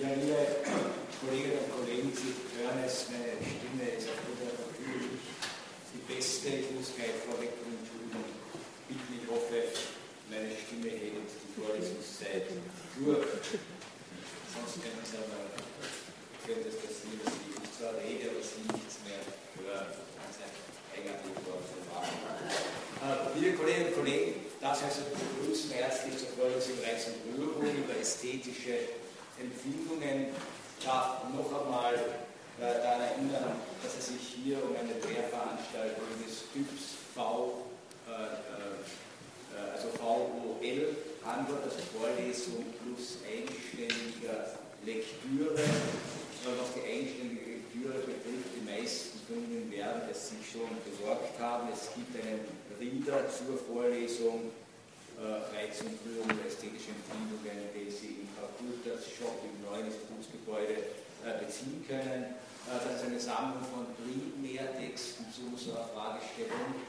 [0.00, 0.32] Ja, liebe
[1.20, 5.12] Kolleginnen und Kollegen, Sie hören es, meine Stimme ist aufgrund der Verfügung
[5.92, 6.48] die beste.
[6.56, 8.24] Ich muss gleich vorweg entschuldigen.
[8.88, 9.60] Bitten, ich hoffe,
[10.32, 12.48] meine Stimme hält die Vorlesungszeit
[12.96, 13.28] durch.
[14.56, 15.52] Sonst können Sie aber
[16.48, 19.20] können das passieren, dass ich zwar rede, aber Sie nichts mehr
[19.60, 20.00] hören.
[20.16, 20.48] Ganz ein
[20.96, 27.20] eigenartiges äh, Liebe Kolleginnen und Kollegen, darf ich also begrüßen herzlich zur Vorlesung Reis und
[27.36, 28.99] Rührung über ästhetische
[29.40, 30.26] Empfindungen
[30.84, 37.00] darf noch einmal äh, daran erinnern, dass es sich hier um eine Lehrveranstaltung des Typs
[37.14, 37.64] V,
[38.06, 45.56] äh, äh, also VOL handelt, also Vorlesung plus eigenständiger Lektüre.
[46.40, 51.68] Was die eigenständige Lektüre betrifft, die meisten von Ihnen werden es sich schon besorgt haben.
[51.68, 52.48] Es gibt einen
[52.80, 54.48] Reader zur Vorlesung
[55.20, 61.36] Reiz und Führung der ästhetischen Empfindungen, den Sie im Kulturs Shop im neuen Institutsgebäude äh,
[61.36, 62.32] beziehen können.
[62.64, 66.80] Äh, das ist eine Sammlung von Primärtexten zu unserer Fragestellung,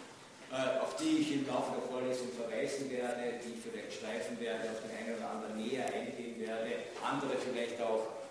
[0.47, 4.71] äh, auf die ich im Laufe der Vorlesung verweisen werde, die ich vielleicht streifen werde,
[4.71, 8.23] auf den einen oder anderen näher eingehen werde, andere vielleicht auch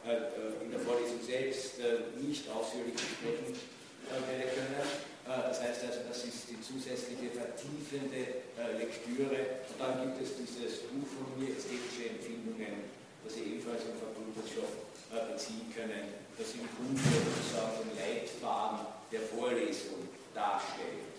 [0.64, 1.76] in der Vorlesung selbst
[2.16, 4.88] nicht ausführlich besprechen werde können.
[5.28, 8.40] Das heißt also, das ist die zusätzliche vertiefende
[8.80, 9.60] Lektüre.
[9.68, 12.88] Und dann gibt es dieses Buch von mir, Ästhetische Empfindungen
[13.24, 14.72] das Sie ebenfalls im Fakultatsstoff
[15.10, 21.10] äh, beziehen können, das im Grunde sozusagen den Leitfaden der Vorlesung darstellt.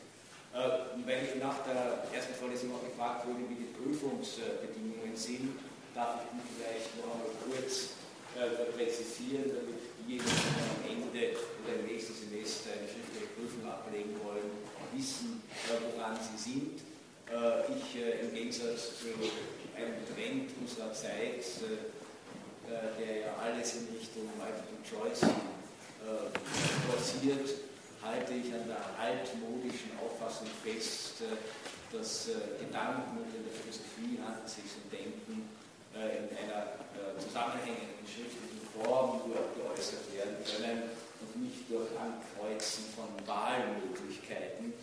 [0.55, 5.59] Äh, weil ich nach der ersten Vorlesung auch gefragt wurde, wie die Prüfungsbedingungen sind,
[5.93, 7.99] darf ich mich vielleicht noch einmal kurz
[8.39, 14.15] äh, präzisieren, damit diejenigen, die am Ende oder im nächsten Semester eine schriftliche Prüfung ablegen
[14.23, 14.55] wollen,
[14.95, 16.79] wissen, woran sie sind.
[17.31, 19.07] Ich im Gegensatz zu
[19.81, 21.89] einem Trend unserer Zeit, äh,
[22.69, 26.29] äh, der ja alles in Richtung Multiple Choice äh,
[26.87, 27.49] forciert,
[28.01, 31.21] halte ich an der altmodischen Auffassung fest,
[31.93, 35.45] dass Gedanken in der Philosophie handelt sich um Denken
[35.93, 36.81] in einer
[37.21, 40.89] zusammenhängenden schriftlichen Form nur geäußert werden können
[41.21, 44.73] und nicht durch Ankreuzen von Wahlmöglichkeiten.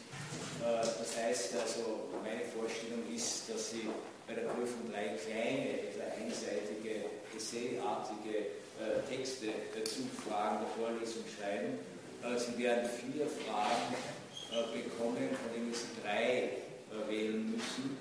[0.63, 3.89] Das heißt also, meine Vorstellung ist, dass Sie
[4.29, 11.25] bei der Prüfung drei kleine, etwa einseitige, essayartige äh, Texte äh, zu Fragen der Vorlesung
[11.33, 11.81] schreiben.
[12.21, 13.89] Äh, Sie werden vier Fragen
[14.53, 16.61] äh, bekommen, von denen Sie drei
[16.93, 17.97] äh, wählen müssen.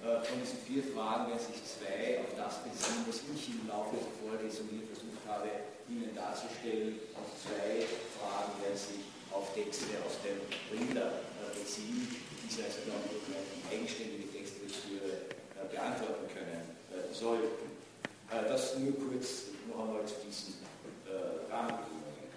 [0.00, 4.00] Äh, von diesen vier Fragen werden sich zwei auf das beziehen, was ich im Laufe
[4.00, 5.52] der Vorlesung hier versucht habe,
[5.92, 7.04] Ihnen darzustellen.
[7.12, 7.84] Und zwei
[8.16, 10.40] Fragen werden sich auf Texte aus dem
[10.72, 11.20] Rinder
[11.52, 15.35] beziehen, die also dann durch eine eigenständige Textlektüre
[15.70, 16.62] beantworten können
[16.92, 17.66] äh, sollten.
[18.30, 20.54] Äh, das nur kurz noch einmal zu diesen
[21.06, 22.30] äh, Rahmenbedingungen.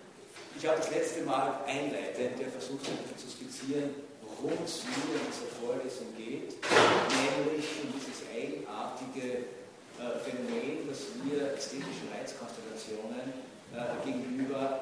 [0.57, 6.11] Ich habe das letzte Mal einleitend versucht zu skizzieren, worum es mir in dieser Vorlesung
[6.17, 9.45] geht, nämlich um dieses eigenartige
[10.23, 13.31] Phänomen, dass wir ästhetischen Reizkonstellationen
[14.03, 14.81] gegenüber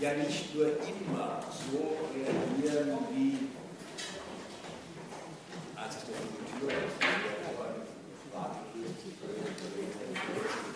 [0.00, 3.38] ja nicht nur immer so reagieren wie
[5.76, 7.45] als es durch die
[8.36, 8.56] Thank
[10.66, 10.75] you.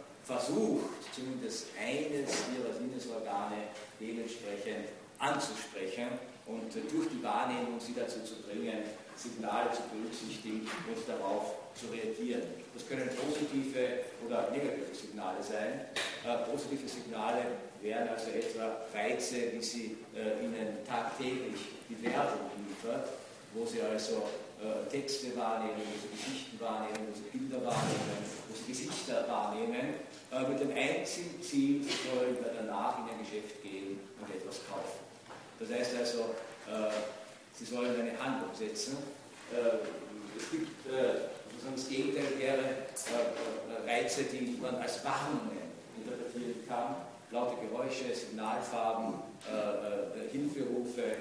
[0.23, 3.69] versucht, zumindest eines Ihrer Sinnesorgane
[3.99, 4.89] dementsprechend
[5.19, 6.07] anzusprechen
[6.45, 8.83] und durch die Wahrnehmung Sie dazu zu bringen,
[9.15, 12.41] Signale zu berücksichtigen und darauf zu reagieren.
[12.73, 15.85] Das können positive oder negative Signale sein.
[16.25, 17.45] Äh, positive Signale
[17.81, 21.59] wären also etwa Reize, wie sie äh, Ihnen tagtäglich
[21.89, 23.09] die Werbung liefert,
[23.53, 24.29] wo Sie also
[24.61, 29.95] äh, Texte wahrnehmen, wo Sie Geschichten wahrnehmen, wo Sie Bilder wahrnehmen, wo Sie Gesichter wahrnehmen,
[30.31, 35.01] äh, mit dem einzigen Ziel, Sie sollen danach in ein Geschäft gehen und etwas kaufen.
[35.59, 36.35] Das heißt also,
[36.67, 36.91] äh,
[37.53, 38.97] Sie sollen eine Handlung setzen.
[39.51, 39.83] Äh,
[40.37, 41.29] es gibt äh,
[41.75, 45.61] das Gegenteil wäre äh, Reize, die man als Warnungen
[45.97, 46.95] interpretieren kann.
[47.29, 49.13] Laute Geräusche, Signalfarben,
[50.31, 51.15] Hilferufe,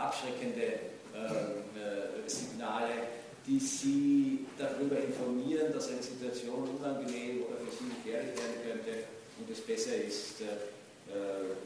[0.00, 0.80] abschreckende
[2.26, 2.94] Signale,
[3.46, 9.04] die Sie darüber informieren, dass eine Situation unangenehm oder für Sie gefährlich werden könnte
[9.38, 10.38] und es besser ist,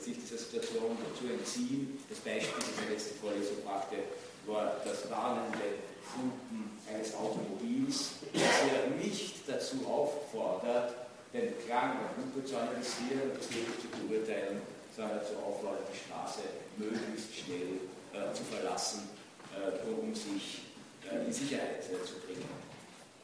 [0.00, 1.98] sich dieser Situation zu entziehen.
[2.08, 3.96] Das Beispiel, das ich letzte Vorlesung brachte,
[4.46, 10.94] war das warnende Funken eines Automobils, das ja nicht dazu auffordert,
[11.32, 14.62] den Klang der Hupe zu analysieren und das wirklich zu beurteilen,
[14.94, 16.40] sondern dazu auffordert, die Straße
[16.76, 17.82] möglichst schnell
[18.14, 19.15] äh, zu verlassen, äh,
[19.86, 20.62] um sich
[21.10, 22.48] äh, in Sicherheit äh, zu bringen.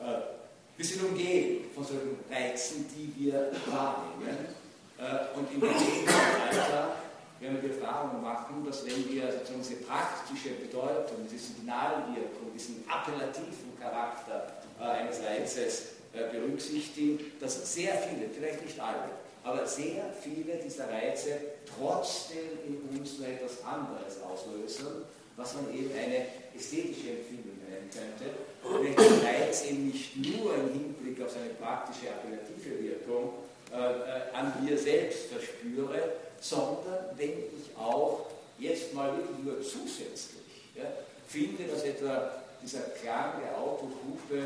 [0.00, 0.42] Äh,
[0.76, 4.46] wir sind umgeben von solchen Reizen, die wir wahrnehmen.
[4.98, 6.96] Äh, und im Alter
[7.40, 12.84] werden wir die Erfahrung machen, dass wenn wir sozusagen diese praktische Bedeutung, diese Signalwirkung, diesen
[12.88, 15.82] appellativen Charakter äh, eines Reizes
[16.12, 19.10] äh, berücksichtigen, dass sehr viele, vielleicht nicht alle,
[19.44, 21.30] aber sehr viele dieser Reize
[21.66, 25.04] trotzdem in uns nur etwas anderes auslösen,
[25.36, 28.34] was man eben eine ästhetische Empfindung nennen könnte.
[28.62, 33.32] Und den Reiz eben nicht nur im Hinblick auf seine praktische appellative Wirkung
[33.72, 38.26] äh, äh, an mir selbst verspüre, sondern wenn ich auch
[38.58, 40.42] jetzt mal wirklich nur zusätzlich
[40.74, 40.84] ja,
[41.26, 44.38] finde, dass etwa dieser Klang der Autohupe,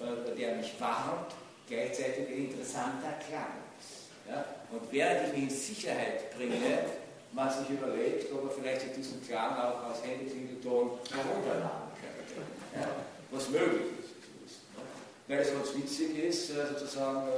[0.00, 1.32] äh, der mich warnt,
[1.68, 4.10] gleichzeitig ein interessanter Klang ist.
[4.28, 4.44] Ja?
[4.70, 6.84] Und während ich mich in Sicherheit bringe,
[7.32, 12.46] man sich überlegt, ob er vielleicht diesen Klang auch als Handyklingelton herunterladen könnte.
[12.74, 12.88] Ja?
[13.30, 13.92] Was möglich
[14.46, 14.60] ist.
[15.28, 17.28] Weil es ganz witzig ist, sozusagen,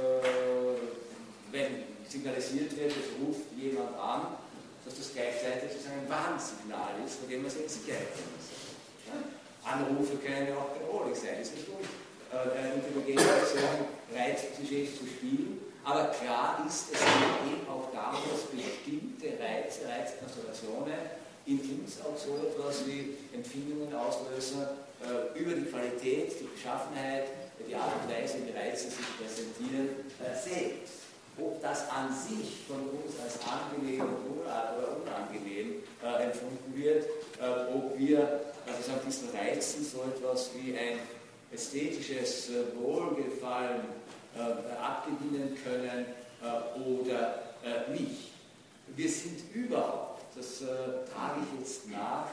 [1.51, 4.37] wenn signalisiert wird, es ruft jemand an,
[4.85, 8.13] dass das gleichzeitig sozusagen ein Warnsignal ist, von dem man sich in Sicherheit.
[9.05, 9.17] Ja?
[9.71, 11.85] Anrufe können ja auch bedrohlich sein, ist nicht gut.
[12.31, 18.19] Äh, eine intelligente Person Reizklischees zu spielen, aber klar ist, es geht eben auch darum,
[18.29, 24.67] dass bestimmte Reize, Reizkonstellationen in uns auch so etwas wie Empfindungen auslösen
[25.01, 27.25] äh, über die Qualität, die Beschaffenheit,
[27.67, 29.89] die Art und Weise, wie Reize sich präsentieren,
[30.21, 31.09] äh, selbst.
[31.41, 37.05] Ob das an sich von uns als angenehm oder unangenehm äh, empfunden wird,
[37.39, 40.99] äh, ob wir also an diesen Reizen so etwas wie ein
[41.51, 43.81] ästhetisches äh, Wohlgefallen
[44.81, 46.05] abgewinnen können
[46.41, 48.31] äh, oder äh, nicht.
[48.95, 52.27] Wir sind überhaupt, das trage ich jetzt nach,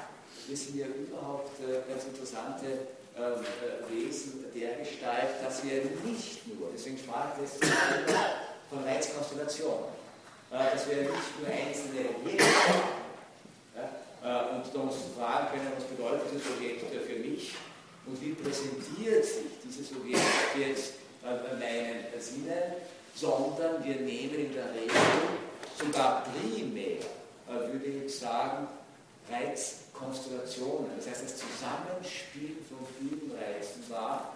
[0.49, 1.51] wir sind ja überhaupt
[1.89, 2.67] ganz interessante
[3.91, 8.05] Wesen der Gestalt, dass wir nicht nur, deswegen sprach ich Mal
[8.71, 9.97] von Reizkonstellationen.
[10.51, 12.97] Äh, dass wir nicht nur einzelne Objekte haben.
[14.57, 17.55] Und da uns fragen können, was bedeutet dieses Objekt für mich
[18.07, 20.21] und wie präsentiert sich dieses Objekt
[20.59, 20.95] jetzt
[21.59, 22.75] meinen Sinnen,
[23.15, 24.97] sondern wir nehmen in der Regel
[25.79, 26.99] sogar primär,
[27.49, 28.69] äh, würde ich sagen,
[29.31, 34.35] Reizkonstellationen, das heißt das Zusammenspiel von vielen Reizen wahr,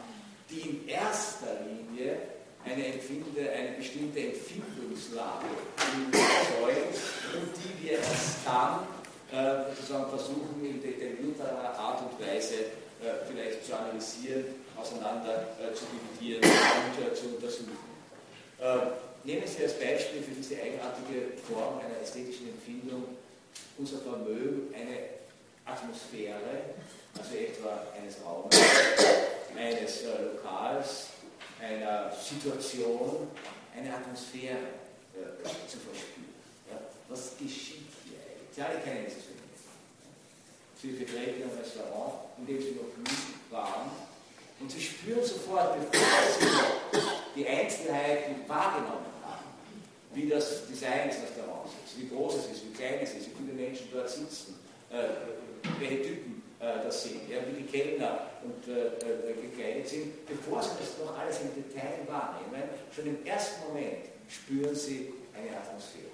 [0.51, 2.17] die in erster Linie
[2.65, 5.47] eine, Empfinde, eine bestimmte Empfindungslage
[6.13, 6.99] erzeugt
[7.35, 8.81] und die wir erst dann
[9.33, 12.55] äh, sozusagen versuchen, in detaillierter Art und Weise
[13.01, 14.45] äh, vielleicht zu analysieren,
[14.81, 17.79] auseinander äh, zu dividieren und zu untersuchen.
[18.59, 18.77] Äh,
[19.25, 23.05] nehmen Sie als Beispiel für diese eigenartige Form einer ästhetischen Empfindung
[23.79, 25.21] unser Vermögen, eine
[25.65, 26.77] Atmosphäre,
[27.17, 28.57] also etwa eines Raumes,
[29.57, 31.07] eines äh, Lokals,
[31.61, 33.29] einer Situation
[33.77, 34.81] eine Atmosphäre
[35.15, 36.35] äh, zu verspüren.
[36.71, 36.79] Ja?
[37.09, 38.55] Was geschieht hier eigentlich?
[38.55, 39.41] Sie alle kennen dieses Phänomen.
[40.81, 43.91] Sie betreten ein Restaurant, in dem Sie noch nie waren,
[44.61, 46.07] und Sie spüren sofort, bevor
[46.39, 49.45] Sie die Einzelheiten wahrgenommen haben,
[50.15, 53.35] wie das Design des Restaurants ist, wie groß es ist, wie klein es ist, wie
[53.39, 54.59] viele Menschen dort sitzen,
[54.91, 55.05] äh,
[55.79, 61.19] welche Typen das sind, ja, wie die Kellner und, gekleidet sind, bevor sie das noch
[61.19, 66.11] alles im Detail wahrnehmen, schon im ersten Moment spüren sie eine Atmosphäre.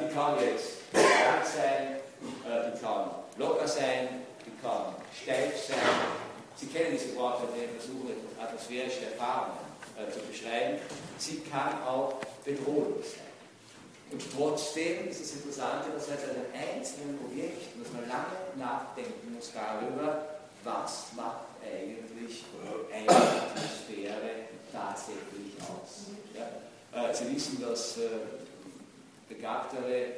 [0.00, 6.29] die kann jetzt lang sein, die kann locker sein, die kann steif sein.
[6.56, 9.58] Sie kennen diese Worte, die versuchen, atmosphärische Erfahrungen
[9.96, 10.78] äh, zu beschreiben.
[11.18, 12.14] Sie kann auch
[12.44, 13.30] bedrohlich sein.
[14.12, 19.52] Und trotzdem ist es interessant, dass an einem einzelnen Objekt, dass man lange nachdenken muss
[19.54, 22.44] darüber, was macht eigentlich
[22.92, 24.30] eine Atmosphäre
[24.72, 26.10] tatsächlich aus.
[26.34, 27.10] Ja?
[27.10, 28.08] Äh, Sie wissen, dass äh,
[29.28, 30.12] begabtere äh,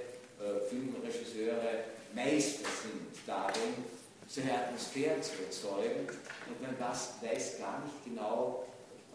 [0.69, 1.85] Filmregisseure
[2.15, 3.85] Meister sind darin,
[4.33, 6.09] solche Atmosphären zu erzeugen.
[6.09, 8.65] Und man das weiß gar nicht genau,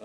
[0.00, 0.04] äh,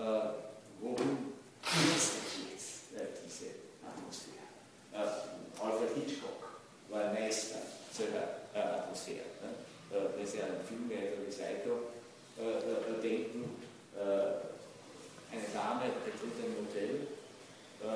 [0.80, 3.54] worum geht äh, diese
[3.86, 4.50] Atmosphäre.
[4.92, 7.58] Äh, Alfred Hitchcock war ein Meister
[7.92, 9.30] solcher äh, Atmosphäre.
[9.40, 9.96] Ne?
[9.96, 11.94] Äh, wenn Sie an Filme wie Psycho
[12.38, 13.62] äh, äh, denken,
[13.94, 17.06] eine Dame betritt ein Hotel,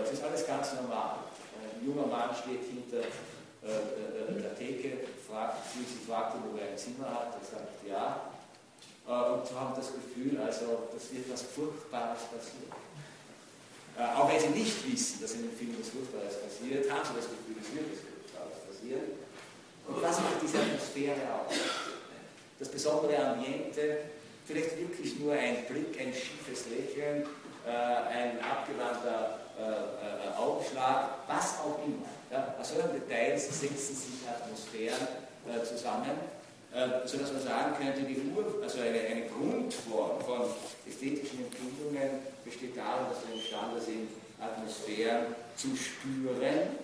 [0.04, 1.18] es ist alles ganz normal.
[1.58, 3.04] Ein junger Mann steht hinter
[3.62, 4.98] der Theke,
[5.28, 5.58] fragt,
[6.34, 8.32] ihn, ob er ein Zimmer hat, er sagt ja.
[9.08, 12.76] Und haben das Gefühl, also, das wird was Furchtbares passieren.
[13.96, 17.16] Äh, auch wenn sie nicht wissen, dass in dem Film was Furchtbares passiert, haben sie
[17.16, 19.06] das Gefühl, es wird was Furchtbares passieren.
[19.88, 21.56] Und was macht diese Atmosphäre aus?
[22.58, 24.12] Das besondere Ambiente,
[24.46, 27.24] vielleicht wirklich nur ein Blick, ein schiefes Lächeln,
[27.66, 32.06] äh, ein abgewandter äh, äh, Augenschlag, was auch immer.
[32.30, 36.10] Ja, aus solchen Details setzen sich Atmosphären äh, zusammen
[36.74, 40.42] äh, sodass man sagen könnte, die Ur, also eine, eine Grundform von
[40.86, 42.10] ästhetischen Empfindungen
[42.44, 46.76] besteht darin, dass wir imstande sind, Atmosphären zu spüren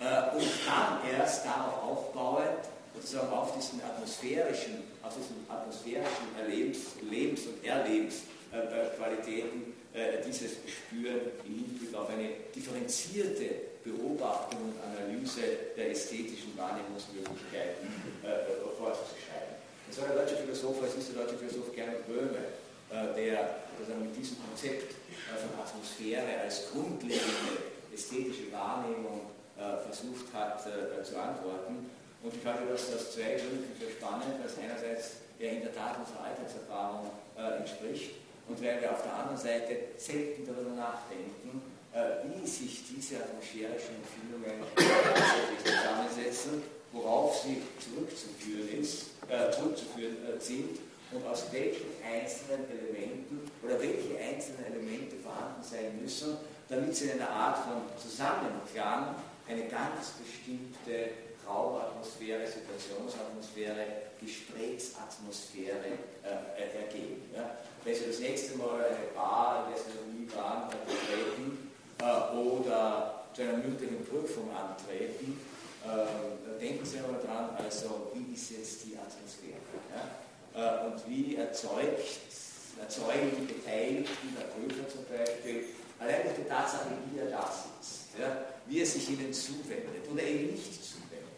[0.00, 7.46] äh, und dann erst darauf aufbauend, sozusagen auf diesen atmosphärischen, auf diesen atmosphärischen Erlebens, Lebens-
[7.46, 16.56] und Erlebensqualitäten äh, dieses Spüren im Hinblick auf eine differenzierte Beobachtung und Analyse der ästhetischen
[16.56, 17.88] Wahrnehmungsmöglichkeiten
[18.22, 19.56] äh, vorzuschreiben.
[19.88, 22.44] Das war der deutsche Philosoph, es ist der deutsche Philosoph Gernot Böhme,
[22.90, 30.32] äh, der also mit diesem Konzept äh, von Atmosphäre als grundlegende ästhetische Wahrnehmung äh, versucht
[30.32, 31.90] hat äh, zu antworten.
[32.22, 35.96] Und ich halte das aus zwei Gründen für spannend, es einerseits ja in der Tat
[35.96, 41.69] unserer Alltagserfahrung äh, entspricht und weil wir auf der anderen Seite selten darüber nachdenken, äh,
[41.92, 50.78] wie sich diese atmosphärischen Empfindungen tatsächlich zusammensetzen, worauf sie zurückzuführen, ist, äh, zurückzuführen äh, sind
[51.12, 56.36] und aus welchen einzelnen Elementen oder welche einzelnen Elemente vorhanden sein müssen,
[56.68, 59.14] damit sie in einer Art von Zusammenklang
[59.48, 61.10] eine ganz bestimmte
[61.46, 63.84] Raumatmosphäre, Situationsatmosphäre,
[64.20, 67.22] Gesprächsatmosphäre äh, ergeben.
[67.34, 67.56] Ja?
[67.82, 71.69] Wenn Sie das nächste Mal eine Bar, der Sie noch nie waren, betreten, äh,
[72.02, 75.40] oder zu einer mündlichen Prüfung antreten,
[75.84, 79.60] äh, denken Sie aber dran, also wie ist jetzt die Atmosphäre?
[79.94, 80.84] Ja?
[80.84, 82.20] Äh, und wie erzeugt,
[82.80, 85.64] erzeugen die Beteiligten, der Prüfer zum Beispiel,
[85.98, 88.44] allein durch die Tatsache, wie er da sitzt, ja?
[88.66, 91.28] wie er sich ihnen zuwendet oder eben nicht zuwendet,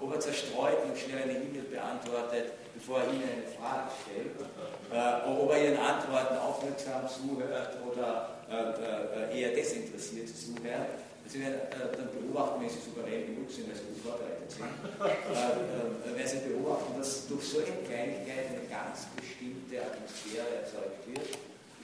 [0.00, 5.26] ob er zerstreut und schnell eine E-Mail beantwortet, bevor er Ihnen eine Frage stellt, äh,
[5.26, 11.02] ob er Ihren Antworten aufmerksam zuhört oder äh, äh, eher desinteressiert zuhört.
[11.26, 16.28] Sie werden äh, dann beobachten, wenn Sie souverän genug sind, also gut vorbereitet sind, werden
[16.30, 21.36] Sie beobachten, dass durch solche Kleinigkeiten eine ganz bestimmte Atmosphäre erzeugt wird,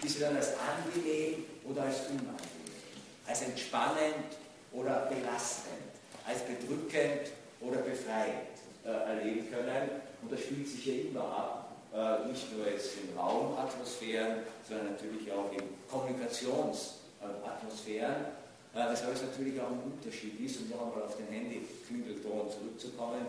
[0.02, 2.78] die Sie dann als angenehm oder als unangenehm,
[3.26, 4.30] als entspannend
[4.72, 5.90] oder belastend,
[6.26, 7.28] als bedrückend
[7.60, 10.13] oder befreiend erleben können.
[10.24, 11.64] Und das spielt sich ja immer ab
[11.94, 18.16] äh, nicht nur jetzt in Raumatmosphären, sondern natürlich auch in Kommunikationsatmosphären.
[18.74, 23.26] Äh, weshalb es natürlich auch ein Unterschied ist, um noch einmal auf den Handy-Klingelton zurückzukommen,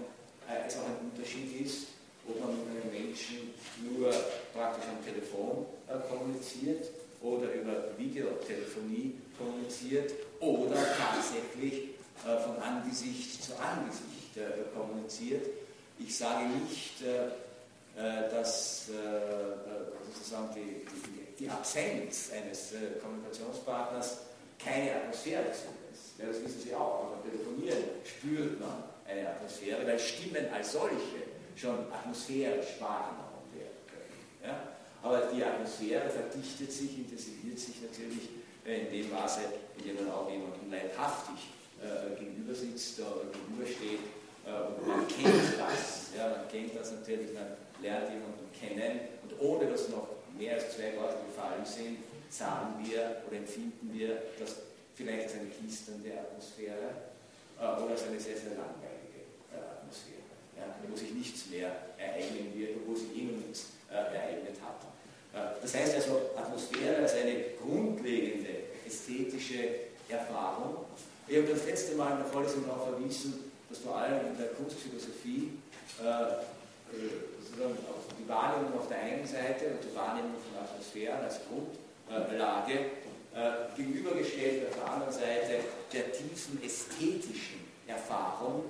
[0.50, 1.90] äh, es auch ein Unterschied ist,
[2.28, 3.54] ob man mit einem Menschen
[3.86, 4.10] nur
[4.56, 5.68] praktisch am Telefon
[6.10, 6.90] kommuniziert
[7.22, 11.92] oder über Videotelefonie kommuniziert oder tatsächlich
[12.24, 14.40] von Angesicht zu Angesicht
[14.74, 15.46] kommuniziert.
[15.98, 17.02] Ich sage nicht,
[17.96, 24.18] äh, dass äh, äh, sozusagen die, die, die, Absenz eines Kommunikationspartners
[24.60, 25.64] keine Atmosphäre ist.
[26.18, 27.12] Ja, das wissen Sie auch.
[27.12, 31.24] Beim Telefonieren spürt man eine Atmosphäre, weil Stimmen als solche
[31.56, 34.44] schon atmosphärisch wahrgenommen werden können.
[34.44, 34.76] Ja?
[35.02, 38.30] Aber die Atmosphäre verdichtet sich, intensiviert sich natürlich
[38.66, 39.42] in dem Maße,
[39.78, 41.48] in dem man auch jemandem leibhaftig
[41.82, 44.15] äh, gegenüber sitzt oder gegenübersteht äh,
[44.46, 49.70] und man kennt das Ja, man kennt das natürlich, man lernt jemanden kennen und ohne
[49.72, 51.98] dass noch mehr als zwei Worte gefallen sind,
[52.30, 54.58] sagen wir oder empfinden wir, dass
[54.96, 57.12] vielleicht eine knisternde Atmosphäre
[57.60, 60.24] äh, oder eine sehr, sehr langweilige äh, Atmosphäre,
[60.58, 64.82] ja, wo sich nichts mehr ereignen wird, wo sich noch nichts äh, ereignet hat.
[65.34, 70.86] Äh, das heißt also, Atmosphäre als eine grundlegende ästhetische Erfahrung.
[71.28, 74.48] Ich habe das letzte Mal in der Vorlesung darauf verwiesen, dass vor allem in der
[74.56, 75.52] Kunstphilosophie
[76.00, 82.74] äh, die Wahrnehmung auf der einen Seite und die Wahrnehmung von Atmosphären als Grundlage
[83.36, 85.60] äh, gegenübergestellt auf der anderen Seite
[85.92, 88.66] der tiefen ästhetischen Erfahrung,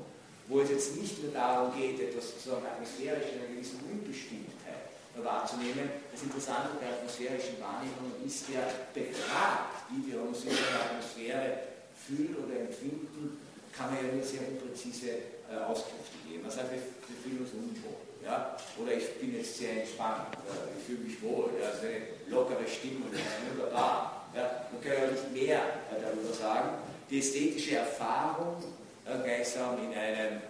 [0.47, 5.89] wo es jetzt nicht nur darum geht, etwas sozusagen atmosphärisch in einer gewissen Unbestimmtheit wahrzunehmen.
[6.11, 8.61] Das Interessante der atmosphärischen Wahrnehmung ist ja
[8.93, 13.44] befragt, wie wir uns in der Atmosphäre fühlen oder empfinden,
[13.77, 15.09] kann man ja nur sehr unpräzise
[15.51, 16.43] äh, Auskünfte geben.
[16.43, 16.79] Man sagt, wir,
[17.23, 17.97] fühlen uns unwohl.
[18.23, 18.57] Ja?
[18.81, 21.69] Oder ich bin jetzt sehr entspannt, äh, ich fühle mich wohl, ja?
[21.69, 24.27] also eine lockere Stimmung, das ist wunderbar.
[24.35, 24.67] Ja?
[24.71, 25.59] Man kann ja nicht mehr
[25.91, 26.69] äh, darüber sagen.
[27.09, 28.63] Die ästhetische Erfahrung
[29.05, 30.41] äh, gleichsam in einem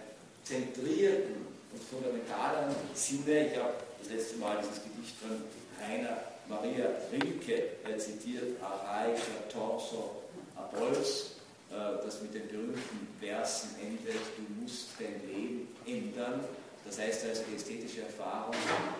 [0.43, 5.41] zentrierten und fundamentalen Sinne, ich habe das letzte Mal dieses Gedicht von
[5.81, 6.17] Rainer
[6.47, 8.59] Maria Rilke äh, zitiert,
[9.51, 10.21] Torso
[10.55, 11.34] Abols, äh,
[11.69, 16.41] das mit den berühmten Versen endet, du musst dein Leben ändern.
[16.85, 18.53] Das heißt also die ästhetische Erfahrung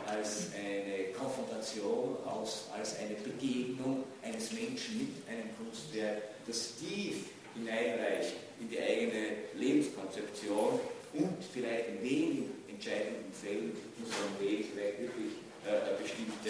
[0.08, 8.70] als eine Konfrontation, als eine Begegnung eines Menschen mit einem Kunstwerk, das tief hineinreicht in
[8.70, 10.80] die eigene Lebenskonzeption
[11.14, 13.72] und vielleicht in wenigen entscheidenden Fällen
[14.04, 15.34] so einem Weg vielleicht wirklich
[15.66, 16.50] äh, bestimmte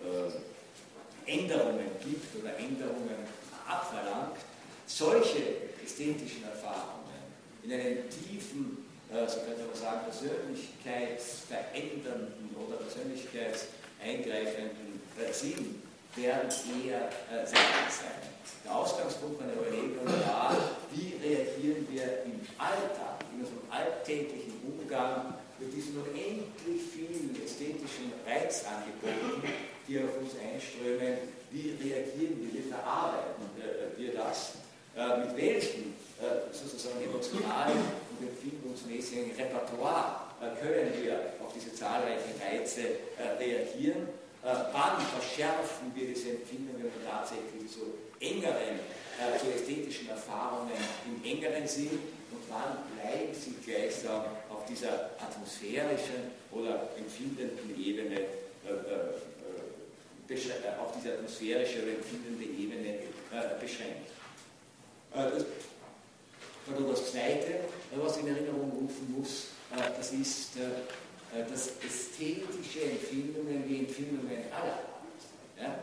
[0.00, 3.20] äh, Änderungen gibt oder Änderungen
[3.68, 4.36] abverlangt
[4.90, 7.20] solche ästhetischen Erfahrungen
[7.62, 15.00] in einem tiefen, äh, so könnte man sagen, persönlichkeitsverändernden oder persönlichkeitseingreifenden
[15.32, 15.82] Sinn
[16.16, 16.50] werden
[16.84, 18.20] eher äh, selten sein.
[18.64, 20.56] Der Ausgangspunkt meiner Überlegung war,
[20.92, 29.42] wie reagieren wir im Alltag, in unserem alltäglichen Umgang mit diesen unendlich vielen ästhetischen Reizangeboten,
[29.86, 31.18] die auf uns einströmen,
[31.50, 34.59] wie reagieren wir, wie verarbeiten äh, wir das
[34.96, 37.78] äh, mit welchem äh, sozusagen emotionalen
[38.10, 42.98] und empfindungsmäßigen Repertoire äh, können wir auf diese zahlreichen Reize
[43.38, 44.08] reagieren.
[44.42, 48.80] wann verschärfen wir diese Empfindungen tatsächlich zu engeren,
[49.38, 50.72] zu ästhetischen Erfahrungen
[51.04, 52.00] im engeren Sinn
[52.32, 58.24] und wann bleiben sie gleichsam auf dieser atmosphärischen oder empfindenden Ebene
[60.80, 62.98] auf diese atmosphärische oder empfindende Ebene
[63.60, 64.19] beschränkt.
[65.14, 65.44] Äh, das
[66.88, 67.60] das Zweite,
[67.96, 74.38] was ich in Erinnerung rufen muss, äh, das ist, äh, dass ästhetische Empfindungen wie Empfindungen
[74.52, 74.78] aller
[75.60, 75.78] ja,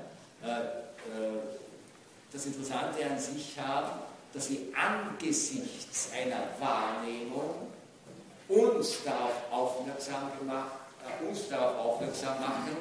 [2.32, 4.00] das Interessante an sich haben,
[4.34, 7.72] dass sie angesichts einer Wahrnehmung
[8.48, 10.72] uns darauf aufmerksam, gemacht,
[11.28, 12.76] uns darauf aufmerksam machen,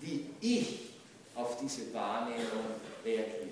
[0.00, 0.90] wie ich
[1.34, 3.49] auf diese Wahrnehmung reagiere.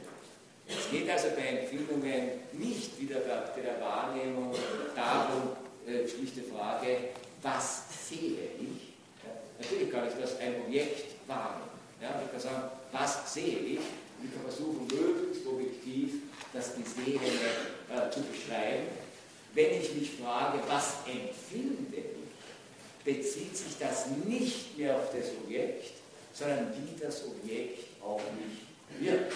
[0.68, 4.54] Es geht also bei Empfindungen nicht wieder bei der Wahrnehmung
[4.94, 6.98] darum, äh, schlichte Frage,
[7.42, 8.94] was sehe ich?
[9.24, 11.70] Ja, natürlich kann ich das ein Objekt wahrnehmen.
[12.02, 13.78] Ja, ich kann sagen, was sehe ich?
[13.78, 16.14] Und ich kann versuchen, möglichst objektiv
[16.52, 17.18] das Gesehene
[17.90, 18.88] äh, zu beschreiben.
[19.54, 25.92] Wenn ich mich frage, was empfinde ich, bezieht sich das nicht mehr auf das Objekt,
[26.34, 29.32] sondern wie das Objekt auf mich wirkt.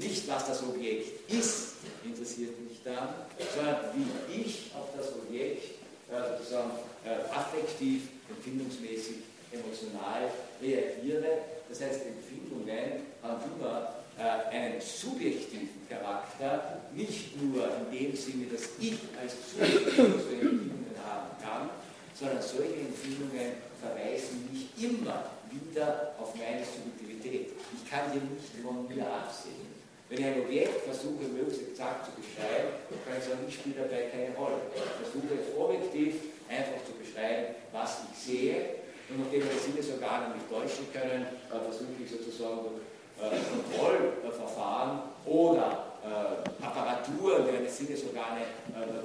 [0.00, 3.08] Nicht, was das Objekt ist, interessiert mich dann,
[3.54, 5.62] sondern wie ich auf das Objekt
[6.10, 6.70] äh, sozusagen
[7.04, 9.16] äh, affektiv, empfindungsmäßig,
[9.52, 10.30] emotional
[10.62, 11.44] reagiere.
[11.68, 18.70] Das heißt, Empfindungen haben immer äh, einen subjektiven Charakter, nicht nur in dem Sinne, dass
[18.80, 21.68] ich als Subjekt so Empfindungen haben kann,
[22.14, 27.52] sondern solche Empfindungen verweisen mich immer wieder auf meine Subjektivität.
[27.76, 29.79] Ich kann die nicht von mir absehen.
[30.10, 34.10] Wenn ich ein Objekt versuche, möglichst exakt zu beschreiben, kann ich sagen, ich spiele dabei
[34.10, 34.58] keine Rolle.
[34.74, 38.82] Ich versuche es objektiv einfach zu beschreiben, was ich sehe.
[39.06, 42.82] Und nachdem meine Sinnesorgane nicht täuschen können, äh, versuche ich sozusagen durch
[43.22, 48.50] äh, Kontrollverfahren oder äh, Apparaturen, die meine Sinnesorgane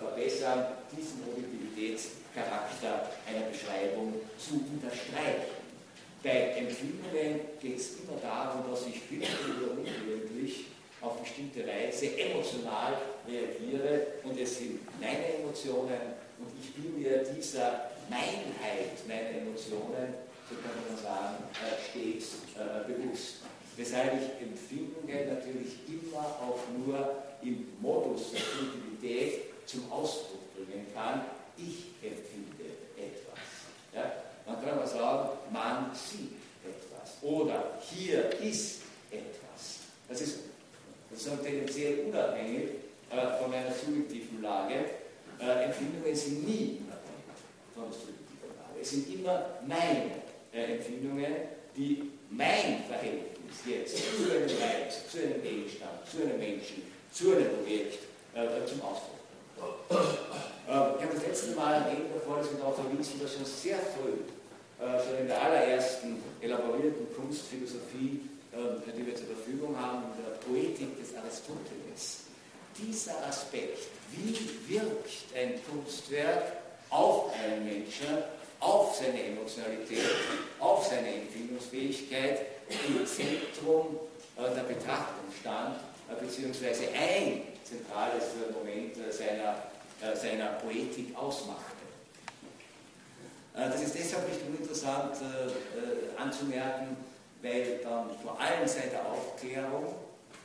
[0.02, 5.54] verbessern, diesen Objektivitätscharakter einer Beschreibung zu unterstreichen.
[6.26, 10.74] Bei Empfindungen geht es immer darum, dass ich bitte oder unwirklich
[11.06, 17.92] auf bestimmte Weise emotional reagiere und es sind meine Emotionen und ich bin mir dieser
[18.10, 20.16] Meinheit meiner Emotionen,
[20.50, 21.44] so könnte man sagen,
[21.90, 22.36] stets
[22.88, 23.42] bewusst.
[23.78, 31.26] Weshalb ich Empfindungen natürlich immer auch nur im Modus der Subtilität zum Ausdruck bringen kann.
[31.58, 33.40] Ich empfinde etwas.
[33.94, 34.12] Ja?
[34.46, 37.18] Man kann aber sagen, man sieht etwas.
[37.22, 39.80] Oder hier ist etwas.
[40.08, 40.40] Das ist
[41.16, 42.70] sozusagen tendenziell unabhängig
[43.10, 44.76] äh, von einer subjektiven Lage.
[45.40, 47.40] Äh, Empfindungen sind nie unabhängig
[47.74, 48.82] von der subjektiven Lage.
[48.82, 50.12] Es sind immer meine
[50.54, 51.34] äh, Empfindungen,
[51.76, 57.50] die mein Verhältnis jetzt zu einem Reiz, zu einem Gegenstand, zu einem Menschen, zu einem
[57.62, 58.00] Objekt
[58.36, 59.16] äh, zum Ausdruck.
[60.68, 63.78] Äh, ich habe das letzte Mal erwähnt davor, dass wir darauf verwiesen, dass schon sehr
[63.80, 64.28] früh,
[64.84, 70.98] äh, schon in der allerersten elaborierten Kunstphilosophie, äh, die wir zur Verfügung haben, der Poetik
[71.00, 72.22] des Aristoteles,
[72.78, 73.80] dieser Aspekt,
[74.12, 74.34] wie
[74.68, 76.44] wirkt ein Kunstwerk
[76.90, 78.08] auf einen Menschen,
[78.60, 80.06] auf seine Emotionalität,
[80.60, 82.46] auf seine Empfindungsfähigkeit,
[82.88, 84.00] im Zentrum
[84.38, 85.78] der Betrachtung stand,
[86.20, 89.64] beziehungsweise ein zentrales Moment seiner,
[90.16, 91.64] seiner Poetik ausmachte.
[93.54, 95.16] Das ist deshalb nicht uninteressant
[96.18, 96.98] anzumerken,
[97.46, 99.94] weil dann vor allem seit der Aufklärung,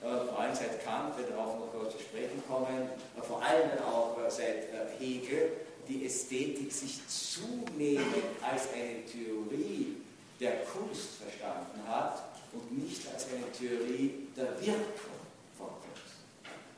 [0.00, 2.90] vor allem seit Kant, wir darauf noch zu sprechen kommen,
[3.26, 5.52] vor allem auch seit Hegel,
[5.88, 9.96] die Ästhetik sich zunehmend als eine Theorie
[10.38, 15.20] der Kunst verstanden hat und nicht als eine Theorie der Wirkung
[15.56, 16.20] von Kunst.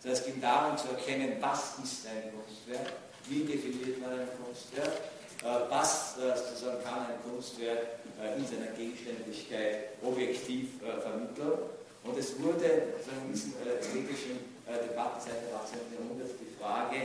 [0.02, 2.92] Das heißt, es ging darum zu erkennen, was ist ein Kunstwerk,
[3.28, 8.72] wie definiert man ein Kunstwerk, äh, was äh, sozusagen kann ein Kunstwerk äh, in seiner
[8.76, 11.58] Gegenständlichkeit objektiv vermitteln.
[12.04, 15.78] Und es wurde in diesen ästhetischen Debatten seit dem 18.
[15.94, 16.96] Jahrhundert die Frage,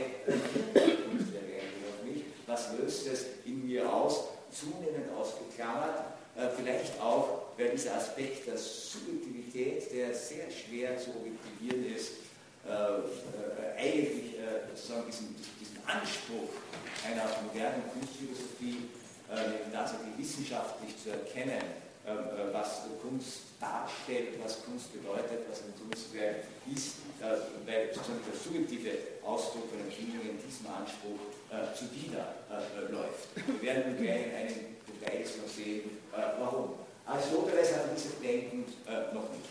[1.06, 6.02] Kunstwerke eigentlich auf mich, was löst es in mir aus, zunehmend ausgeklammert
[6.38, 12.12] äh, vielleicht auch, weil dieser Aspekt der Subjektivität, der sehr schwer zu objektivieren ist,
[12.68, 14.34] äh, äh, eigentlich
[14.74, 16.52] sozusagen diesen, diesen, Anspruch
[17.06, 18.90] einer modernen Kunstphilosophie,
[19.72, 21.62] tatsächlich wissenschaftlich zu erkennen,
[22.52, 26.96] was Kunst darstellt, was Kunst bedeutet, was ein Kunstwerk ist,
[27.64, 28.90] weil sozusagen der subjektive
[29.24, 31.20] Ausdruck von Empfindungen diesem Anspruch
[31.72, 33.28] zuwiderläuft.
[33.46, 36.74] Wir werden gleich in einem Details noch sehen, äh, warum.
[37.06, 39.48] Aristoteles hatte dieses Denken äh, noch nicht.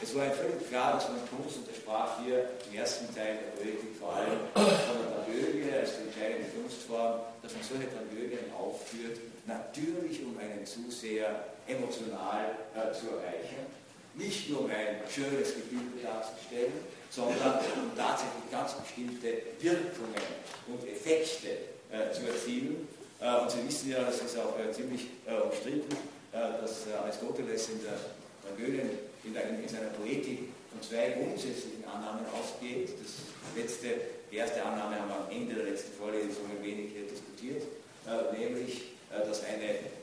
[0.00, 3.50] Es war völlig klar, dass man Kunst, und er sprach hier im ersten Teil der
[3.58, 9.18] Poetik vor allem von der Tragödie als die entscheidende Kunstform, dass man solche Tragödien aufführt,
[9.46, 13.66] natürlich um einen Zuseher emotional äh, zu erreichen.
[14.14, 16.72] Nicht nur um ein schönes Gebilde darzustellen,
[17.10, 20.26] sondern um tatsächlich ganz bestimmte Wirkungen
[20.68, 22.86] und Effekte äh, zu erzielen.
[23.20, 25.90] Äh, und Sie wissen ja, das ist auch äh, ziemlich äh, umstritten,
[26.32, 27.98] äh, dass Aristoteles in der
[28.46, 28.90] Tragödien,
[29.36, 32.90] in, in, seiner Poetik von zwei grundsätzlichen Annahmen ausgeht.
[32.98, 33.88] Das letzte,
[34.30, 37.62] die erste Annahme haben wir am Ende der letzten Vorlesung ein wenig diskutiert,
[38.06, 39.98] äh, nämlich, äh, dass eine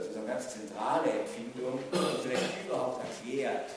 [0.00, 3.70] sozusagen ganz zentrale Empfindung vielleicht überhaupt erklärt,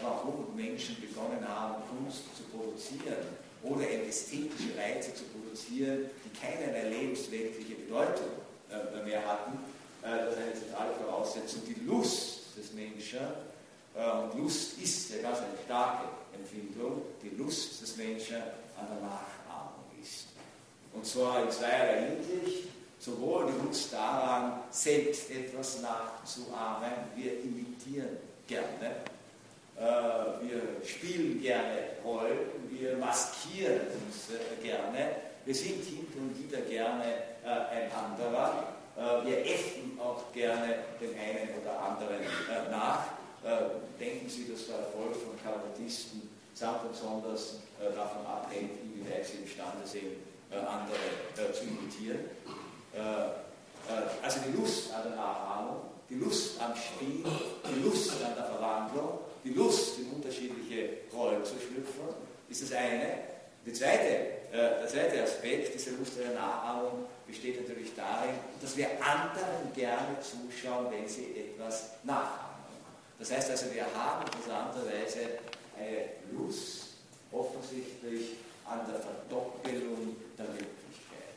[0.00, 3.26] warum Menschen begonnen haben, Kunst zu produzieren
[3.64, 8.30] oder ästhetische Reize zu produzieren, die keinerlei lebensweltliche Bedeutung
[9.04, 9.58] mehr hatten,
[10.04, 13.20] äh, das ist eine zentrale Voraussetzung, die Lust des Menschen.
[13.94, 17.02] Äh, und Lust ist ja ganz eine starke Empfindung.
[17.22, 20.26] Die Lust des Menschen an der Nachahmung ist.
[20.92, 22.68] Und zwar in zweierlei Hinsicht.
[22.98, 28.96] Sowohl die Lust daran, selbst etwas nachzuahmen, wir imitieren gerne,
[29.76, 29.82] äh,
[30.42, 32.38] wir spielen gerne Rollen,
[32.70, 34.28] wir maskieren uns
[34.62, 37.04] gerne, wir sind hin und wieder gerne
[37.44, 43.06] ein anderer äh, wir essen auch gerne den einen oder anderen äh, nach.
[43.44, 47.56] Äh, denken Sie, dass der Erfolg von Kabarettisten samt und sonders
[47.94, 50.16] davon abhängt, inwieweit sie imstande sind,
[50.50, 52.20] andere zu imitieren.
[54.22, 57.24] Also die Lust an der Nachahmung, die Lust am Spiel,
[57.68, 62.14] die Lust an der Verwandlung, die Lust, in unterschiedliche Rollen zu schlüpfen,
[62.48, 63.18] ist das eine.
[63.66, 68.86] Die zweite, der zweite Aspekt dieser Lust an der Nachahmung besteht natürlich darin, dass wir
[69.00, 72.43] anderen gerne zuschauen, wenn sie etwas nachahmen.
[73.18, 75.38] Das heißt also, wir haben interessanterweise
[75.78, 76.94] eine Lust
[77.32, 81.34] offensichtlich an der Verdoppelung der Wirklichkeit.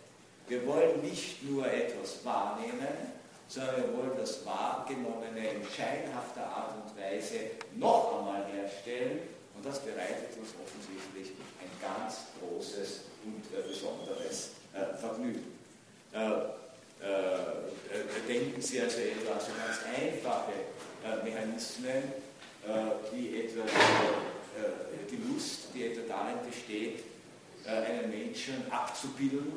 [0.47, 7.01] Wir wollen nicht nur etwas wahrnehmen, sondern wir wollen das Wahrgenommene in scheinhafter Art und
[7.01, 9.19] Weise noch einmal herstellen
[9.55, 15.57] und das bereitet uns offensichtlich ein ganz großes und äh, besonderes äh, Vergnügen.
[16.13, 16.57] Äh,
[17.01, 20.86] äh, denken Sie also etwa so ganz einfache äh,
[21.23, 22.03] Mechanismen,
[22.65, 27.03] äh, wie etwa äh, die Lust, die etwa darin besteht,
[27.65, 29.53] äh, einen Menschen abzubilden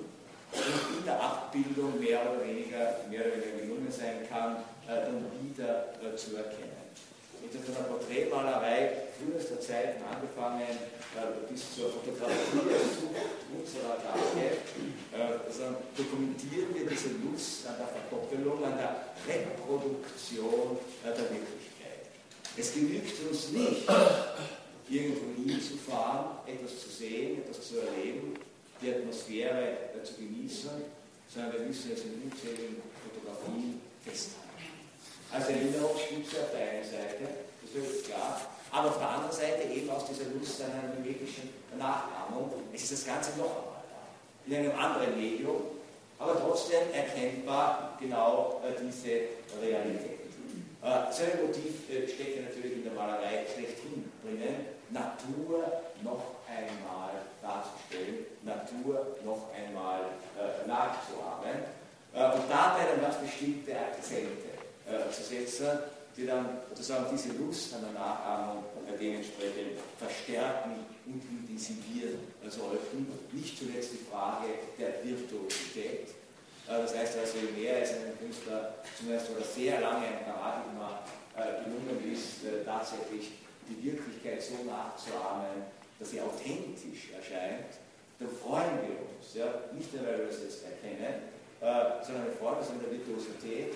[0.53, 4.57] und in der Abbildung mehr oder weniger, mehr oder weniger gelungen sein kann,
[4.88, 6.69] äh, dann wieder zu erkennen.
[7.42, 12.61] Mit der Porträtmalerei frühester Zeiten angefangen äh, bis zur Fotografie
[13.59, 14.61] unserer Tage,
[15.12, 22.07] äh, also dokumentieren wir diese Lust an der Verdoppelung, an der Reproduktion äh, der Wirklichkeit.
[22.57, 23.88] Es genügt uns nicht,
[24.88, 28.35] irgendwo hinzufahren, etwas zu sehen, etwas zu erleben,
[28.83, 30.70] die Atmosphäre zu genießen,
[31.33, 34.49] sondern wir müssen es in unzähligen Fotografien festhalten.
[35.33, 37.23] Als Erinnerungsstütze auf der einen Seite,
[37.62, 38.40] das ist klar,
[38.73, 42.51] aber auf der anderen Seite eben aus dieser Lust einer beweglichen Nachahmung.
[42.75, 44.47] Es ist das Ganze noch einmal da.
[44.47, 45.62] In einem anderen Medium,
[46.19, 49.31] aber trotzdem erkennbar genau äh, diese
[49.62, 50.19] Realität.
[50.83, 55.62] Äh, so ein Motiv äh, steckt ja natürlich in der Malerei schlechthin drinnen, Natur
[56.03, 61.71] noch einmal darzustellen, Natur noch einmal äh, nachzuahmen
[62.14, 64.49] äh, und dabei dann ganz bestimmte Akzente
[64.90, 65.79] äh, zu setzen,
[66.16, 68.64] die dann sozusagen diese Lust an der Nachahmung
[68.98, 73.07] dementsprechend verstärken und intensivieren sollten.
[73.31, 76.11] Nicht zuletzt die Frage der Virtuosität.
[76.66, 80.98] Äh, das heißt also, je mehr es einem Künstler zumindest oder sehr lange ein Paradigma
[81.38, 83.31] äh, gelungen ist, tatsächlich
[83.68, 85.62] die Wirklichkeit so nachzuahmen,
[86.00, 87.79] dass sie authentisch erscheint,
[88.18, 89.35] dann freuen wir uns.
[89.35, 89.70] Ja?
[89.72, 91.22] Nicht nur, weil wir das jetzt erkennen,
[91.61, 93.74] sondern wir freuen uns an der Virtuosität,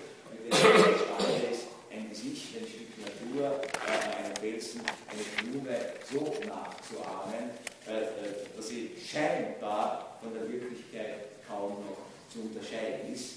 [0.49, 2.85] es ist, ein Gesicht, ein Stück
[3.35, 5.77] Natur, äh, einen Felsen, eine Blume
[6.11, 7.51] so nachzuahmen,
[7.87, 8.05] äh, äh,
[8.55, 11.97] dass sie scheinbar von der Wirklichkeit kaum noch
[12.31, 13.35] zu unterscheiden ist.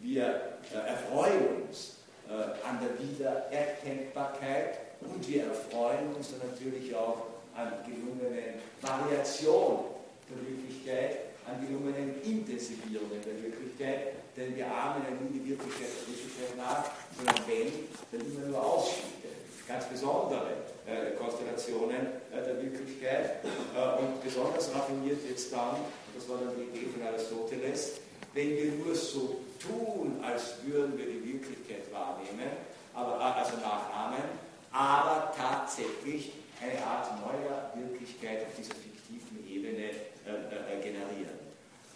[0.00, 1.96] Wir erfreuen uns
[2.28, 9.84] an der Wiedererkennbarkeit und wir erfreuen uns natürlich auch an gelungenen Variationen
[10.28, 16.06] der Wirklichkeit, an gelungenen Intensivierungen der Wirklichkeit, denn wir ahmen ja nie die Wirklichkeit der
[16.08, 16.84] Wirklichkeit nach,
[17.16, 17.68] sondern wenn,
[18.10, 19.28] dann immer nur Ausschnitte,
[19.66, 23.44] ganz besondere äh, Konstellationen äh, der Wirklichkeit.
[23.44, 25.76] Äh, und besonders raffiniert jetzt dann,
[26.14, 28.00] das war dann die Idee von Aristoteles,
[28.34, 32.50] wenn wir nur so tun, als würden wir die Wirklichkeit wahrnehmen,
[32.94, 34.24] aber, äh, also nachahmen,
[34.72, 39.90] aber tatsächlich eine Art neuer Wirklichkeit auf dieser fiktiven Ebene
[40.26, 41.38] äh, äh, generieren.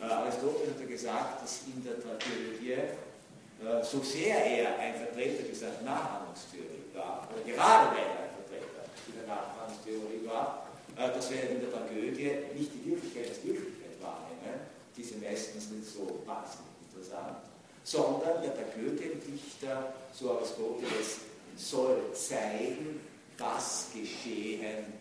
[0.01, 5.43] Äh, Aristoteles hat ja gesagt, dass in der Tragödie, äh, so sehr er ein Vertreter
[5.45, 11.49] dieser Nachahmungstheorie war, oder gerade weil er ein Vertreter dieser Nachahmungstheorie war, äh, dass wir
[11.49, 14.61] in der Tragödie nicht die Wirklichkeit als Wirklichkeit wahrnehmen,
[14.97, 17.39] die ist meistens nicht so wahnsinnig interessant,
[17.85, 21.21] sondern der Tragödiendichter, so Aristoteles,
[21.57, 23.01] soll zeigen,
[23.39, 24.93] was geschehen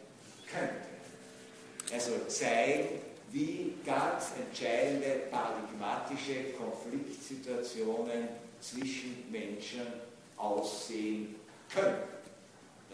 [0.47, 0.95] könnte.
[1.91, 3.01] Er soll zeigen,
[3.35, 8.29] wie ganz entscheidende paradigmatische Konfliktsituationen
[8.61, 9.81] zwischen Menschen
[10.37, 11.35] aussehen
[11.73, 11.97] können.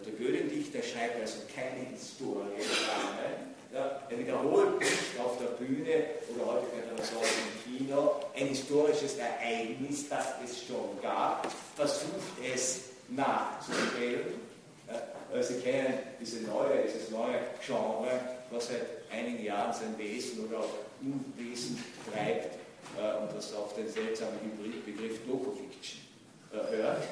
[0.03, 2.57] Der Goethe-Dichter schreibt also keine Historie
[3.71, 7.25] ja, er wiederholt nicht auf der Bühne oder heute könnte man sagen
[7.69, 14.41] im Kino ein historisches Ereignis, das es schon gab, versucht es nachzustellen.
[15.33, 20.59] Ja, Sie kennen diese neue, dieses neue Genre, was seit einigen Jahren sein Wesen oder
[20.59, 22.55] auch Unwesen treibt
[22.97, 26.01] äh, und das auf den seltsamen Hybridbegriff Doku-Fiction
[26.53, 27.03] äh, hört.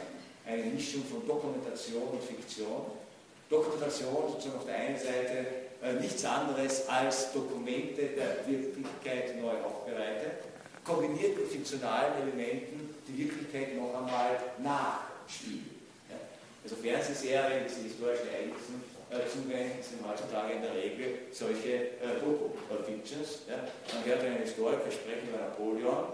[0.46, 2.86] Eine Mischung von Dokumentation und Fiktion.
[3.50, 5.46] Dokumentation sozusagen auf der einen Seite
[5.82, 10.44] äh, nichts anderes als Dokumente der Wirklichkeit neu aufbereitet,
[10.84, 15.70] kombiniert mit fiktionalen Elementen die Wirklichkeit noch einmal nachspielen.
[16.10, 16.18] Ja?
[16.64, 18.74] Also Fernsehserien, diese historischen Ereignisse
[19.10, 23.50] äh, zuwenden, sind heutzutage in der Regel solche äh.
[23.50, 23.58] Ja.
[23.94, 26.14] Man hört einen Historiker sprechen über Napoleon,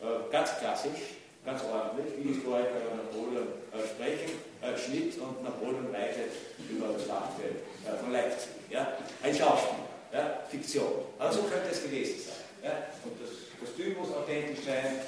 [0.00, 5.88] äh, ganz klassisch, ganz ordentlich, wie Historiker über Napoleon äh, sprechen, äh, Schnitt und Napoleon
[5.88, 6.32] reitet
[6.68, 8.50] über das Schlachtfeld äh, von Leipzig.
[8.68, 8.92] Ja.
[9.22, 10.92] Ein Schauspiel, ja, Fiktion.
[11.18, 12.44] Aber könnte es gewesen sein.
[12.62, 12.92] Ja.
[13.04, 15.00] Und das Kostüm muss authentisch sein,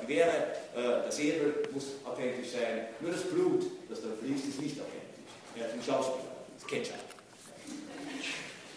[0.00, 0.32] die Gewehre,
[0.74, 5.30] der Säbel muss authentisch sein, nur das Blut, das da fließt, ist nicht authentisch.
[5.56, 6.39] Ja, ein Schauspieler.
[6.70, 7.02] Ketchup.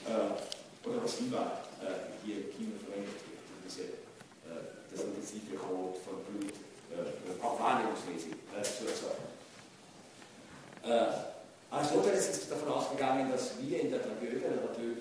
[0.09, 3.83] Äh, oder was immer äh, hier Kino verwendet wird, diese,
[4.49, 6.53] äh, das intensive Rot von Blut
[6.89, 9.29] äh, auch wahrnehmungsmäßig äh, zu erzeugen.
[10.83, 11.29] Äh,
[11.69, 14.41] Aristoteles ist davon ausgegangen, dass wir in der Tragödie,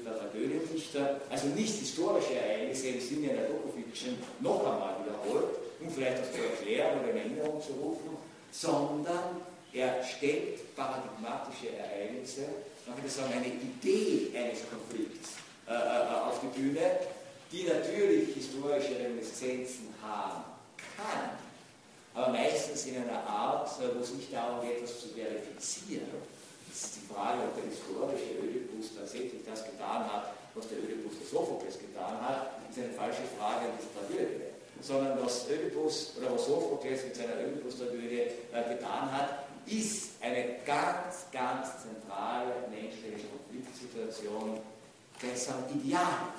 [0.05, 6.21] der Tragödiendichter, also nicht historische Ereignisse im Sinne einer Doku-Fiction noch einmal wiederholt, um vielleicht
[6.21, 8.17] das zu erklären oder in Erinnerung zu rufen,
[8.53, 9.41] sondern
[9.73, 12.43] er stellt paradigmatische Ereignisse,
[12.85, 15.31] könnte sagen, eine Idee eines Konflikts
[15.69, 16.99] äh, äh, auf die Bühne,
[17.51, 20.45] die natürlich historische Reminiszenzen haben
[20.97, 21.39] kann,
[22.15, 26.09] aber meistens in einer Art, äh, wo es nicht darum geht, etwas zu verifizieren.
[26.69, 31.19] Das ist die Frage, ob der historische Ödipus tatsächlich das getan hat, was der Ödipus
[31.19, 34.49] des Sophokles getan hat, ist eine falsche Frage an diese Tragödie.
[34.81, 41.27] Sondern was Ödipus oder was Sophokles mit seiner Ödipus-Tragödie äh, getan hat, ist eine ganz,
[41.33, 44.61] ganz zentrale menschliche Konfliktsituation
[45.19, 46.33] gleichsam ideal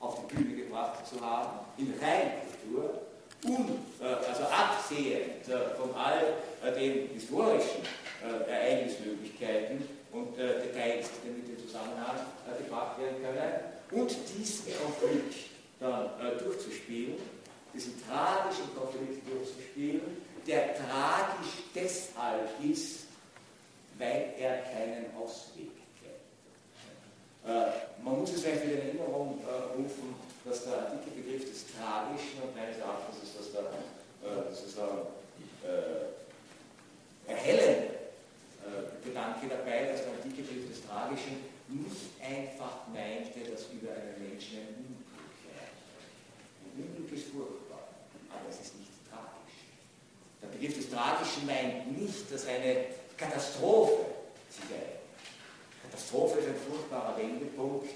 [0.00, 3.02] auf die Bühne gebracht zu haben, in Reinkultur,
[3.44, 7.82] un, äh, also absehend äh, von all äh, den historischen
[8.48, 12.18] Ereignismöglichkeiten und Details, die mit dem Zusammenhang
[12.58, 16.10] gebracht werden können, und diesen Konflikt dann
[16.42, 17.14] durchzuspielen,
[17.72, 20.00] diesen tragischen Konflikt durchzuspielen,
[20.48, 23.04] der tragisch deshalb ist,
[23.98, 27.74] weil er keinen Ausweg kennt.
[28.02, 29.38] man muss es vielleicht in Erinnerung
[29.76, 30.14] rufen,
[30.48, 33.68] dass der antike Begriff des Tragischen und meines Erachtens ist das der
[34.24, 35.06] äh, sozusagen
[35.62, 36.16] äh,
[37.30, 37.94] erhellende
[38.64, 44.16] äh, Gedanke dabei, dass der antike Begriff des Tragischen nicht einfach meinte, dass über einen
[44.24, 45.76] Menschen ein Unglück herrscht.
[46.64, 47.92] Ein Unglück ist furchtbar,
[48.32, 48.87] aber es ist nicht.
[50.48, 54.06] Der Begriff des Tragischen meint nicht, dass eine Katastrophe
[54.48, 54.98] sich ereignet.
[55.82, 57.88] Katastrophe ist ein furchtbarer Wendepunkt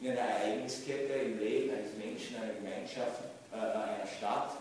[0.00, 3.20] in einer Ereigniskette im Leben eines Menschen, einer Gemeinschaft,
[3.52, 4.52] äh, einer Stadt,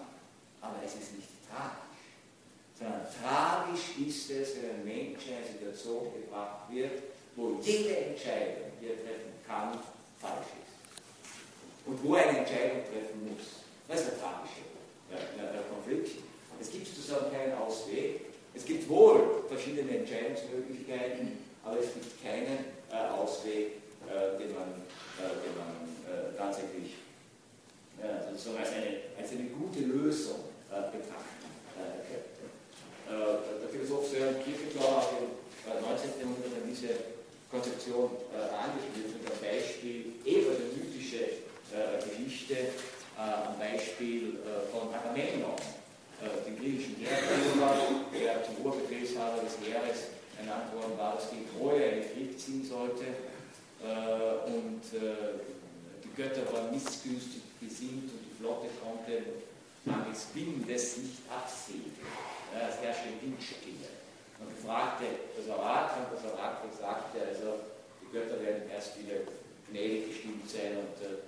[0.61, 2.03] aber es ist nicht tragisch,
[2.77, 7.03] sondern tragisch ist es, wenn ein Mensch in eine Situation gebracht wird,
[7.35, 9.79] wo jede Entscheidung, die er treffen kann,
[10.19, 10.75] falsch ist.
[11.85, 13.63] Und wo er eine Entscheidung treffen muss.
[13.87, 14.67] Das ist der tragische
[15.09, 16.26] der, der Konflikt.
[16.59, 18.21] Es gibt sozusagen keinen Ausweg.
[18.53, 24.81] Es gibt wohl verschiedene Entscheidungsmöglichkeiten, aber es gibt keinen äh, Ausweg, äh, den man
[25.17, 25.73] äh, den man
[26.05, 27.01] äh, tatsächlich
[28.29, 31.49] sozusagen als eine, als eine gute Lösung äh, betrachten
[32.05, 32.45] könnte.
[33.09, 35.17] der Philosoph Sören Kierkegaard
[35.65, 36.21] hat im 19.
[36.21, 36.93] Jahrhundert diese
[37.49, 41.41] Konzeption angespielt mit einem Beispiel, ebenfalls eine mythische
[42.05, 42.77] Geschichte,
[43.17, 44.37] am Beispiel
[44.69, 45.57] von Agamemnon,
[46.45, 52.01] dem griechischen Heerführer, der zum Oberbefehlshaber des Heeres ernannt worden war, das gegen Troja in
[52.03, 53.09] den Krieg ziehen sollte
[53.83, 55.37] äh, und äh,
[56.03, 59.21] die Götter waren missgünstig gesinnt und die Flotte konnte
[59.85, 61.93] mangels Windes nicht absegeln.
[62.57, 63.93] Es herrschte Windstille.
[64.39, 65.05] Man befragte
[65.37, 67.61] das Orakel und das Orakel sagte, also
[68.01, 69.21] die Götter werden erst wieder
[69.69, 71.21] gnädig gestimmt sein und äh,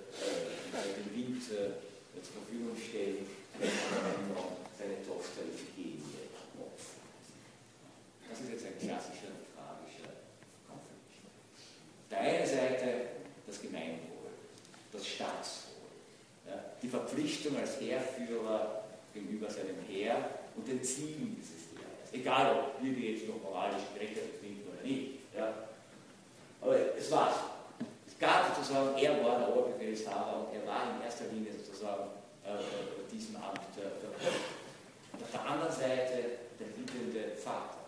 [0.74, 1.78] den Wind äh,
[2.18, 3.26] zur Verfügung stellen,
[3.58, 6.02] wenn man seine Tochter Iphigenie.
[8.28, 9.30] Das ist jetzt ein klassischer
[12.10, 12.86] der einen Seite
[13.46, 14.09] das Gemeinwohl,
[14.92, 15.90] das Staatswohl,
[16.46, 20.16] ja, die Verpflichtung als Heerführer gegenüber seinem Heer
[20.56, 22.12] und den Zielen dieses Heeres.
[22.12, 25.12] Egal, ob wir die jetzt noch moralisch gerechtfertigt finden oder nicht.
[25.36, 25.52] Ja.
[26.60, 27.36] Aber es war's.
[28.06, 32.10] Es gab sozusagen, er war der Oberbefehlshaber und er war in erster Linie sozusagen
[32.44, 36.24] äh, diesem Amt äh, Und auf der anderen Seite
[36.58, 37.78] der liebende Vater.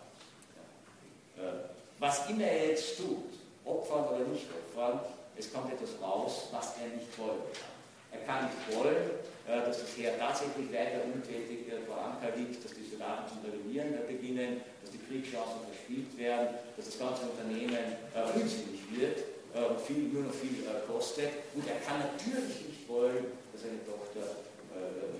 [1.37, 1.43] Ja.
[1.43, 1.53] Äh,
[1.99, 3.33] was immer er jetzt tut,
[3.65, 4.99] opfern oder nicht opfern,
[5.37, 7.73] es kommt etwas raus, was er nicht wollen kann.
[8.13, 9.17] Er kann nicht wollen,
[9.47, 13.97] äh, dass das Heer tatsächlich weiter untätig vor Anker liegt, dass die Soldaten zu intervenieren
[14.07, 19.19] beginnen, dass die Kriegschancen verspielt werden, dass das ganze Unternehmen äh, unsinnig wird
[19.57, 21.33] äh, und viel, nur noch viel kostet.
[21.55, 24.45] Und er kann natürlich nicht wollen, dass seine Tochter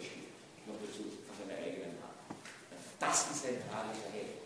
[0.02, 0.34] stirbt,
[0.66, 2.18] noch dazu von seiner eigenen Hand.
[2.98, 4.44] Das ist ein tragischer Held.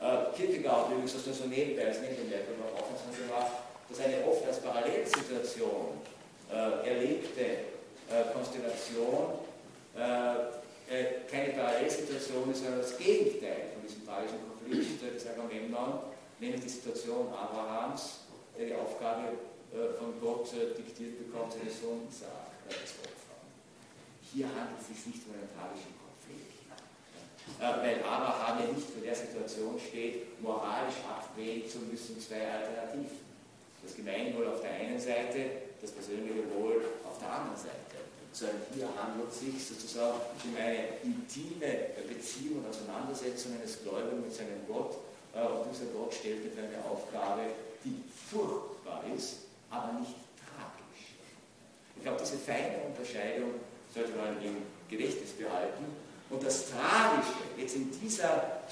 [0.00, 4.44] Äh, Kierkegaard übrigens, das nur so nebenbei als Nebenwerk noch aufmerksam gemacht, dass eine oft
[4.46, 6.02] als Parallelsituation
[6.50, 7.40] äh, erlebte
[8.10, 9.38] äh, Konstellation
[9.96, 10.34] äh,
[10.90, 16.68] äh, keine Parallelsituation ist, sondern das Gegenteil von diesem tragischen Konflikt des Agamemnon, nämlich die
[16.68, 18.26] Situation Abrahams,
[18.58, 19.38] der die Aufgabe
[19.70, 23.46] äh, von Gott diktiert bekommt, seinen Sohn Isaac zu opfern.
[24.34, 25.94] Hier handelt es sich nicht um einen tragischen
[27.60, 33.23] äh, weil Abraham ja nicht vor der Situation steht, moralisch abwägen zu müssen zwei Alternativen.
[33.84, 38.00] Das Gemeinwohl auf der einen Seite, das persönliche Wohl auf der anderen Seite.
[38.32, 44.32] Sondern hier handelt es sich sozusagen um eine intime Beziehung und Auseinandersetzung eines Gläubigen mit
[44.32, 44.96] seinem Gott.
[45.36, 47.42] Äh, und dieser Gott stellt mit eine Aufgabe,
[47.84, 51.14] die furchtbar ist, aber nicht tragisch.
[51.96, 53.54] Ich glaube, diese feine Unterscheidung
[53.94, 55.84] sollte man im Gedächtnis behalten
[56.30, 58.62] Und das Tragische, jetzt in dieser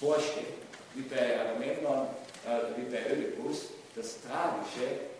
[0.00, 0.54] Vorstellung,
[0.94, 2.08] wie bei Agamemnon,
[2.46, 3.70] äh, wie bei Oedipus,
[4.00, 5.12] das Tragische,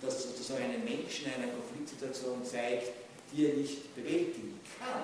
[0.00, 2.92] dass sozusagen einen Menschen in einer Konfliktsituation zeigt,
[3.32, 5.02] die er nicht bewältigen kann.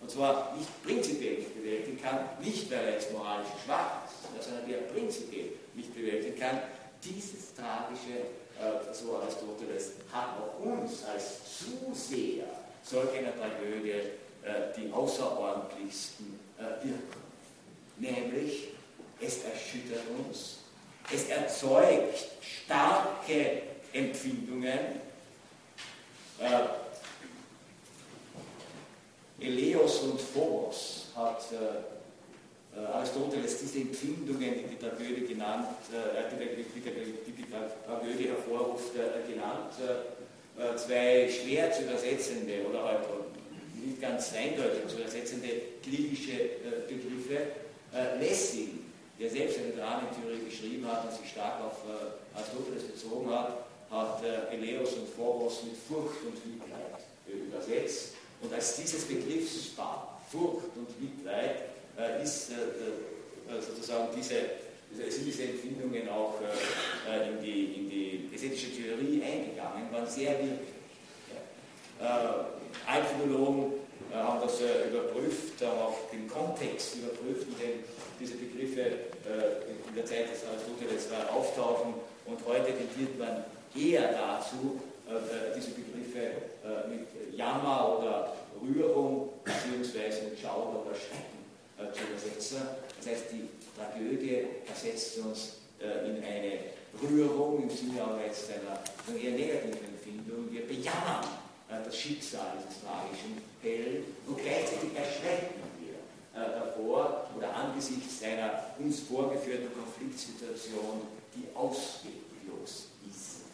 [0.00, 4.66] Und zwar nicht prinzipiell nicht bewältigen kann, nicht weil er jetzt moralisch schwach ist, sondern
[4.66, 6.60] die er prinzipiell nicht bewältigen kann.
[7.02, 8.28] Dieses Tragische,
[8.60, 12.44] äh, so Aristoteles, hat auch uns als Zuseher
[12.82, 17.24] solch einer Tragödie äh, die außerordentlichsten äh, Wirkungen.
[17.96, 18.68] Nämlich,
[19.20, 20.63] es erschüttert uns,
[21.12, 25.02] es erzeugt starke Empfindungen.
[26.40, 26.64] Äh,
[29.40, 31.94] Eleos und Phobos hat äh,
[32.76, 37.44] äh, Aristoteles diese Empfindungen, die die Tragödie genannt, äh, die, die, die, die,
[37.86, 39.74] Tragödie hervorruft, äh, genannt.
[39.80, 43.00] Äh, zwei schwer zu übersetzende oder halt
[43.74, 45.48] nicht ganz eindeutig zu übersetzende
[45.82, 46.50] griechische
[46.88, 47.48] Begriffe.
[48.20, 48.83] Lessing,
[49.24, 51.80] der selbst eine Dramentheorie geschrieben hat und sich stark auf
[52.36, 54.22] Aristoteles bezogen hat, hat
[54.52, 58.14] Eleos und Phobos mit Furcht und Mitleid übersetzt.
[58.42, 61.56] Und als dieses Begriffspaar Furcht und Mitleid
[61.96, 64.34] äh, ist äh, äh, sozusagen diese,
[65.10, 66.34] sind diese Empfindungen auch
[67.08, 70.74] äh, in, die, in die ästhetische Theorie eingegangen, waren sehr wirklich.
[72.00, 72.46] Ja.
[72.86, 73.74] Äh, Philologen
[74.12, 77.84] äh, haben das überprüft, haben auch den Kontext überprüft, in dem
[78.20, 78.80] diese Begriffe
[79.88, 81.94] in der Zeit des Aristoteles auftauchen
[82.26, 83.44] und heute tendiert man
[83.74, 84.80] eher dazu,
[85.56, 86.32] diese Begriffe
[86.88, 90.30] mit Jammer oder Rührung bzw.
[90.30, 91.44] mit Schauder oder Schrecken
[91.78, 92.62] äh, zu übersetzen.
[92.98, 96.58] Das heißt, die Tragödie versetzt uns äh, in eine
[97.02, 98.78] Rührung im Sinne auch jetzt einer
[99.18, 100.50] eher negativen Empfindung.
[100.50, 101.24] Wir bejammern
[101.68, 105.63] äh, das Schicksal dieses tragischen Helden und gleichzeitig erschrecken äh,
[106.34, 111.02] davor oder angesichts einer uns vorgeführten Konfliktsituation,
[111.34, 113.44] die ausweglos ist.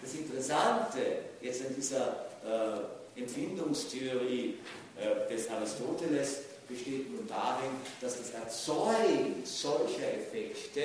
[0.00, 1.00] Das Interessante
[1.40, 4.58] jetzt an dieser äh, Empfindungstheorie
[4.96, 6.38] äh, des Aristoteles
[6.68, 7.70] besteht nun darin,
[8.00, 10.82] dass das Erzeugen solcher Effekte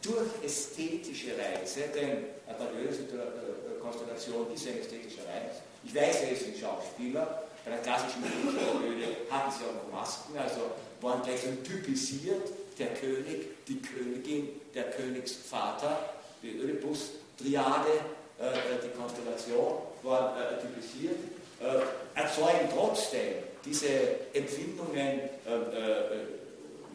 [0.00, 2.10] durch ästhetische Reize, denn
[2.46, 5.56] eine parallele äh, Konstellation ist ein ästhetischer Reiz.
[5.84, 10.38] Ich weiß, er ist ein Schauspieler, bei der klassischen Komödie hatten sie auch noch Masken,
[10.38, 10.70] also
[11.06, 16.10] waren gleich so typisiert, der König, die Königin, der Königsvater,
[16.42, 17.92] die Oedipus-Triade,
[18.38, 21.16] äh, die Konstellation war äh, typisiert,
[21.60, 23.34] äh, erzeugen trotzdem
[23.64, 23.86] diese
[24.34, 26.26] Empfindungen äh, äh,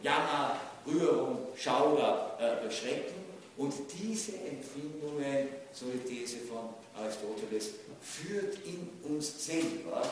[0.02, 3.22] Jammer, Rührung, Schauder, äh, Schrecken.
[3.56, 10.02] Und diese Empfindungen, so die These von Aristoteles, führt in uns selber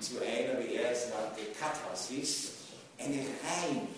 [0.00, 2.57] zu einer, wie er es nannte, Katharsis,
[2.98, 3.88] eine Reinigung.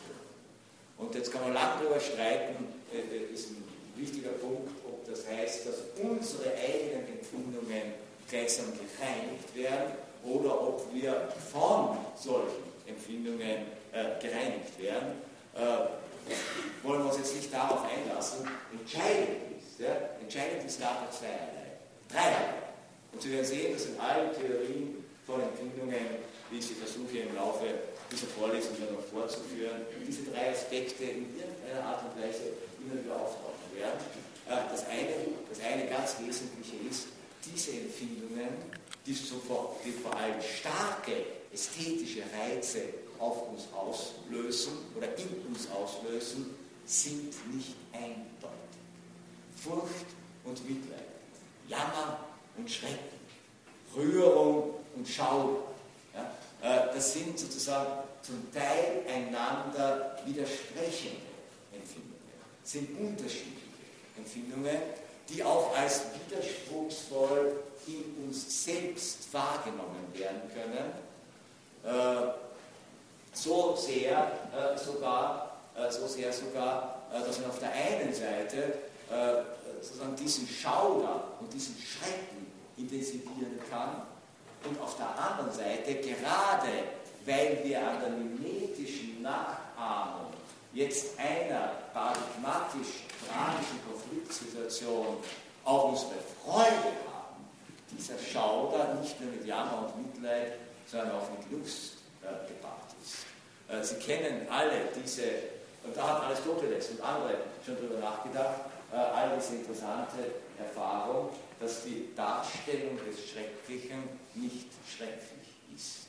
[0.99, 3.65] Und jetzt kann man lange darüber streiten, äh, ist ein
[3.97, 7.95] wichtiger Punkt, ob das heißt, dass unsere eigenen Empfindungen
[8.29, 9.93] gleichsam gereinigt werden
[10.25, 15.13] oder ob wir von solchen Empfindungen äh, gereinigt werden.
[15.55, 16.01] Äh,
[16.83, 18.47] wollen wir uns jetzt nicht darauf einlassen.
[18.73, 22.55] Entscheidend ist, ja, entscheidend ist dabei zweierlei, dreierlei.
[23.13, 27.35] Und Sie werden sehen, dass in allen Theorien von Empfindungen, wie ich sie versuche im
[27.35, 27.67] Laufe
[28.11, 33.71] dieser Vorlesung noch fortzuführen, diese drei Aspekte in irgendeiner Art und Weise immer wieder auftauchen
[33.75, 34.01] werden.
[34.49, 35.15] Äh, das eine,
[35.49, 37.09] das eine ganz Wesentliche ist,
[37.45, 38.49] diese Empfindungen,
[39.07, 41.13] die, vor, die vor allem starke
[41.53, 42.83] ästhetische Reize
[43.19, 46.55] auf uns auslösen oder in uns auslösen,
[46.85, 48.61] sind nicht eindeutig.
[49.57, 50.07] Furcht
[50.45, 51.01] und Mitleid,
[51.69, 52.25] Jammer
[52.57, 53.21] und Schrecken,
[53.95, 55.70] Rührung und Schauder.
[56.63, 57.91] Äh, das sind sozusagen
[58.23, 61.23] zum Teil einander widersprechende
[61.73, 62.19] Empfindungen,
[62.63, 63.57] sind unterschiedliche
[64.17, 64.77] Empfindungen,
[65.29, 67.57] die auch als widerspruchsvoll
[67.87, 70.93] in uns selbst wahrgenommen werden können.
[71.83, 72.33] Äh,
[73.33, 78.75] so sehr äh, sogar, äh, so sehr sogar, äh, dass man auf der einen Seite
[79.11, 79.43] äh,
[79.81, 84.03] sozusagen diesen Schauder und diesen Schrecken intensivieren kann
[84.65, 86.69] und auf der anderen Seite gerade,
[87.25, 90.33] weil wir an der mimetischen Nachahmung
[90.73, 95.17] jetzt einer paradigmatisch tragischen Konfliktsituation
[95.65, 97.45] auch unsere Freude haben,
[97.91, 100.53] dieser Schauder nicht nur mit Jammer und Mitleid,
[100.87, 103.27] sondern auch mit Lust äh, gepaart ist.
[103.69, 105.23] Äh, Sie kennen alle diese,
[105.85, 107.35] und da hat Aristoteles und andere
[107.65, 108.61] schon darüber nachgedacht,
[108.93, 110.19] äh, all diese interessante
[110.59, 111.31] Erfahrung,
[111.61, 114.03] dass die Darstellung des Schrecklichen
[114.35, 116.07] nicht schrecklich ist,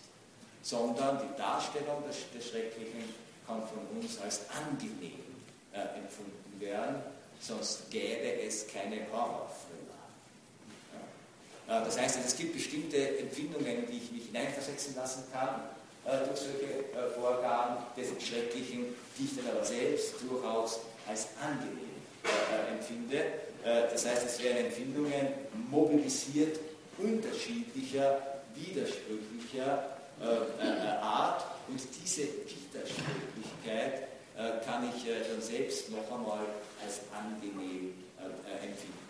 [0.64, 3.04] sondern die Darstellung des, des Schrecklichen
[3.45, 5.20] kann von uns als angenehm
[5.74, 7.02] äh, empfunden werden,
[7.41, 10.02] sonst gäbe es keine Horrorthriller.
[11.68, 11.82] Ja.
[11.82, 15.62] Äh, das heißt, es gibt bestimmte Empfindungen, in die ich mich hineinversetzen lassen kann,
[16.06, 21.89] äh, durch solche äh, Vorgaben des Schrecklichen, die ich dann aber selbst durchaus als angenehm
[22.24, 23.51] äh, empfinde.
[23.64, 25.28] Das heißt, es werden Empfindungen
[25.70, 26.59] mobilisiert
[26.97, 29.97] unterschiedlicher, widersprüchlicher
[31.01, 34.07] Art und diese Widersprüchlichkeit
[34.66, 36.45] kann ich dann selbst noch einmal
[36.84, 37.93] als angenehm
[38.62, 39.01] empfinden.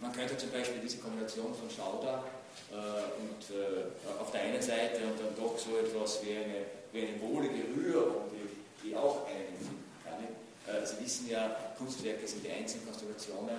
[0.00, 2.24] Man könnte zum Beispiel diese Kombination von Schauder
[2.72, 2.74] äh,
[3.20, 7.20] und äh, auf der einen Seite und dann doch so etwas wie eine, wie eine
[7.20, 10.24] wohlige Rührung, die, die auch einen empfinden kann.
[10.70, 13.58] Äh, Sie wissen ja, Kunstwerke sind die einzigen Konstellationen,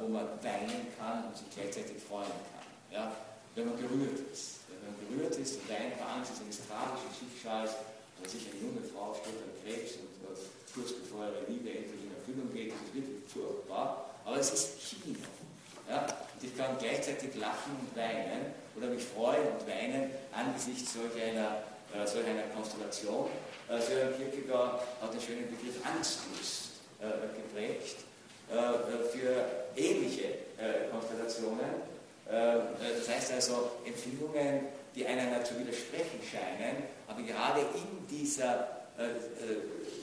[0.00, 2.68] wo man weinen kann und sich gleichzeitig freuen kann.
[2.92, 3.12] Ja?
[3.54, 4.60] Wenn man gerührt ist.
[4.68, 7.72] Wenn man gerührt ist und weint angesichts eines tragischen Schicksals,
[8.20, 10.14] dass sich eine junge Frau stirbt an Krebs und
[10.74, 14.10] kurz bevor ihre Liebe endlich in Erfüllung geht, das ist wirklich furchtbar.
[14.24, 15.18] Aber es ist Kino.
[15.88, 16.02] Ja?
[16.02, 21.62] Und ich kann gleichzeitig lachen und weinen oder mich freuen und weinen angesichts solch einer,
[21.94, 23.30] äh, solch einer Konstellation.
[23.68, 27.96] Äh, Sören Kierkegaard hat den schönen Begriff Angstlust äh, geprägt
[28.50, 29.46] äh, für
[29.76, 30.24] ähnliche
[30.58, 31.94] äh, Konstellationen.
[32.26, 34.60] Das heißt also Empfindungen,
[34.94, 38.66] die einander zu widersprechen scheinen, aber gerade in dieser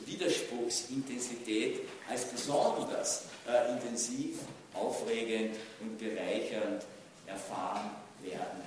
[0.05, 3.24] Widerspruchsintensität als besonders
[3.74, 4.38] intensiv
[4.76, 6.84] aufregend und bereichernd
[7.26, 7.89] erfahren
[8.22, 8.62] werden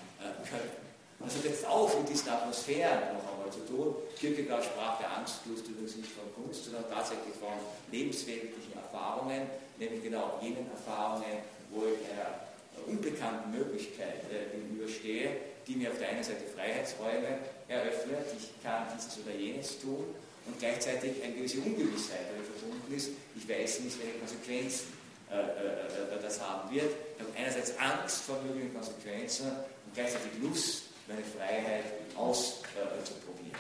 [0.50, 0.72] können.
[1.20, 3.94] Hat jetzt auch in diesen Atmosphären noch zu tun.
[4.18, 7.54] Kierkegaard sprach der Angstlust übrigens nicht von Kunst, sondern tatsächlich von
[7.90, 9.46] lebensweltlichen Erfahrungen,
[9.78, 11.38] nämlich genau jenen Erfahrungen,
[11.70, 12.44] wo ich einer
[12.86, 15.30] unbekannten Möglichkeit äh, gegenüberstehe,
[15.66, 17.38] die mir auf der einen Seite Freiheitsräume
[17.68, 20.04] eröffnet, ich kann dieses oder jenes tun
[20.46, 24.92] und gleichzeitig eine gewisse Ungewissheit damit verbunden ist, ich weiß nicht, welche Konsequenzen
[25.30, 26.90] äh, äh, äh, das haben wird.
[27.16, 33.58] Ich habe einerseits Angst vor möglichen Konsequenzen und gleichzeitig Lust, meine Freiheit auszuprobieren.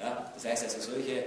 [0.00, 1.24] Ja, das heißt also, solche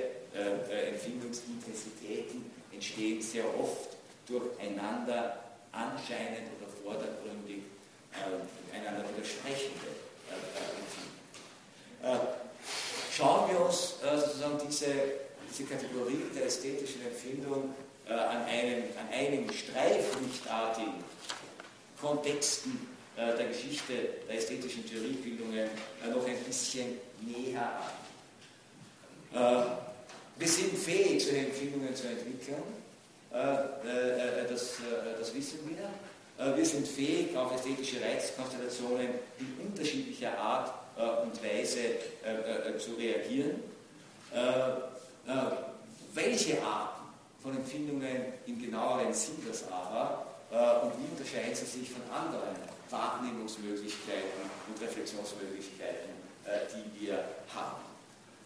[0.91, 3.89] Empfindungsintensitäten entstehen sehr oft
[4.27, 5.39] durcheinander
[5.71, 7.63] anscheinend oder vordergründig
[8.73, 9.87] einander widersprechende
[12.01, 12.39] Empfindungen.
[13.11, 14.87] Schauen wir uns sozusagen diese,
[15.49, 17.73] diese Kategorie der ästhetischen Empfindung
[18.07, 21.03] äh, an, einem, an einigen streiflichtartigen
[21.99, 22.88] Kontexten äh,
[23.37, 23.93] der Geschichte
[24.27, 25.67] der ästhetischen Theoriebildungen
[26.03, 27.81] äh, noch ein bisschen näher
[29.31, 29.65] an.
[30.37, 32.63] wir sind fähig, solche Empfindungen zu entwickeln.
[33.29, 34.77] das,
[35.19, 36.55] das wissen wir.
[36.55, 40.73] Wir sind fähig, auf ästhetische Reizkonstellationen in unterschiedlicher Art
[41.23, 41.99] und Weise
[42.79, 43.61] zu reagieren.
[46.13, 46.99] Welche Art
[47.41, 52.78] von Empfindungen im genaueren Sinn das aber äh, und wie unterscheiden sie sich von anderen
[52.89, 56.09] Wahrnehmungsmöglichkeiten und Reflexionsmöglichkeiten,
[56.45, 57.23] äh, die wir
[57.53, 57.85] haben.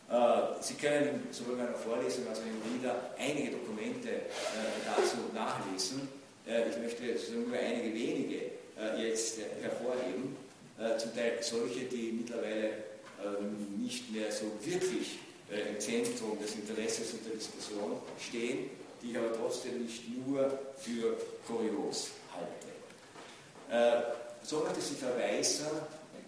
[0.10, 4.24] Äh, sie können sowohl in meiner Vorlesung als auch im Lieder einige Dokumente äh,
[4.86, 6.08] dazu nachlesen.
[6.46, 8.52] Ich möchte nur einige wenige
[8.98, 10.36] jetzt hervorheben,
[10.98, 12.84] zum Teil solche, die mittlerweile
[13.24, 15.20] ähm, nicht mehr so wirklich
[15.50, 18.72] im Zentrum des Interesses und der Diskussion stehen,
[19.02, 21.16] die ich aber trotzdem nicht nur für
[21.48, 24.14] kurios halte.
[24.44, 25.68] So möchte ich Sie verweisen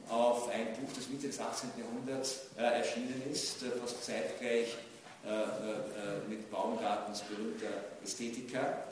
[0.09, 1.71] auf ein Buch, das Mitte des 18.
[1.77, 4.77] Jahrhunderts äh, erschienen ist, äh, zeitgleich
[5.25, 7.67] äh, äh, mit Baumgartens berühmter
[8.01, 8.85] Ästhetiker.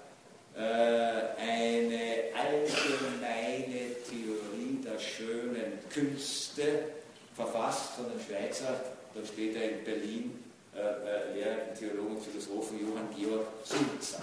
[0.58, 6.86] Äh, eine allgemeine Theorie der schönen Künste,
[7.34, 8.82] verfasst von einem Schweizer,
[9.16, 10.44] dann später in Berlin
[10.76, 14.22] äh, lehrenden Theologen und Philosophen Johann Georg Sulzer.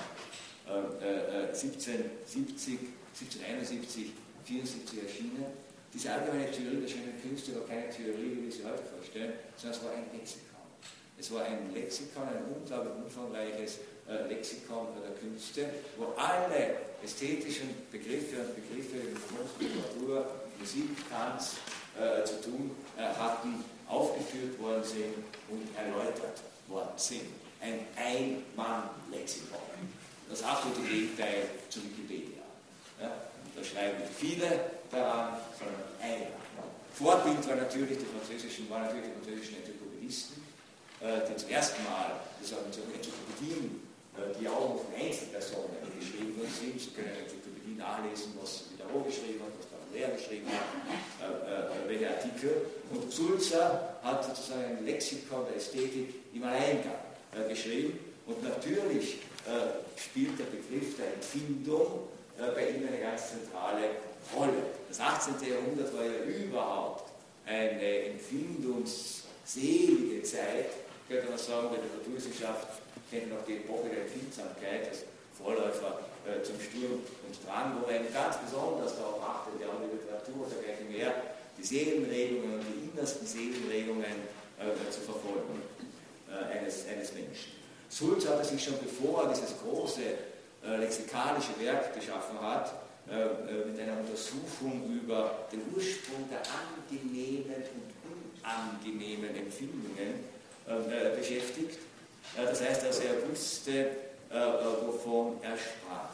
[0.68, 2.78] Äh, 1770,
[3.18, 4.12] 1771,
[4.50, 5.46] 74 erschienen.
[5.94, 9.78] Diese allgemeine Theorie der schönen Künste war keine Theorie, wie wir sie heute vorstellen, sondern
[9.78, 10.66] es war ein Lexikon.
[11.18, 13.78] Es war ein Lexikon, ein unglaublich umfangreiches
[14.08, 20.26] äh, Lexikon der Künste, wo alle ästhetischen Begriffe und Begriffe in Kunst, Literatur,
[20.58, 21.56] Musik, Tanz
[21.98, 25.14] äh, zu tun äh, hatten, aufgeführt worden sind
[25.48, 27.26] und erläutert worden sind.
[27.60, 29.58] Ein Ein-Mann-Lexikon.
[30.28, 32.42] Das absolute Gegenteil zu Wikipedia.
[33.00, 33.29] Ja,
[33.60, 34.48] da schreiben viele
[34.90, 36.32] daran, sondern einer.
[36.94, 40.42] Vorbild war natürlich die französischen, waren natürlich die französischen Enzyklopädisten,
[41.00, 43.80] äh, die zum ersten Mal, das waren so Enzyklopädien,
[44.16, 46.80] äh, die auch von Einzelpersonen geschrieben worden sind.
[46.80, 50.68] Sie können Enzyklopädie nachlesen, was Diderot geschrieben hat, was Baudelaire geschrieben hat,
[51.86, 52.66] welcher Artikel.
[52.92, 57.00] Und Sulzer hat sozusagen ein Lexikon der Ästhetik im Alleingang
[57.36, 57.98] äh, geschrieben.
[58.26, 59.18] Und natürlich
[59.96, 62.09] spielt der Begriff der Empfindung
[62.48, 63.90] bei ihm eine ganz zentrale
[64.34, 64.64] Rolle.
[64.88, 65.34] Das 18.
[65.48, 67.10] Jahrhundert war ja überhaupt
[67.46, 70.70] eine empfindungsselige Zeit,
[71.08, 72.66] könnte man sagen, bei der Naturwissenschaft
[73.10, 78.12] kennt auch die Epoche der Empfindsamkeit als Vorläufer äh, zum Sturm und Drang, wo man
[78.12, 81.14] ganz besonders darauf achtet, ja, die Literatur oder gleich mehr,
[81.58, 84.28] die Seelenregungen und die innersten Seelenregungen
[84.60, 85.62] äh, zu verfolgen
[86.28, 87.52] äh, eines, eines Menschen.
[87.88, 90.29] Sulz hatte sich schon bevor dieses große äh,
[90.62, 92.72] lexikalische Werk geschaffen hat,
[93.10, 97.90] äh, äh, mit einer Untersuchung über den Ursprung der angenehmen und
[98.40, 100.22] unangenehmen Empfindungen
[100.68, 101.78] äh, beschäftigt.
[102.36, 103.72] Äh, das heißt also, er wusste,
[104.30, 104.40] äh,
[104.86, 106.10] wovon er sprach.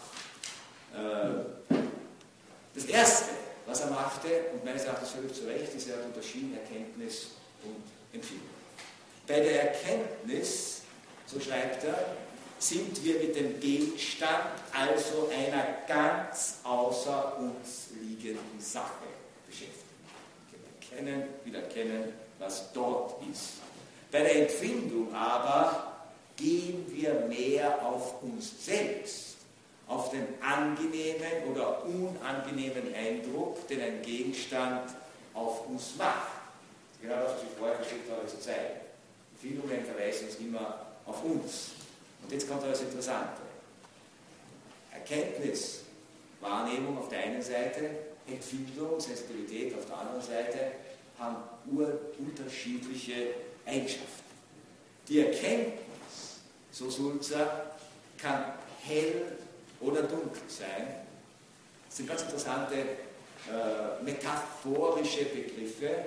[2.74, 3.30] das Erste,
[3.66, 7.32] was er machte, und meines Erachtens völlig zu Recht, ist, er hat unterschieden Erkenntnis
[7.62, 7.82] und
[8.14, 8.48] Empfindung.
[9.26, 10.80] Bei der Erkenntnis,
[11.26, 12.16] so schreibt er,
[12.58, 19.04] sind wir mit dem Gegenstand, also einer ganz außer uns liegenden Sache
[19.46, 19.84] beschäftigt.
[20.50, 23.54] Wir erkennen, will erkennen, was dort ist.
[24.10, 25.92] Bei der Empfindung aber
[26.36, 29.36] gehen wir mehr auf uns selbst,
[29.88, 34.90] auf den angenehmen oder unangenehmen Eindruck, den ein Gegenstand
[35.34, 36.28] auf uns macht.
[37.00, 38.80] Genau das, was ich vorher geschickt habe, zu zeigen.
[39.34, 41.75] Empfindungen verweisen uns immer auf uns.
[42.26, 43.40] Und jetzt kommt das Interessante.
[44.92, 45.82] Erkenntnis,
[46.40, 47.88] Wahrnehmung auf der einen Seite,
[48.26, 50.72] Empfindung, Sensibilität auf der anderen Seite
[51.20, 53.28] haben urunterschiedliche
[53.64, 54.24] Eigenschaften.
[55.06, 56.40] Die Erkenntnis,
[56.72, 57.76] so Sulzer,
[58.18, 59.38] kann hell
[59.80, 61.04] oder dunkel sein.
[61.86, 66.06] Das sind ganz interessante äh, metaphorische Begriffe,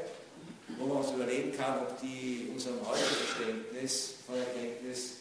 [0.78, 5.18] wo man uns überlegen kann, ob die unserem heutigen Verständnis von Erkenntnis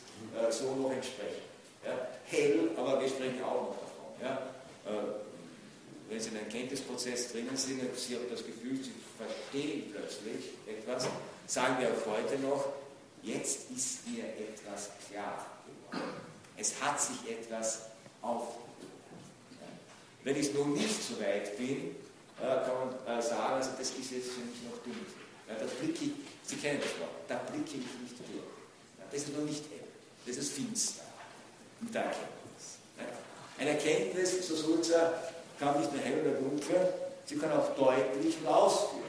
[0.51, 1.43] so noch entsprechen.
[1.85, 2.09] Ja?
[2.27, 4.23] Hell, aber wir sprechen auch noch davon.
[4.23, 4.43] Ja?
[4.87, 5.29] Äh,
[6.09, 10.53] wenn Sie in einem Erkenntnisprozess drinnen sind und Sie haben das Gefühl, Sie verstehen plötzlich
[10.67, 11.07] etwas,
[11.47, 12.65] sagen wir auch heute noch,
[13.23, 15.47] jetzt ist mir etwas klar
[15.91, 16.11] geworden.
[16.57, 17.83] Es hat sich etwas
[18.23, 18.69] aufgelöst.
[20.25, 21.95] Wenn ich noch nicht so weit bin,
[22.41, 24.79] äh, kann man äh, sagen, also das ist jetzt für mich noch.
[25.49, 26.13] Ja, da blicke ich,
[26.43, 28.45] Sie kennen das Wort, da blicke ich nicht durch.
[29.11, 29.65] Das ist noch nicht
[30.27, 31.05] das ist finster.
[31.81, 32.79] Mit der Erkenntnis.
[33.59, 35.15] Eine Erkenntnis, so Sulzer,
[35.59, 36.93] kann nicht nur hell oder dunkel,
[37.25, 39.09] sie kann auch deutlich und ausführlich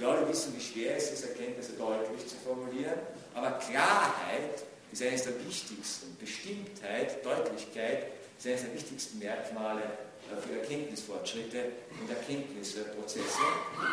[0.00, 2.98] wir alle wissen, wie schwer es ist, Erkenntnisse deutlich zu formulieren,
[3.34, 8.06] aber Klarheit ist eines der wichtigsten, Bestimmtheit, Deutlichkeit
[8.38, 11.64] ist eines der wichtigsten Merkmale äh, für Erkenntnisfortschritte
[12.00, 13.44] und Erkenntnisprozesse,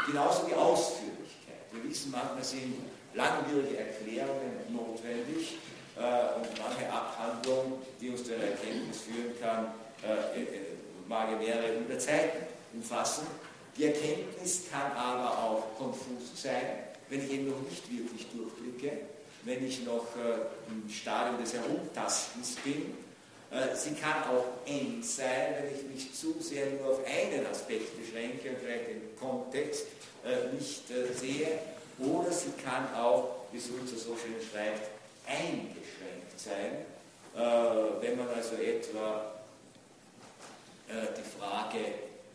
[0.07, 1.67] genauso wie Ausführlichkeit.
[1.73, 2.75] Wir wissen, manchmal sind
[3.13, 5.57] langwierige Erklärungen notwendig
[5.97, 9.67] äh, und manche Abhandlung, die uns zu einer Erkenntnis führen kann,
[10.03, 13.27] äh, mag mehrere hundert Seiten umfassen.
[13.77, 18.97] Die Erkenntnis kann aber auch konfus sein, wenn ich eben noch nicht wirklich durchblicke,
[19.43, 22.97] wenn ich noch äh, im Stadium des Herumtastens bin.
[23.49, 27.97] Äh, sie kann auch eng sein, wenn ich mich zu sehr nur auf einen Aspekt
[27.99, 29.85] beschränke und vielleicht den Kontext
[30.25, 31.59] äh, nicht äh, sehe.
[31.99, 34.96] Oder sie kann auch, wie Sulzer so schön schreibt,
[35.27, 36.85] eingeschränkt sein,
[37.35, 39.33] äh, wenn man also etwa
[40.87, 41.79] äh, die Frage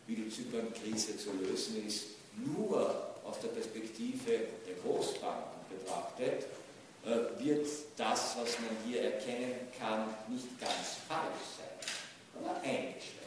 [0.07, 2.05] wie die Zypern-Krise zu lösen ist,
[2.37, 4.31] nur aus der Perspektive
[4.67, 6.47] der Großbanken betrachtet,
[7.05, 7.67] äh, wird
[7.97, 13.23] das, was man hier erkennen kann, nicht ganz falsch sein, aber eingeschränkt.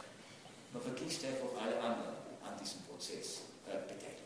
[0.72, 4.16] Man vergisst einfach alle anderen an diesem Prozess äh, beteiligt.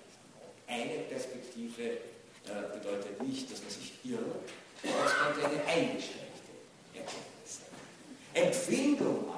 [0.67, 4.51] Eine Perspektive äh, bedeutet nicht, dass man sich irrt,
[4.85, 6.53] aber es könnte eine eingeschränkte
[6.95, 8.45] Erkenntnis sein.
[8.45, 9.31] Empfindung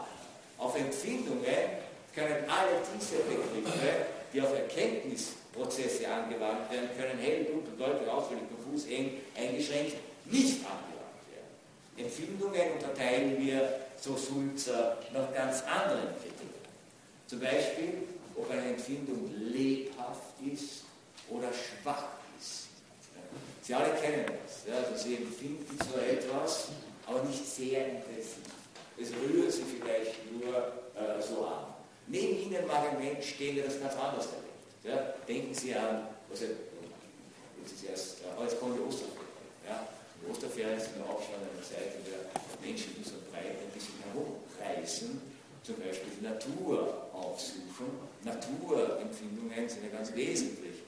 [0.58, 1.82] auf Empfindungen
[2.14, 8.86] können alle diese Begriffe, die auf Erkenntnisprozesse angewandt werden, können hell, dunkel, deutlich, ausführlich, konfus,
[8.86, 12.06] eng, eingeschränkt nicht angewandt werden.
[12.06, 16.52] Empfindungen unterteilen wir, so Sulzer, nach ganz anderen Kriterien.
[17.26, 20.84] Zum Beispiel, ob eine Empfindung lebhaft ist
[21.28, 22.04] oder schwach.
[23.62, 24.66] Sie alle kennen das.
[24.66, 26.68] Ja, also Sie empfinden so etwas,
[27.06, 28.42] aber nicht sehr intensiv.
[29.00, 30.56] Es rührt Sie vielleicht nur
[30.98, 31.72] äh, so an.
[32.08, 34.82] Neben Ihnen mag ein Mensch stehen, der das ganz anders erlebt.
[34.82, 35.14] Ja?
[35.28, 39.30] Denken Sie an, also, jetzt ist erst, aber jetzt kommen die Osterferien.
[39.64, 39.86] Ja?
[40.20, 43.94] Die Osterferien sind auch schon eine Zeit, in der Menschen in so breit ein bisschen
[44.10, 45.22] herumreisen,
[45.62, 47.86] zum Beispiel die Natur aufsuchen.
[48.24, 50.82] Naturempfindungen sind ja ganz wesentlich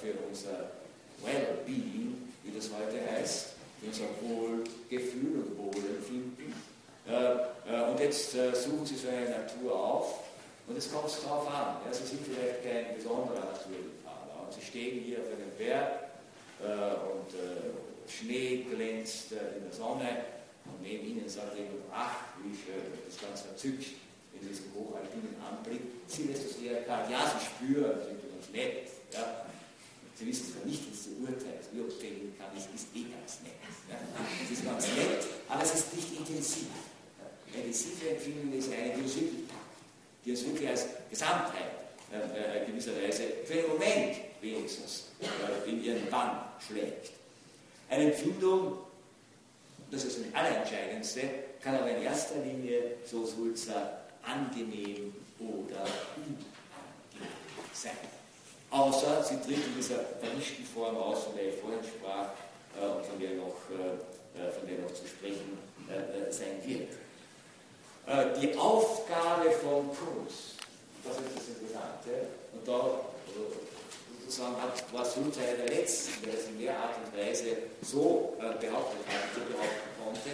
[0.00, 0.79] für unser
[1.22, 3.48] Well-Being, wie das heute heißt,
[3.82, 6.54] unser Wohlgefühl und Wohlempfinden.
[7.06, 10.20] Und jetzt suchen Sie so eine Natur auf
[10.68, 11.76] und es kommt darauf an.
[11.92, 16.10] Sie sind vielleicht kein besonderer Naturliebhaber und Sie stehen hier auf einem Berg
[16.60, 17.34] und
[18.10, 20.24] Schnee glänzt in der Sonne
[20.66, 23.86] und neben Ihnen sagt jemand, ach, wie schön, das ist ganz verzückt
[24.38, 25.80] in diesem hochalpinen Anblick.
[26.06, 27.10] Sie lässt es eher kalt.
[27.10, 28.88] Ja, Sie spüren, Sie sind ganz nett.
[29.12, 29.46] Ja.
[30.20, 33.56] Sie wissen zwar nicht, was Sie es gelingen kann, es ist eh ganz nett.
[33.88, 33.96] Ja.
[34.44, 36.68] Es ist ganz nett, aber es ist nicht intensiv.
[37.48, 39.80] Eine intensive Empfindung ist eine, die uns wirklich packt,
[40.22, 41.72] die uns wirklich als Gesamtheit
[42.12, 47.12] äh, gewisserweise für einen Moment wenigstens äh, in ihren Bann schlägt.
[47.88, 48.76] Eine Empfindung,
[49.90, 51.22] das ist das Allerentscheidendste,
[51.62, 56.44] kann aber in erster Linie, so Sulzer, angenehm oder unangenehm
[57.72, 58.19] sein.
[58.70, 62.30] Außer sie tritt in dieser vermischten Form aus, von der ich vorhin sprach
[62.78, 65.58] äh, und von der noch, äh, äh von der noch zu sprechen
[65.90, 66.90] äh, äh sein wird.
[68.06, 70.62] Äh, die Aufgabe von Kunst,
[71.04, 73.00] das ist das Interessante, und da
[74.24, 79.02] sozusagen hat, war Sulzer der Letzte, der es in der Art und Weise so behauptet
[79.08, 80.30] hat, so behaupten konnte,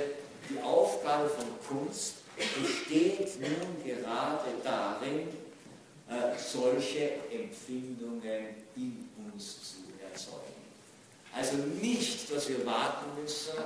[0.51, 5.29] die Aufgabe von Kunst besteht nun gerade darin,
[6.39, 10.57] solche Empfindungen in uns zu erzeugen.
[11.35, 13.59] Also nicht, dass wir warten müssen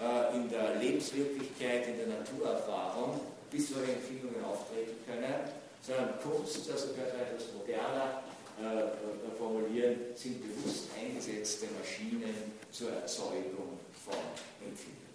[0.00, 3.20] äh, in der Lebenswirklichkeit, in der Naturerfahrung,
[3.50, 5.34] bis solche Empfindungen auftreten können,
[5.82, 8.22] sondern Kunst, also könnte man etwas moderner
[8.60, 14.18] äh, formulieren, sind bewusst eingesetzte Maschinen zur Erzeugung von
[14.60, 15.08] Empfindungen.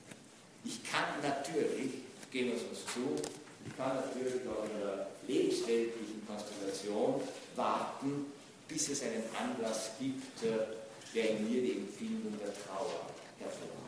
[0.66, 2.04] Ich kann natürlich
[2.34, 3.43] gehen wir es uns zu.
[3.66, 7.22] Ich kann natürlich in der lebensweltlichen Konstellation
[7.55, 8.26] warten,
[8.68, 10.84] bis es einen Anlass gibt, äh,
[11.14, 13.07] der in mir die Empfindung der Trauer
[13.39, 13.84] hervorruft.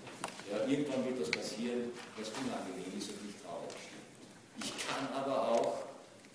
[0.52, 3.74] Ja, irgendwann wird das passieren, was unangenehm ist und nicht traurig.
[4.60, 5.84] Ich kann aber auch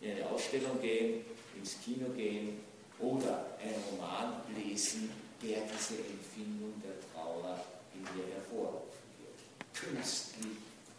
[0.00, 1.24] in eine Ausstellung gehen,
[1.56, 2.60] ins Kino gehen
[2.98, 5.10] oder einen Roman lesen,
[5.42, 7.64] der diese Empfindung der Trauer
[7.94, 9.94] in mir hervorrufen wird.
[9.94, 10.58] Künstlich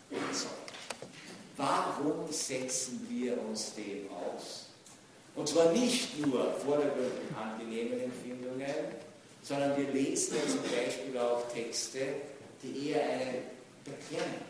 [0.09, 0.80] erzeugt.
[1.61, 4.65] Warum setzen wir uns dem aus?
[5.35, 8.73] Und zwar nicht nur vordergründig angenehmen Empfindungen,
[9.43, 11.99] sondern wir lesen ja zum Beispiel auch Texte,
[12.63, 13.43] die eher einen
[13.83, 14.41] bequemen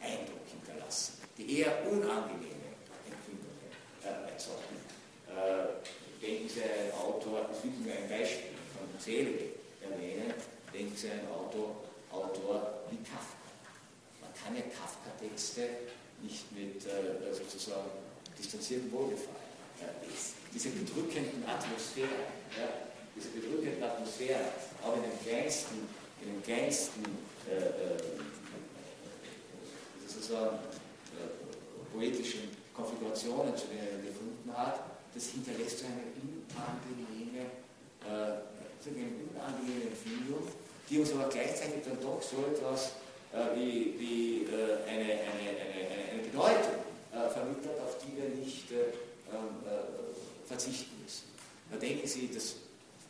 [0.00, 2.70] Eindruck hinterlassen, die eher unangenehme
[3.10, 3.66] Empfindungen
[4.04, 4.78] äh, erzeugen.
[5.26, 9.32] Äh, denken Sie an einen Autor, ich will nur ein Beispiel von Seele
[9.82, 10.32] erwähnen,
[10.72, 11.76] denken Sie an einen Autor,
[12.12, 13.35] Autor wie Kafka.
[14.42, 15.68] Kann ja Kafka-Texte
[16.22, 17.90] nicht mit äh, sozusagen
[18.38, 19.46] distanziertem Wohlgefallen
[20.02, 20.34] lesen.
[20.52, 22.68] Diese bedrückenden Atmosphären, ja,
[23.14, 24.46] diese bedrückenden Atmosphären,
[24.82, 25.88] auch in den kleinsten,
[26.22, 27.04] in den kleinsten
[27.48, 27.98] äh, äh,
[30.06, 34.80] sozusagen äh, poetischen Konfigurationen, zu denen er gefunden hat,
[35.14, 37.46] das hinterlässt eine unangenehme,
[38.04, 38.44] äh,
[38.86, 40.46] eine unangenehme Empfindung,
[40.88, 43.05] die uns aber gleichzeitig dann doch so etwas äh,
[43.54, 46.80] wie, wie äh, eine, eine, eine, eine, Bedeutung
[47.12, 49.60] äh, vermittelt, auf die wir nicht ähm,
[50.46, 51.24] verzichten müssen.
[51.70, 52.56] Da denken Sie, das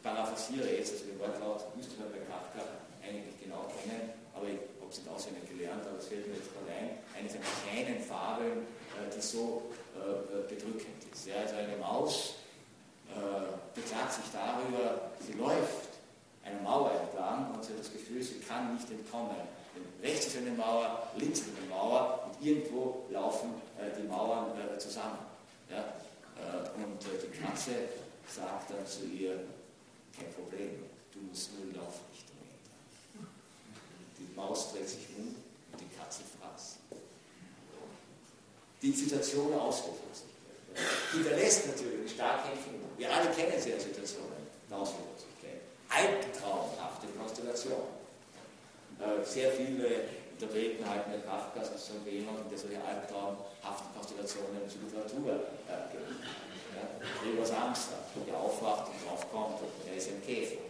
[0.02, 2.64] paraphrasiere jetzt, also den Wortlaut müsste man bei Kafka
[3.02, 6.50] eigentlich genau kennen, aber ich habe es nicht auswendig gelernt, aber es fällt mir jetzt
[6.54, 8.66] gerade ein, eine seiner kleinen Fabeln,
[9.14, 9.70] die so
[10.48, 11.26] bedrückend ist.
[11.26, 12.34] Ja, also eine Maus
[13.74, 16.00] beklagt sich darüber, sie läuft
[16.44, 19.36] eine Mauer entlang und sie hat das Gefühl, sie kann nicht entkommen.
[20.02, 24.78] Rechts ist eine Mauer, links ist eine Mauer und irgendwo laufen äh, die Mauern äh,
[24.78, 25.18] zusammen.
[25.70, 25.78] Ja?
[25.78, 27.72] Äh, und äh, die Katze
[28.28, 29.40] sagt dann zu ihr,
[30.16, 33.28] kein Problem, du musst nur Laufrichtung ändern.
[34.18, 35.34] Die Maus dreht sich um
[35.72, 36.76] und die Katze fraß.
[38.82, 40.26] Die Situation der Ausweglosigkeit
[41.12, 42.90] hinterlässt natürlich eine starke Empfindung.
[42.98, 44.36] Wir alle kennen sehr Situationen
[44.68, 45.60] der Ausweglosigkeit.
[45.88, 48.05] Albtraumhafte Konstellation.
[48.98, 54.84] Äh, sehr viele Interpreten halten den Kafkas als so jemanden, der solche albtraumhaften Konstellationen zur
[54.84, 56.24] Literatur äh, gibt.
[56.76, 56.84] Ja?
[57.22, 60.60] Gregor Samsa, der aufwacht und draufkommt, er ist ein Käfer.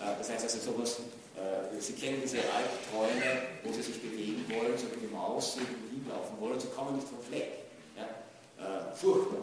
[0.00, 0.12] Ja?
[0.12, 1.00] Äh, das heißt also sowas,
[1.36, 5.88] äh, Sie kennen diese Albträume, wo Sie sich bewegen wollen, so wie die Maus irgendwo
[5.88, 7.64] hinlaufen wollen, Sie kommen nicht vom Fleck.
[7.96, 8.04] Ja?
[8.60, 9.40] Äh, furchtbar.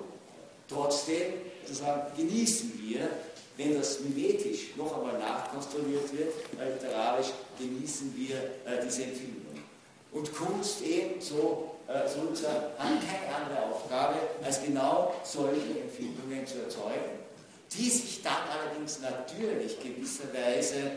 [0.68, 1.34] Trotzdem,
[1.66, 3.10] sozusagen, genießen wir
[3.58, 7.28] wenn das mimetisch noch einmal nachkonstruiert wird, äh, literarisch,
[7.60, 9.44] genießen wir äh, diese Empfindung.
[10.12, 16.60] Und Kunst eben, so äh, Sulzer, hat keine andere Aufgabe, als genau solche Empfindungen zu
[16.60, 17.18] erzeugen.
[17.78, 20.92] die sich dann allerdings natürlich gewisserweise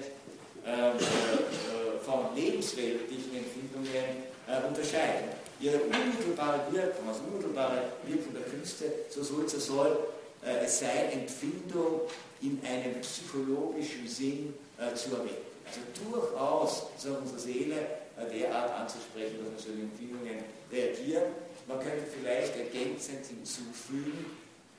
[0.64, 4.04] ähm, äh, von lebensweltlichen Empfindungen
[4.46, 5.30] äh, unterscheiden.
[5.60, 9.98] Ihre unmittelbare Wirkung, also unmittelbare Wirkung der Künste, so soll es soll,
[10.44, 12.02] äh, es sei Empfindung
[12.40, 15.50] in einem psychologischen Sinn äh, zu erwecken.
[15.66, 15.80] Also
[16.10, 17.76] durchaus so unsere Seele
[18.16, 21.32] äh, derart anzusprechen, dass wir so die Empfindungen reagieren.
[21.68, 24.26] Man könnte vielleicht ergänzend hinzufügen,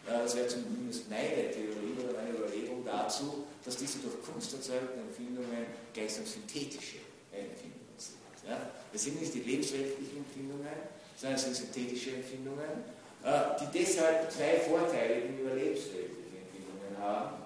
[0.07, 4.99] äh, das wäre zumindest meine Theorie oder meine Überlegung dazu, dass diese durch Kunst erzeugten
[4.99, 6.97] Empfindungen gleichsam synthetische
[7.31, 8.17] Empfindungen sind.
[8.47, 8.69] Ja?
[8.91, 10.75] Das sind nicht die lebensweltlichen Empfindungen,
[11.15, 12.83] sondern es sind synthetische Empfindungen,
[13.23, 17.40] äh, die deshalb zwei Vorteile gegenüber lebensweltlichen Empfindungen haben.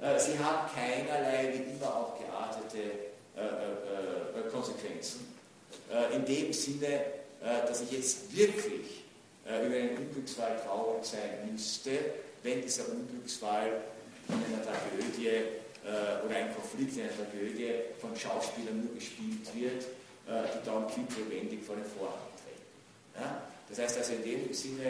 [0.00, 3.10] Sie haben keinerlei, wie immer auch geartete
[4.50, 5.36] Konsequenzen.
[6.14, 7.04] In dem Sinne,
[7.40, 9.00] dass ich jetzt wirklich
[9.50, 11.90] äh, über einen Unglücksfall traurig sein müsste,
[12.42, 13.80] wenn dieser Unglücksfall
[14.28, 19.82] in einer Tragödie äh, oder ein Konflikt in einer Tragödie von Schauspielern nur gespielt wird,
[20.28, 23.20] äh, die dann quicklebendig vor den Vorhang treten.
[23.20, 23.42] Ja?
[23.68, 24.84] Das heißt also in dem Sinne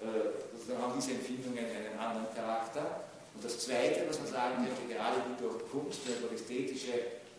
[0.00, 3.03] äh, haben diese Empfindungen einen anderen Charakter.
[3.34, 6.92] Und das Zweite, was man sagen könnte, gerade die durch Kunst durch ästhetische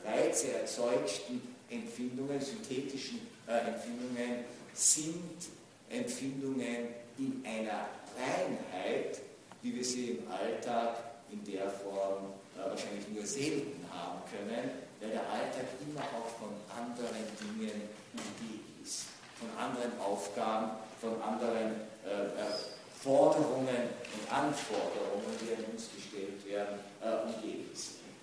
[0.03, 5.49] Reize erzeugten Empfindungen, synthetischen äh, Empfindungen, sind
[5.89, 6.87] Empfindungen
[7.17, 7.87] in einer
[8.19, 9.21] Reinheit,
[9.61, 10.97] wie wir sie im Alltag
[11.31, 14.69] in der Form äh, wahrscheinlich nur selten haben können,
[14.99, 17.81] weil der Alltag immer auch von anderen Dingen
[18.13, 19.05] umgeben ist,
[19.39, 20.71] von anderen Aufgaben,
[21.01, 22.74] von anderen äh, äh,
[23.05, 27.69] Forderungen und Anforderungen, die an uns gestellt werden, äh, umgeben.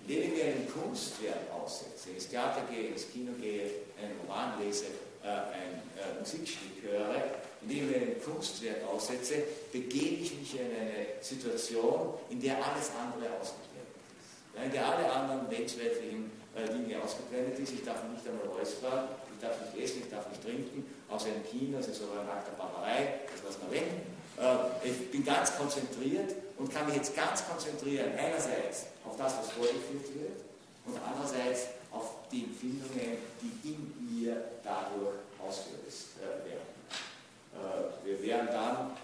[0.03, 4.91] Indem ich mir einem Kunstwerk aussetze, ins Theater gehe, ins Kino gehe, einen Roman lese,
[5.23, 7.15] äh, ein äh, Musikstück höre,
[7.61, 13.31] indem ich ein Kunstwerk aussetze, begebe ich mich in eine Situation, in der alles andere
[13.39, 14.65] ausgeblendet ist.
[14.65, 16.29] In der alle anderen lebensweltlichen
[16.59, 17.71] äh, Dinge ausgeblendet ist.
[17.71, 21.43] Ich darf nicht einmal räuspern, ich darf nicht essen, ich darf nicht trinken, außer im
[21.47, 23.87] Kino, das ist aber ein Akt der Barbarei, das lassen wir weg.
[24.37, 29.51] Äh, ich bin ganz konzentriert und kann mich jetzt ganz konzentrieren, einerseits auf das, was
[29.51, 30.41] vorgeführt wird,
[30.85, 36.73] und andererseits auf die Empfindungen, die in mir dadurch ausgelöst äh, werden.
[37.53, 38.97] Äh, wir werden dann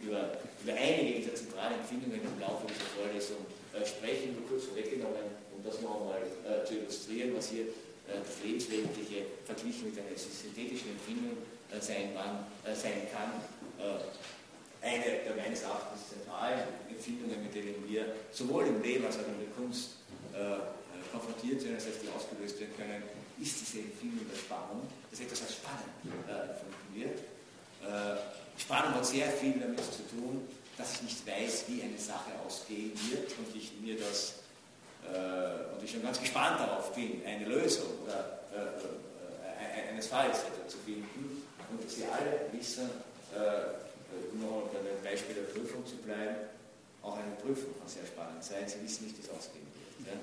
[0.00, 3.46] über, über einige dieser zentralen Empfindungen im Laufe dieser Vorlesung
[3.86, 6.20] sprechen, nur kurz vorweggenommen, um das noch einmal
[6.66, 7.66] zu illustrieren, was hier
[8.04, 11.38] das Lebensweltliche verglichen mit einer synthetischen Empfindung
[11.80, 13.40] sein kann.
[14.82, 19.38] Eine der meines Erachtens zentralen Empfindungen, mit denen wir sowohl im Leben als auch in
[19.38, 20.02] der Kunst
[21.12, 23.02] konfrontiert sind, das heißt, die ausgelöst werden können,
[23.40, 25.92] ist diese Empfindung der Spannung, dass etwas als spannend
[26.28, 27.18] äh, empfunden wird.
[27.82, 32.30] Äh, Spannung hat sehr viel damit zu tun, dass ich nicht weiß, wie eine Sache
[32.46, 34.42] ausgehen wird und ich mir das
[35.04, 40.38] äh, und ich schon ganz gespannt darauf bin, eine Lösung oder, äh, äh, eines Falls
[40.68, 41.42] zu finden.
[41.70, 42.90] Und Sie alle wissen,
[43.32, 46.52] äh, nur unter dem Beispiel der Prüfung zu bleiben,
[47.02, 48.68] auch eine Prüfung kann sehr spannend sein.
[48.68, 50.14] Sie wissen nicht, wie es ausgehen wird.
[50.14, 50.16] Ja?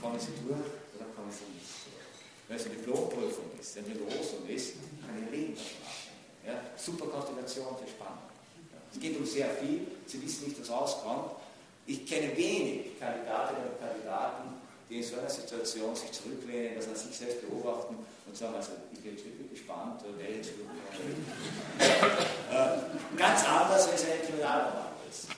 [0.00, 2.04] Kommen Sie durch oder kommen Sie nicht durch?
[2.48, 6.12] Wenn es eine Diplomprüfung ist, eine Losung ist, kann ich Leben machen.
[6.44, 6.60] Ja?
[6.76, 8.28] Super Konstellation für Spannung.
[8.68, 8.78] Ja?
[8.92, 11.32] Es geht um sehr viel, Sie wissen nicht, was rauskommt.
[11.86, 16.96] Ich kenne wenig Kandidatinnen und Kandidaten, die in so einer Situation sich zurücklehnen, das an
[16.96, 17.96] sich selbst beobachten
[18.26, 18.72] und sagen, also
[19.10, 20.54] jetzt wirklich gespannt, wer jetzt äh,
[23.16, 25.28] Ganz anders, wenn es ein Kriminalroman ist.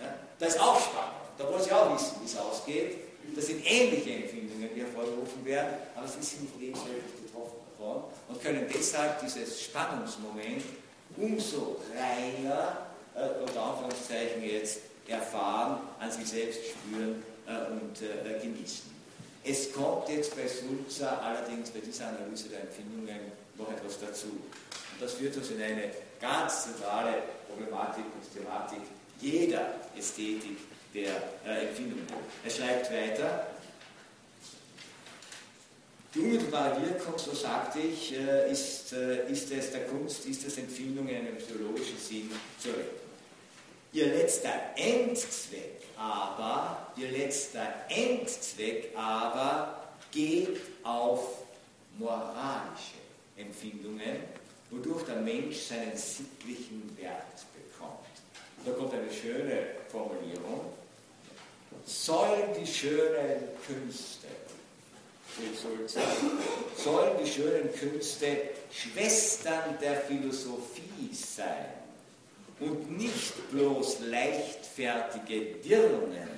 [0.00, 0.14] Ja?
[0.38, 1.12] Das ist auch spannend.
[1.38, 2.98] Da wollen Sie auch wissen, wie es ausgeht.
[3.34, 8.42] Das sind ähnliche Empfindungen, die hervorgerufen werden, aber sie sind nicht lebensweltlich betroffen davon und
[8.42, 10.64] können deshalb dieses Spannungsmoment
[11.16, 18.91] umso reiner, äh, unter Anführungszeichen jetzt, erfahren, an sich selbst spüren äh, und äh, genießen.
[19.44, 24.28] Es kommt jetzt bei Sulzer allerdings bei dieser Analyse der Empfindungen noch etwas dazu.
[24.28, 25.90] Und das führt uns in eine
[26.20, 27.14] ganz zentrale
[27.48, 28.80] Problematik und Thematik
[29.20, 30.58] jeder Ästhetik
[30.94, 32.06] der äh, Empfindungen.
[32.44, 33.46] Er schreibt weiter,
[36.14, 40.58] die unmittelbare Wirkung, so sagte ich, äh, ist, äh, ist es der Kunst, ist es
[40.58, 43.00] Empfindungen in einem psychologischen Sinn zu retten.
[43.92, 49.80] Ihr letzter Endzweck aber, ihr letzter Endzweck aber
[50.10, 51.44] geht auf
[51.98, 52.98] moralische
[53.36, 54.16] Empfindungen,
[54.70, 57.98] wodurch der Mensch seinen sittlichen Wert bekommt.
[58.64, 60.72] Da kommt eine schöne Formulierung
[61.84, 64.28] sollen die schönen Künste,
[66.76, 71.81] sollen die schönen Künste Schwestern der Philosophie sein.
[72.60, 76.28] Und nicht bloß leichtfertige Dirnen,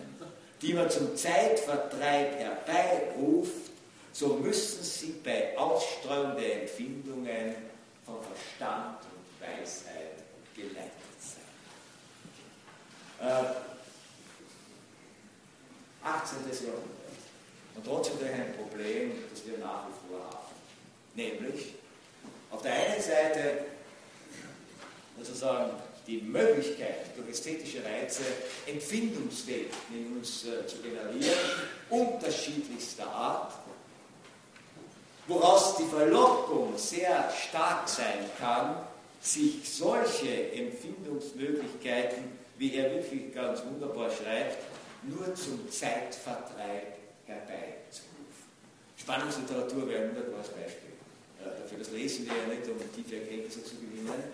[0.63, 3.71] die man zum Zeitvertreib herbeiruft,
[4.13, 7.55] so müssen sie bei Ausstreuung der Empfindungen
[8.07, 10.23] von Verstand und Weisheit
[10.55, 11.43] geleitet sein.
[13.29, 13.65] Äh,
[16.07, 16.39] 18.
[16.67, 16.95] Jahrhundert.
[17.75, 20.55] Und trotzdem ein Problem, das wir nach wie vor haben.
[21.15, 21.75] Nämlich,
[22.51, 23.65] auf der einen Seite
[25.19, 25.71] sozusagen
[26.07, 28.23] die Möglichkeit, durch ästhetische Reize
[28.67, 31.39] Empfindungswelt in uns äh, zu generieren,
[31.89, 33.53] unterschiedlichster Art,
[35.27, 38.77] woraus die Verlockung sehr stark sein kann,
[39.21, 42.25] sich solche Empfindungsmöglichkeiten,
[42.59, 44.59] wie er wirklich ganz wunderbar schreibt,
[45.03, 48.15] nur zum Zeitvertreib herbeizurufen.
[48.99, 50.93] Spannungsliteratur wäre ein wunderbares Beispiel.
[51.41, 54.25] Äh, dafür das lesen wir ja nicht, um tiefe Erkenntnisse zu gewinnen.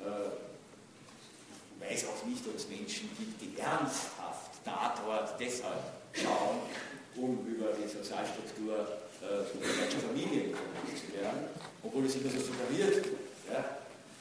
[0.00, 0.45] Äh,
[1.88, 5.82] weiß auch nicht, ob es Menschen gibt, die ernsthaft Tatort deshalb
[6.12, 6.58] schauen,
[7.16, 8.74] um über die Sozialstruktur
[9.22, 11.48] äh, deutscher Familie zu werden,
[11.82, 13.06] obwohl es immer so suggeriert wird.
[13.50, 13.64] Ja?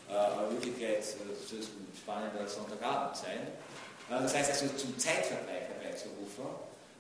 [0.10, 3.42] Äh, aber in Wirklichkeit äh, soll es spannender als Sonntagabend sein.
[4.10, 6.46] Äh, das heißt also zum Zeitvergleich herbeizurufen.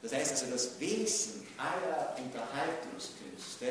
[0.01, 3.65] Das heißt also, das Wesen aller Unterhaltungskünste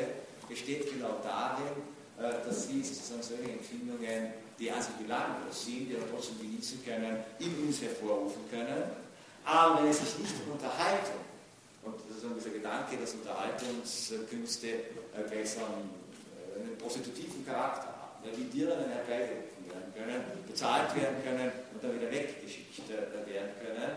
[0.49, 1.81] besteht genau darin,
[2.17, 7.81] dass sie sozusagen solche Empfindungen, die belanglos sind, die aber trotzdem genießen können, in uns
[7.81, 8.83] hervorrufen können.
[9.43, 11.21] Aber wenn es sich nicht um Unterhaltung
[11.83, 16.05] und sozusagen dieser Gedanke, dass Unterhaltungskünste äh, gleich so einen,
[16.79, 22.09] prostitutiven Charakter haben, ja, wie Dirnen herbeigerufen werden können, bezahlt werden können und dann wieder
[22.09, 23.91] weggeschickt werden können.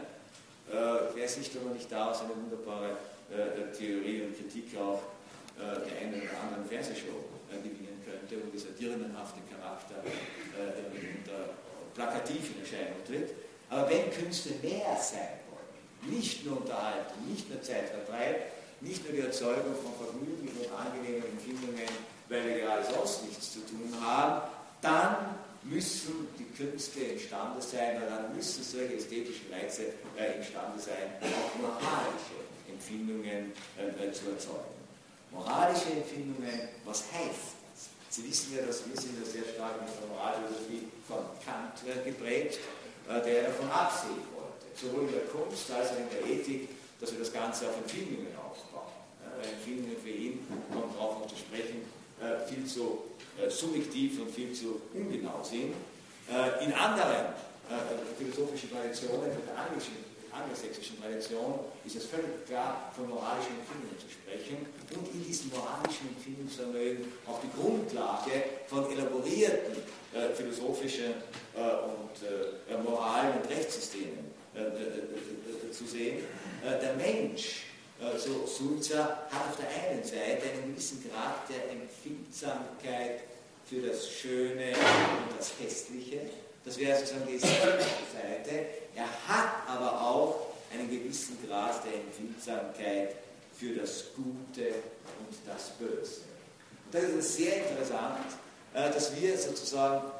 [0.68, 2.96] Äh, Wäre es nicht, wenn man nicht daraus eine wunderbare
[3.30, 5.17] äh, Theorie und Kritik auch äh,
[5.58, 11.58] der einen oder anderen Fernsehshow äh, gewinnen könnte, wo dieser dirnenhafte Charakter äh, mitunter
[11.94, 13.34] plakativ in Erscheinung tritt.
[13.68, 15.38] Aber wenn Künste mehr sein
[16.02, 21.88] nicht nur Unterhaltung, nicht nur Zeitvertreib, nicht nur die Erzeugung von Vergnügen und angenehmen Empfindungen,
[22.28, 24.42] weil wir gerade sonst nichts zu tun haben,
[24.80, 25.34] dann
[25.64, 29.86] müssen die Künste imstande sein, oder dann müssen solche ästhetischen Reize
[30.16, 34.77] äh, imstande sein, auch moralische Empfindungen äh, zu erzeugen.
[35.30, 37.88] Moralische Empfindungen, was heißt das?
[38.10, 42.08] Sie wissen ja, dass wir sind ja sehr stark mit der Moralphilosophie von Kant äh,
[42.08, 42.58] geprägt,
[43.08, 44.26] äh, der davon absehen
[44.74, 46.68] sowohl in der Kunst als auch in der Ethik,
[47.00, 48.94] dass wir das Ganze auf Empfindungen aufbauen.
[49.36, 51.82] Weil Empfindungen für ihn, kommt darauf zu sprechen,
[52.22, 53.02] äh, viel zu
[53.48, 55.74] subjektiv und viel zu ungenau sind.
[56.60, 57.34] In anderen
[58.18, 59.56] philosophischen Traditionen, in der
[60.32, 66.08] angelsächsischen Tradition, ist es völlig klar, von moralischen Empfindungen zu sprechen und in diesem moralischen
[66.08, 69.76] Empfindungsvermögen auch die Grundlage von elaborierten
[70.14, 71.14] äh, philosophischen
[71.54, 76.24] äh, und äh, Moral- und Rechtssystemen äh, äh, äh, zu sehen.
[76.64, 77.66] der Mensch,
[78.16, 83.20] so Sulzer, hat auf der einen Seite einen gewissen Grad der Empfindsamkeit
[83.64, 86.20] für das Schöne und das Hässliche.
[86.68, 88.66] Das wäre sozusagen die Seite.
[88.94, 93.14] Er hat aber auch einen gewissen Grad der Empfindsamkeit
[93.58, 96.20] für das Gute und das Böse.
[96.84, 98.18] Und das ist sehr interessant,
[98.74, 100.10] dass wir sozusagen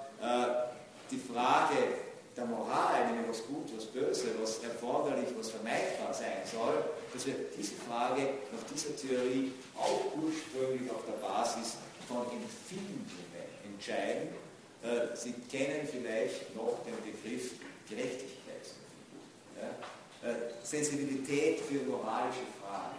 [1.11, 1.76] die Frage
[2.34, 6.82] der Moral, nämlich was gut, was böse, was erforderlich, was vermeidbar sein soll,
[7.12, 11.76] dass wir diese Frage nach dieser Theorie auch ursprünglich auf der Basis
[12.09, 13.05] von Empfindungen
[13.70, 14.38] entscheiden.
[14.83, 17.53] Äh, Sie kennen vielleicht noch den Begriff
[17.89, 19.26] Gerechtigkeitsempfindung.
[19.59, 20.31] Ja?
[20.31, 22.99] Äh, Sensibilität für moralische Fragen.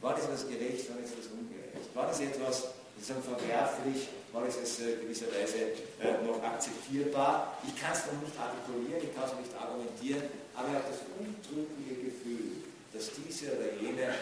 [0.00, 1.90] Wann ist etwas gerecht, wann ist etwas ungerecht?
[1.94, 2.64] Wann ist etwas
[2.96, 7.56] sozusagen verwerflich, wann ist es äh, gewisserweise äh, noch akzeptierbar.
[7.66, 10.22] Ich kann es noch nicht artikulieren, ich kann es nicht argumentieren,
[10.54, 14.12] aber ich habe das untrügliche Gefühl, dass diese oder jene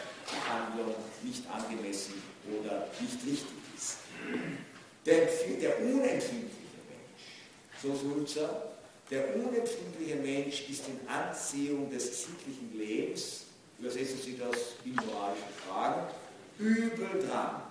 [0.47, 3.99] Handlung nicht angemessen oder nicht richtig ist.
[5.07, 6.58] Der, der unempfindliche
[7.83, 8.73] so Sulzer,
[9.11, 13.45] der unempfindliche Mensch ist in Anziehung des sittlichen Lebens,
[13.79, 16.07] übersetzen Sie das in moralischen Fragen,
[16.59, 17.63] übel dran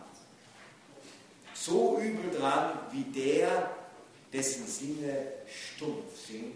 [1.67, 3.71] so übel dran wie der,
[4.31, 6.53] dessen Sinne stumpf sind.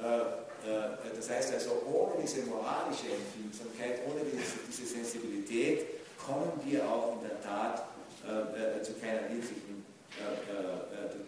[0.00, 0.20] Äh,
[0.68, 5.86] äh, das heißt also, ohne diese moralische Empfindsamkeit, ohne diese, diese Sensibilität,
[6.18, 7.86] kommen wir auch in der Tat
[8.24, 9.84] äh, zu keiner wirklichen,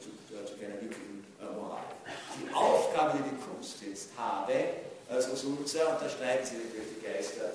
[0.00, 0.08] zu,
[0.46, 1.25] zu keiner wirklichen
[1.56, 1.82] Moral.
[2.38, 4.52] Die Aufgabe, die die Kunst jetzt habe,
[5.08, 7.50] also Sulzer, und da streiten sich die Geister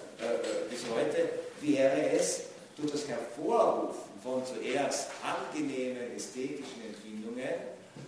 [0.69, 1.29] bis heute,
[1.61, 2.41] wäre es,
[2.77, 7.49] durch das Hervorrufen von zuerst angenehmen ästhetischen Empfindungen,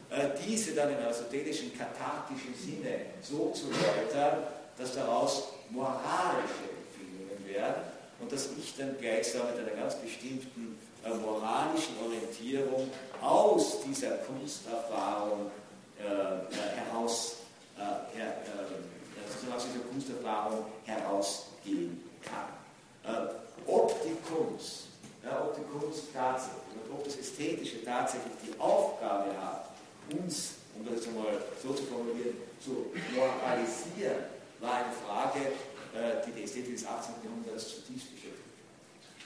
[0.09, 4.43] äh, diese dann im aristotelischen kathartischen Sinne so zu läutern,
[4.77, 7.83] dass daraus moralische Empfindungen werden
[8.19, 12.89] und dass ich dann gleichsam mit einer ganz bestimmten äh, moralischen Orientierung
[13.21, 15.62] aus dieser Kunsterfahrung äh, äh
[16.03, 17.37] heraus,
[17.77, 22.53] äh, her, äh, aus dieser Kunsterfahrung herausgehen kann.
[23.03, 23.29] Äh,
[23.67, 24.87] ob die Kunst,
[25.23, 29.69] ob die Kunst tatsächlich und ob das Ästhetische tatsächlich die Aufgabe hat,
[30.11, 34.25] uns, um das einmal so zu formulieren, zu moralisieren,
[34.59, 35.51] war eine Frage,
[36.25, 37.15] die die Ästhetik des 18.
[37.23, 38.43] Jahrhunderts zutiefst beschäftigt.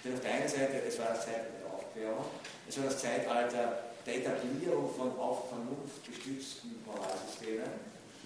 [0.04, 2.26] Denn auf der einen Seite, es war das Zeitalter der Aufklärung,
[2.68, 7.68] es war das Zeitalter der Etablierung von auf Vernunft gestützten Moralsystemen.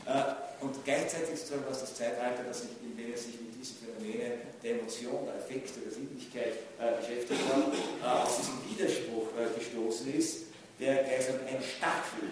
[0.05, 3.77] Äh, und gleichzeitig war es das Zeitalter, das sich, in dem es sich mit diesen
[3.81, 10.13] Phänomenen der Emotion, der Effekte, der Sinnlichkeit äh, beschäftigt hat, äh, auf diesen Widerspruch gestoßen
[10.13, 12.29] ist, der gleichsam ein Stachel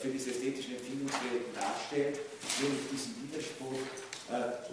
[0.00, 2.20] für diese ästhetischen Empfindungswelten darstellt,
[2.60, 3.80] nämlich diesen Widerspruch,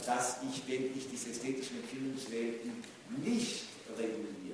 [0.06, 2.84] dass ich, wenn ich diese ästhetischen Empfindungswelten
[3.24, 3.64] nicht
[3.98, 4.45] reguliere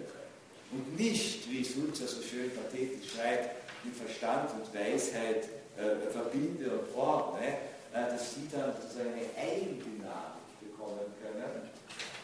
[0.72, 5.46] und nicht, wie Sulzer so schön pathetisch schreibt, mit Verstand und Weisheit
[5.78, 7.48] äh, verbinde und ordne,
[7.94, 11.70] äh, dass sie dann sozusagen eine Eigendynamik bekommen können,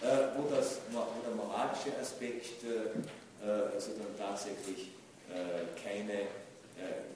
[0.02, 3.00] äh, wo, das, wo der moralische Aspekt äh,
[3.44, 4.92] äh, also dann tatsächlich
[5.30, 6.28] äh, keine,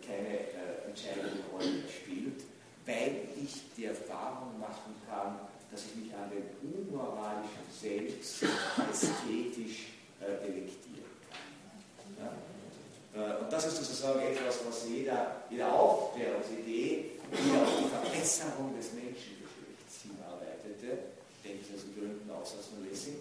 [0.05, 2.43] keine entscheidende Rolle spielt,
[2.85, 5.39] weil ich die Erfahrung machen kann,
[5.71, 8.43] dass ich mich an den unmoralischen Selbst
[8.91, 10.90] ästhetisch delektieren kann.
[12.21, 12.31] Ja?
[13.13, 18.93] Äh, und das ist sozusagen etwas, was jeder, jede Aufklärungsidee, die auf die Verbesserung des
[18.93, 21.11] Menschengeschlechts hinarbeitete,
[21.43, 23.17] denke ich aus den Gründen Aussatz von Lessing,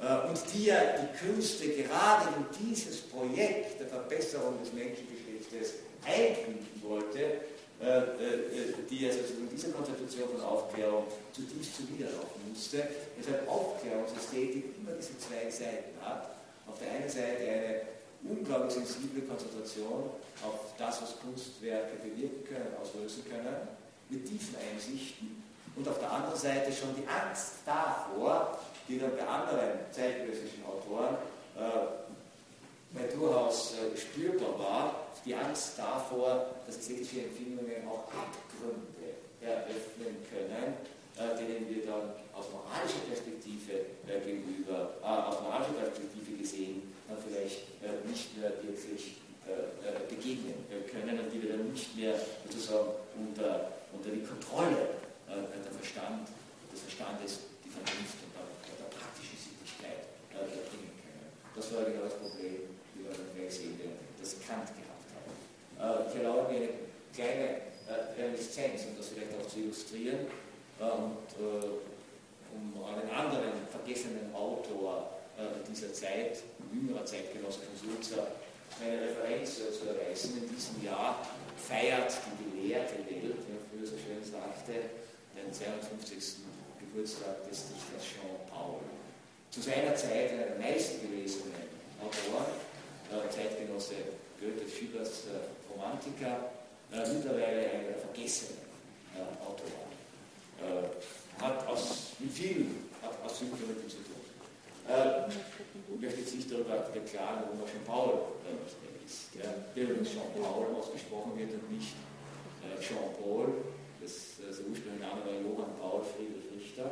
[0.00, 6.82] äh, und die ja die Künste gerade in dieses Projekt der Verbesserung des Menschengeschlechtes einbinden
[6.82, 7.40] wollte,
[7.80, 8.02] äh,
[8.88, 15.50] die also in dieser Konzeption von Aufklärung zutiefst zuwiderlaufen musste, weshalb Aufklärungsästhetik immer diese zwei
[15.50, 16.30] Seiten hat.
[16.66, 17.80] Auf der einen Seite eine
[18.28, 20.10] unglaublich sensible Konzentration
[20.44, 23.68] auf das, was Kunstwerke bewirken können, auslösen können,
[24.08, 25.42] mit tiefen Einsichten.
[25.74, 28.58] Und auf der anderen Seite schon die Angst davor,
[28.88, 31.16] die dann bei anderen zeitgenössischen Autoren
[31.56, 40.76] äh, durchaus äh, spürbar war, die Angst davor, dass ästhetische Empfindungen auch Abgründe eröffnen können,
[41.16, 43.72] äh, denen wir dann aus moralischer Perspektive
[44.06, 50.66] äh, gegenüber, äh, aus moralischer Perspektive gesehen, vielleicht äh, nicht mehr wirklich äh, äh, begegnen
[50.90, 56.28] können und die wir dann nicht mehr sozusagen unter, unter die Kontrolle der Verstand,
[56.72, 58.46] des Verstandes, die Vernunft und der,
[58.78, 61.26] der praktischen Sittlichkeit bringen können.
[61.54, 63.74] Das war genau das Problem, wie wir dann gleich sehen
[64.22, 65.26] das Kant gehabt hat.
[66.10, 66.68] Ich erlaube mir eine
[67.10, 67.48] kleine
[68.16, 70.30] Reminiszenz, um das vielleicht auch zu illustrieren
[70.78, 71.26] und
[72.54, 75.10] um einen anderen vergessenen Autor
[75.68, 76.42] dieser Zeit
[76.72, 78.26] jüngerer Zeitgenosse Sulzer
[78.80, 80.42] eine Referenz zu erweisen.
[80.42, 84.90] In diesem Jahr feiert die gelehrte Welt, wie er früher so schön sagte,
[85.32, 86.44] den 52.
[86.80, 88.80] Geburtstag des Dichters Jean Paul.
[89.50, 91.54] Zu seiner Zeit einer der meistgelesenen
[92.00, 92.52] Autoren,
[93.08, 93.94] äh, Zeitgenosse
[94.40, 96.52] Goethe, Schillers äh, Romantiker,
[96.92, 98.60] äh, mittlerweile einer der vergessenen
[99.16, 99.88] äh, Autoren.
[100.60, 104.15] Äh, hat aus, mit vielen, hat aus Gründen zu tun.
[104.88, 109.34] Äh, ich möchte jetzt nicht darüber beklagen, warum er Jean-Paul äh, ist.
[109.34, 111.94] Ja, der übrigens Jean-Paul ausgesprochen wird und nicht
[112.62, 113.50] äh, Jean-Paul.
[113.98, 116.86] Das, also der ursprüngliche Name war Johann Paul Friedrich Richter.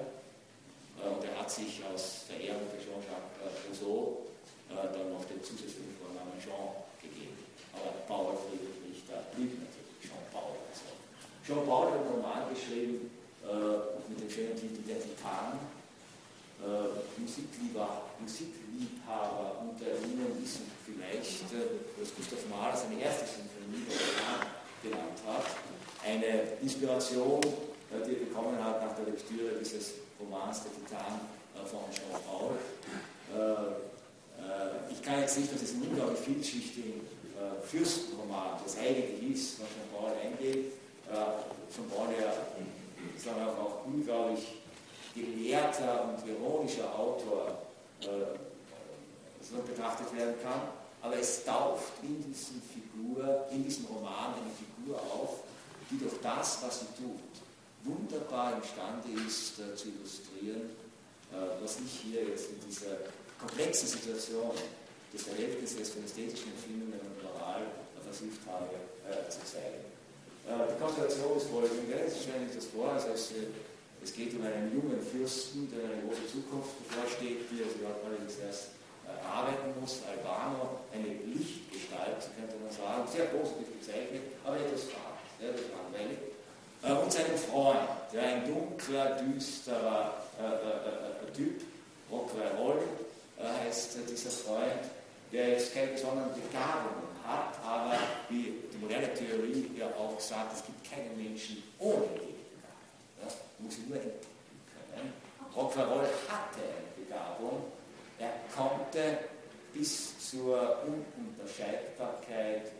[0.98, 4.26] Äh, und er hat sich aus Verehrung für Jean-Jacques äh, Rousseau
[4.74, 7.38] äh, dann noch den zusätzlichen Vornamen Jean gegeben.
[7.78, 10.58] Aber Paul Friedrich Richter blieb natürlich Jean-Paul.
[10.66, 10.90] Also.
[11.46, 13.06] Jean-Paul hat einen Roman geschrieben
[13.46, 15.62] äh, mit dem schönen Titel Der Titan
[16.64, 23.84] äh, Musikliebhaber, Musikliebhaber unter Ihnen wissen vielleicht, äh, dass Gustav Mahler seine erste Sinfonie
[24.82, 25.44] genannt hat.
[26.04, 31.20] Eine Inspiration, äh, die er bekommen hat nach der Lektüre dieses Romans Der Titan
[31.54, 32.56] äh, von Jean Paul.
[33.28, 33.76] Äh,
[34.40, 37.00] äh, ich kann jetzt nicht auf diesen unglaublich vielschichtigen
[37.68, 40.72] Fürstenroman, das eigentlich ist, von Jean Paul eingeht.
[41.74, 42.32] Jean Paul ja
[43.18, 44.63] sagen wir auch unglaublich
[45.14, 47.58] gelehrter und ironischer Autor
[48.00, 50.62] äh, betrachtet werden kann.
[51.02, 55.44] Aber es taucht in, diesen Figur, in diesem Roman eine Figur auf,
[55.90, 57.20] die durch das, was sie tut,
[57.84, 60.70] wunderbar imstande ist äh, zu illustrieren,
[61.30, 62.96] äh, was ich hier jetzt in dieser
[63.38, 64.50] komplexen Situation
[65.12, 67.62] des Verhältnisses von ästhetischen Empfindungen und Moral
[68.04, 68.70] versucht habe
[69.04, 69.84] äh, zu zeigen.
[70.46, 73.52] Äh, die Konstellation ist folgende, Sie stellen sich das vor, also es, äh,
[74.04, 78.76] es geht um einen jungen Fürsten, der eine große Zukunft bevorsteht, die also allerdings erst
[79.08, 84.92] äh, arbeiten muss, Albano, eine Lichtgestalt, so könnte man sagen, sehr positiv gezeichnet, aber etwas
[84.92, 86.20] fad, etwas langweilig.
[86.84, 91.64] Äh, und seinen Freund, ja, ein dunkler, düsterer äh, Typ,
[92.12, 92.78] Rockwell Roll
[93.40, 94.84] heißt dieser Freund,
[95.32, 97.98] der jetzt keine besonderen Begabungen hat, aber
[98.28, 102.33] wie die moderne Theorie ja auch sagt, es gibt keinen Menschen ohne Begabung.
[103.64, 104.26] Ja, muss nur entdecken
[104.92, 105.12] können.
[105.54, 107.64] Rockwell hatte eine Begabung,
[108.18, 109.18] er konnte
[109.72, 112.72] bis zur Ununterscheidbarkeit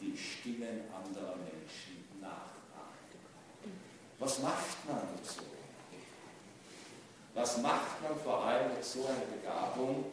[0.00, 3.80] die Stimmen anderer Menschen nachahmen.
[4.18, 5.42] Was macht man mit so?
[7.34, 10.06] Was macht man vor allem mit so einer Begabung,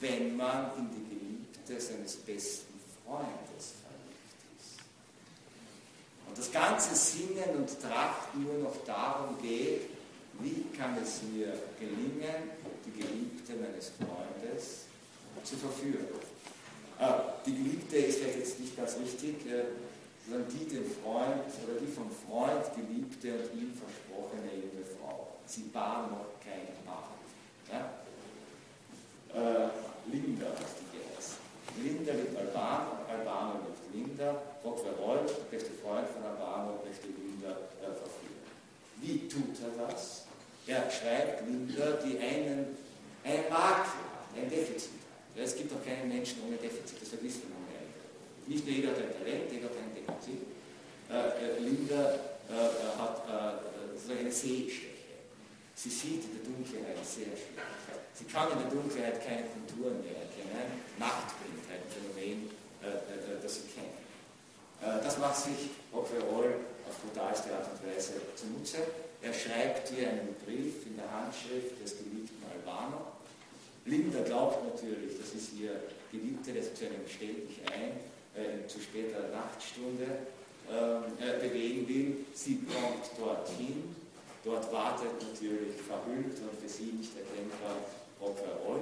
[0.00, 3.79] wenn man in die Geliebte seines besten Freundes.
[6.30, 9.90] Und das ganze Singen und Trachten nur noch darum geht,
[10.38, 12.54] wie kann es mir gelingen,
[12.86, 14.86] die Geliebte meines Freundes
[15.42, 16.06] zu verführen.
[17.00, 19.64] Ah, die Geliebte ist vielleicht jetzt nicht ganz richtig, äh,
[20.28, 25.34] sondern die dem Freund oder die vom Freund geliebte und ihm versprochene junge Frau.
[25.46, 27.10] Sie war noch kein Paar.
[27.72, 27.90] Ja?
[29.34, 29.68] Äh,
[30.12, 30.89] Linda heißt die
[31.82, 38.44] Linda liebt Albano, Albano liebt Linda, der beste Freund von Albano, möchte Linda äh, verführen.
[39.00, 40.24] Wie tut er das?
[40.66, 42.76] Er schreibt Linda, die einen,
[43.24, 44.00] einen Makel,
[44.36, 45.36] ein Defizit hat.
[45.36, 47.70] Ja, es gibt auch keinen Menschen ohne Defizit, das vergisst man nicht.
[48.46, 50.42] Nicht nur jeder hat ein Talent, jeder hat ein Defizit.
[51.08, 52.02] Äh, äh, Linda
[52.46, 54.90] äh, äh, hat äh, so eine Sehschwäche.
[55.74, 57.56] Sie sieht in der Dunkelheit sehr schlecht.
[58.14, 60.84] Sie kann in der Dunkelheit keine Konturen mehr erkennen.
[60.98, 62.50] Nacht bringt halt ein Phänomen,
[62.82, 63.94] äh, äh, das Sie kennen.
[64.82, 68.78] Äh, das macht sich Rock'n'Roll auf brutalste Art und Weise zunutze.
[69.22, 73.12] Er schreibt hier einen Brief in der Handschrift des geliebten Albano.
[73.84, 75.78] Linda glaubt natürlich, das ist ihr
[76.10, 78.00] Geliebter, der einem sich ein,
[78.34, 80.26] äh, zu später Nachtstunde
[80.70, 82.26] ähm, äh, bewegen will.
[82.34, 83.94] Sie kommt dorthin.
[84.42, 87.76] Dort wartet natürlich verhüllt und für sie nicht erkennbar
[88.20, 88.80] Rock'n'Roll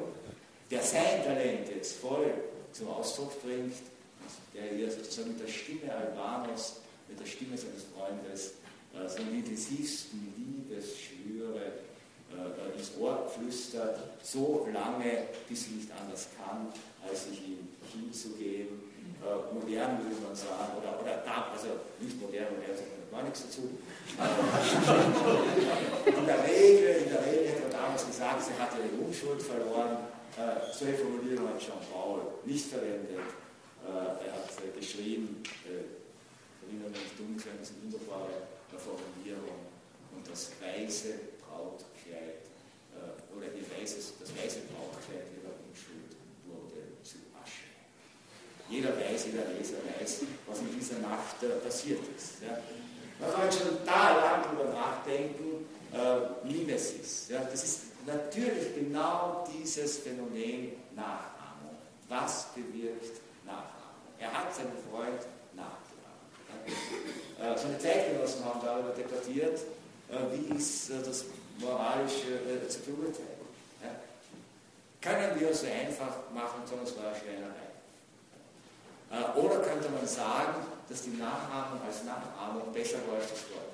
[0.71, 2.31] der sein Talent jetzt voll
[2.73, 3.75] zum Ausdruck bringt,
[4.55, 8.55] der hier sozusagen mit der Stimme Albanos, mit der Stimme seines Freundes,
[8.95, 11.73] äh, seine intensivsten Liebesschwüre
[12.33, 16.73] äh, ins Ohr flüstert, so lange, bis sie nicht anders kann,
[17.09, 18.89] als sich ihm hinzugeben.
[19.23, 21.69] Äh, modern würde man sagen, oder, oder da, also
[22.01, 23.63] nicht modern, modern sagt man gar nichts dazu.
[26.07, 30.18] in der Regel, in der Regel hat man damals gesagt, sie hatte ihre Unschuld verloren
[30.37, 33.25] äh, solche Formulierung hat Jean-Paul nicht verwendet.
[33.87, 35.89] Äh, er hat äh, geschrieben, äh,
[36.67, 38.45] erinnern uns dunkel an diese wunderbare
[38.77, 39.65] Formulierung
[40.15, 42.45] und das weiße Brautkleid
[42.93, 46.13] äh, oder weißes, das weiße Brautkleid ihrer Unschuld
[46.45, 47.73] wurde zu Asche.
[48.69, 52.43] Jeder weiß, jeder Leser weiß, was in dieser Nacht äh, passiert ist.
[52.43, 52.59] Ja.
[53.19, 55.67] Man kann schon da lang drüber nachdenken,
[56.45, 57.29] Mimesis.
[57.31, 61.77] Ja, das ist natürlich genau dieses Phänomen Nachahmung.
[62.09, 64.09] Was bewirkt Nachahmung?
[64.19, 65.21] Er hat seinen Freund
[65.55, 66.69] nachgeahmt.
[67.41, 69.61] Äh, seine Zeitgenossen haben darüber debattiert,
[70.11, 71.25] äh, wie ist äh, das
[71.59, 72.23] moralisch
[72.69, 73.39] zu beurteilen.
[75.01, 77.69] Können wir es so einfach machen, sondern es war eine Schweinerei.
[79.41, 80.57] Oder könnte man sagen,
[80.89, 83.69] dass die Nachahmung als Nachahmung besser läuft als vorher?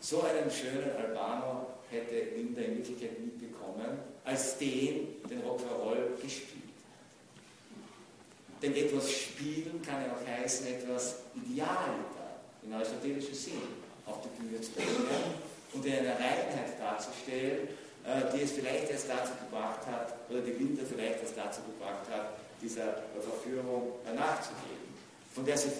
[0.00, 6.62] So einen schönen Albano hätte Linda in Wirklichkeit mitbekommen, als den, den Rock'n'Roll gespielt.
[8.62, 13.62] Denn etwas spielen kann ja auch heißen, etwas Idealiter in aristotelischem Sinn
[14.06, 15.06] auf die Bühne zu bringen
[15.72, 17.68] und in einer Reinheit darzustellen,
[18.04, 22.08] äh, die es vielleicht erst dazu gebracht hat, oder die Linda vielleicht erst dazu gebracht
[22.10, 24.94] hat, dieser Verführung nachzugeben,
[25.34, 25.70] von der sie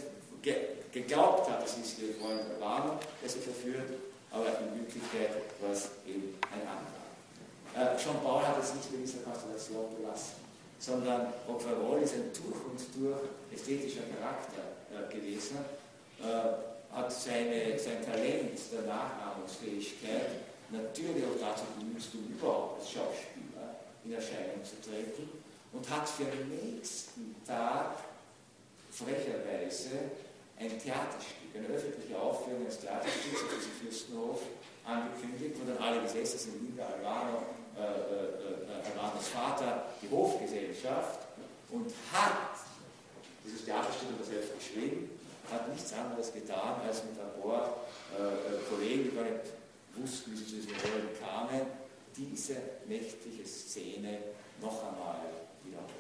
[0.91, 3.91] geglaubt hat, dass sie ihr Freund war, der sie verführt
[4.33, 5.31] aber in Wirklichkeit
[5.61, 7.03] war es eben ein anderer.
[7.77, 10.41] Äh, Jean Paul hat es nicht in dieser Konstellation belassen,
[10.79, 13.21] sondern Rock'n'Roll ist ein durch und durch
[13.53, 15.59] ästhetischer Charakter äh, gewesen,
[16.21, 23.77] äh, hat seine, sein Talent der Nachahmungsfähigkeit natürlich auch dazu genutzt, um überhaupt als Schauspieler
[24.05, 25.29] in Erscheinung zu treten
[25.73, 27.97] und hat für den nächsten Tag
[28.91, 30.13] frecherweise
[30.59, 34.41] ein Theaterstück, eine öffentliche Aufführung eines Theaterstücks auf diesem Fürstenhof
[34.85, 37.43] angekündigt, wo dann alle gesessen sind, Linda Alvaro,
[37.77, 41.20] äh, äh, äh, Alvanos Vater, die Hofgesellschaft
[41.70, 42.53] und hat
[43.45, 45.11] dieses Theaterstück hat er selbst geschrieben,
[45.51, 47.77] hat nichts anderes getan, als mit ein paar
[48.16, 49.53] äh, Kollegen, die gar nicht
[49.97, 51.66] wussten, wie sie zu diesen Rollen kamen,
[52.16, 52.57] diese
[52.87, 54.19] nächtliche Szene
[54.61, 55.20] noch einmal
[55.65, 55.91] wiederholt.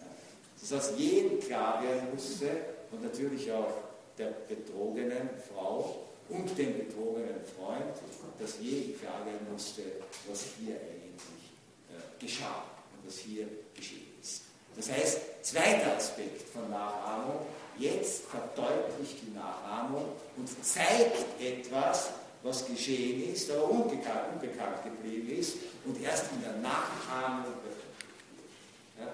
[0.00, 0.76] Ja.
[0.76, 2.48] Dass jedem klar werden musste
[2.90, 7.94] und natürlich auch der betrogenen Frau und dem betrogenen Freund,
[8.38, 9.82] dass jedem klar werden musste,
[10.28, 11.52] was hier eigentlich
[11.90, 14.42] äh, geschah und was hier geschehen ist.
[14.76, 17.46] Das heißt, zweiter Aspekt von Nachahmung,
[17.78, 22.10] jetzt verdeutlicht die Nachahmung und zeigt etwas,
[22.42, 27.52] was geschehen ist, aber unbekannt, unbekannt geblieben ist und erst in der Nachahmung
[28.98, 29.12] ja.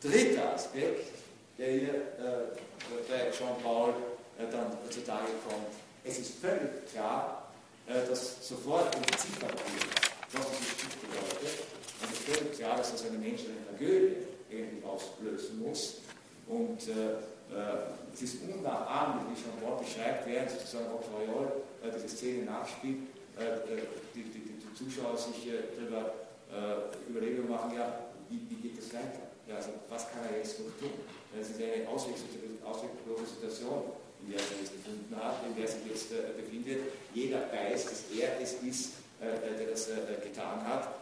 [0.00, 1.15] Dritter Aspekt,
[1.58, 3.90] der hier äh, bei Jean-Paul
[4.38, 5.68] äh, dann zutage kommt.
[6.04, 7.50] Es ist völlig klar,
[7.86, 11.64] äh, dass sofort entziffert wird, was dieses Stück bedeutet.
[12.02, 14.16] Es ist völlig klar, dass das eine menschliche Tragödie
[14.50, 16.00] irgendwie auslösen muss.
[16.46, 17.14] Und äh,
[17.52, 22.98] äh, es ist unnachahmlich, wie Wort beschreibt, während sozusagen Rockroyol äh, diese Szene nachspielt,
[23.38, 23.82] äh, äh,
[24.14, 26.12] die, die, die, Zuschauer sich äh, darüber
[26.52, 29.35] äh, Überlegungen machen, ja, wie, wie, geht das weiter?
[29.46, 30.90] Ja, also was kann er jetzt noch tun?
[31.38, 33.92] Es ist eine ausweglose Situation,
[34.22, 36.78] in der er sich jetzt befunden hat, in der er sich jetzt befindet.
[37.14, 39.88] Jeder weiß, dass er es ist, der das
[40.22, 40.94] getan hat.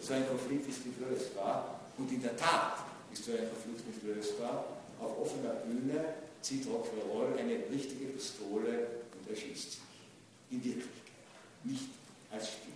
[0.00, 1.80] so ein Konflikt ist nicht lösbar.
[1.96, 2.78] Und in der Tat
[3.12, 4.64] ist so ein Konflikt nicht lösbar
[5.00, 6.04] auf offener Bühne
[6.40, 9.80] zieht Rock'n'Roll eine richtige Pistole und erschießt sich.
[10.50, 10.92] In Wirklichkeit.
[11.64, 11.88] Nicht
[12.30, 12.72] als Spiel.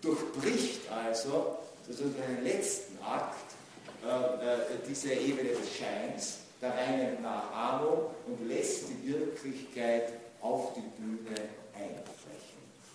[0.00, 3.55] Durchbricht also sozusagen den letzten Akt
[4.04, 4.58] äh, äh,
[4.88, 11.36] diese Ebene des Scheins, der reinen Nachahmung und lässt die Wirklichkeit auf die Bühne
[11.74, 12.06] einbrechen.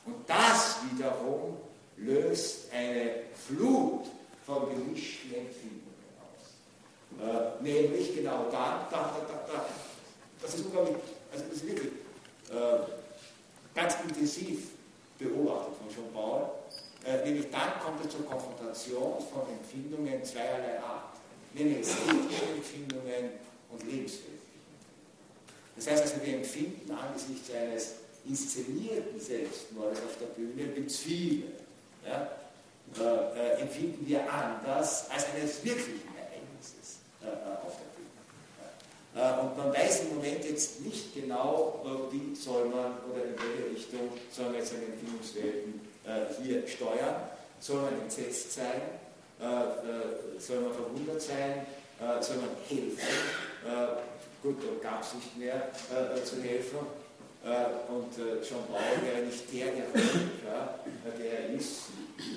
[0.06, 1.58] Und das wiederum
[1.98, 4.06] löst eine Flut
[4.46, 5.82] von gemischten Empfindungen.
[7.20, 9.66] Äh, nämlich genau da, da, da, da,
[10.42, 10.98] das ist unglaublich,
[11.32, 11.92] also das ist wirklich
[12.50, 12.80] äh,
[13.76, 14.72] ganz intensiv
[15.20, 16.50] beobachtet von Jean Paul.
[17.04, 21.16] Äh, nämlich dann kommt es zur Konfrontation von Empfindungen zweierlei Art,
[21.54, 23.32] nämlich ästhetische Empfindungen
[23.70, 24.38] und Lebensweltliche.
[25.76, 27.94] Das heißt also, wir empfinden angesichts eines
[28.28, 31.54] inszenierten Selbstmordes auf der Bühne mit Zwiebeln,
[32.06, 32.30] ja,
[33.00, 36.02] äh, äh, empfinden wir anders als eines wirklichen
[37.24, 38.12] äh, auf der Bühne.
[39.16, 43.36] Äh, und man weiß im Moment jetzt nicht genau, äh, wie soll man oder in
[43.38, 45.91] welche Richtung soll man jetzt seine Empfindungswelten
[46.42, 47.16] hier steuern.
[47.60, 48.82] Soll man entsetzt sein?
[50.40, 51.66] Soll man verwundert sein?
[52.22, 53.00] Soll man helfen?
[54.42, 55.70] Gut, da gab es nicht mehr
[56.24, 56.80] zu helfen.
[57.90, 60.80] Und Jean Paul wäre nicht der Erotiker,
[61.18, 61.82] der er ist,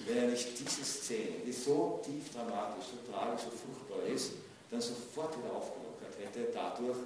[0.07, 4.33] wenn er nicht diese Szene, die so tief dramatisch, so tragisch, so furchtbar ist,
[4.71, 6.97] dann sofort wieder aufgelockert hätte, dadurch,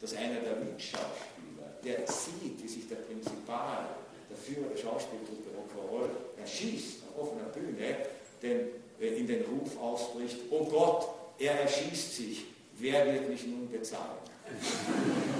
[0.00, 3.88] dass einer der Mitschauspieler, der sieht, wie sich der Prinzipal,
[4.30, 6.08] der Führer der Schauspielgruppe Rock'n'Roll
[6.40, 7.96] erschießt auf offener Bühne,
[8.42, 8.60] denn
[9.00, 12.44] äh, in den Ruf ausbricht, oh Gott, er erschießt sich,
[12.78, 14.18] wer wird mich nun bezahlen?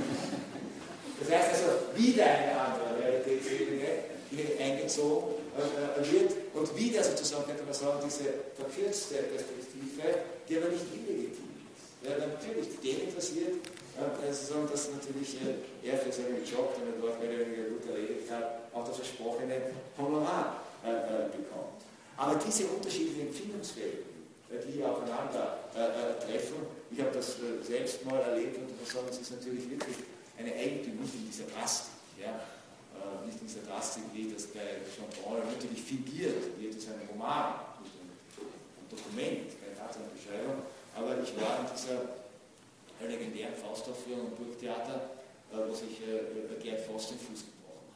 [1.20, 3.88] Das heißt also, wieder eine andere Realitätsebene
[4.60, 8.24] eingezogen äh, wird und wieder sozusagen, könnte man sagen, diese
[8.54, 11.48] verkürzte Perspektive, die aber nicht illegitim
[12.04, 13.58] ja, natürlich den interessiert,
[13.98, 17.88] also, dass natürlich äh, er für seinen Job, den er dort mehr oder weniger gut
[17.90, 19.60] erledigt hat, auch das versprochene
[19.98, 21.82] Honorar äh, äh, bekommt.
[22.16, 24.06] Aber diese unterschiedlichen Empfindungswelten,
[24.50, 25.58] die hier aufeinander
[26.24, 29.94] treffen, ich habe das selbst mal erlebt und muss sagen, es ist natürlich wirklich
[30.38, 31.92] eine Eigentümung in dieser Drastik.
[32.18, 32.40] Ja?
[33.24, 37.54] nicht in dieser Drastik, wie das bei Jean Paul natürlich fingiert wird, in seinem Roman,
[37.78, 40.58] einem Dokument, keine Tatsachenbeschreibung,
[40.96, 42.02] aber ich war in dieser
[43.06, 45.10] legendären Faustaufführung im Burgtheater,
[45.52, 47.88] äh, wo sich äh, Gerd Faust den Fuß gebrochen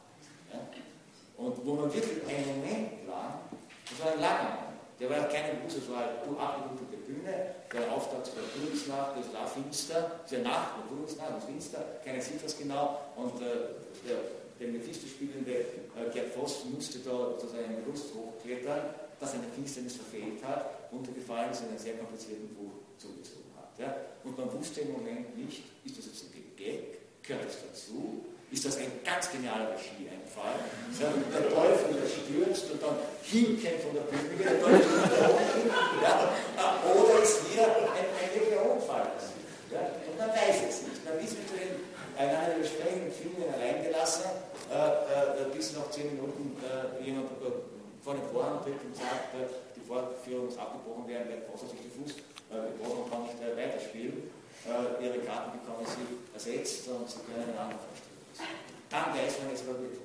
[0.52, 0.54] hat.
[0.54, 1.44] Ja?
[1.44, 3.40] Und wo man wirklich einen Moment lang,
[3.88, 4.72] das war ein langer
[5.02, 9.48] der war keine Bus, es war eine abgerundete Bühne, der Auftakt war Frühlingsnacht, es war
[9.48, 13.74] finster, war Nacht, war Frühlingsnacht, es finster, keiner sieht das genau und äh,
[14.06, 14.18] der,
[14.60, 15.50] der Mephisto spielende
[15.98, 21.50] äh, Gerd Voss musste da sozusagen einen Gerüst hochklettern, das eine Finsternis verfehlt hat, untergefallen
[21.50, 23.41] ist in einem sehr komplizierten Buch zugezogen.
[23.82, 23.96] Ja?
[24.24, 28.22] Und man wusste im Moment nicht, ist das jetzt ein Gag, gehört das dazu,
[28.52, 30.54] ist das ein ganz genialer Regieeinfall.
[31.00, 34.86] Der Teufel, stürzt und dann hinkennt von der Bühne, der Teufel
[36.02, 36.30] ja,
[36.84, 39.10] oder ist hier ein, ein Unfall
[39.72, 39.80] Ja?
[40.06, 41.04] Und man weiß es nicht.
[41.04, 44.28] Man ist mit den einer der entsprechenden Filme hereingelassen,
[44.70, 47.50] äh, äh, bis nach zehn Minuten äh, jemand äh,
[48.04, 51.88] vor den Vorhang tritt und sagt, äh, die Vorführung muss abgebrochen werden, weil sich die
[51.88, 52.14] Fuß
[52.52, 54.30] äh, kann nicht äh, weiterspielen.
[54.68, 58.60] äh, ihre Karten bekommen sie ersetzt und sie können einen anderen vorstellen.
[58.90, 59.98] Dann weiß man jetzt wirklich.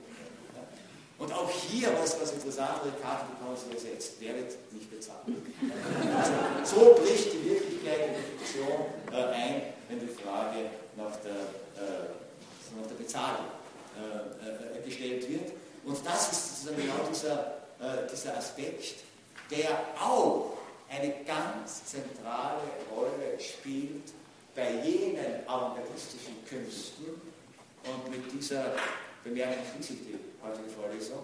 [1.19, 5.25] Und auch hier, was, was interessant, ihre Karte bekommen sie ersetzt, wer wird nicht bezahlt.
[5.25, 6.31] Also,
[6.63, 11.31] so bricht die Wirklichkeit in die Fiktion äh, ein, wenn die Frage nach der,
[11.81, 12.13] äh,
[12.77, 13.47] nach der Bezahlung
[13.97, 15.53] äh, gestellt wird.
[15.85, 17.53] Und das ist sozusagen genau dieser,
[18.11, 19.03] dieser Aspekt,
[19.49, 19.69] der
[19.99, 20.56] auch
[20.89, 22.61] eine ganz zentrale
[22.93, 24.13] Rolle spielt
[24.55, 27.05] bei jenen avantgardistischen Künsten
[27.83, 28.73] und mit dieser
[29.23, 31.19] Bemerkung schließe ich die heutige Vorlesung,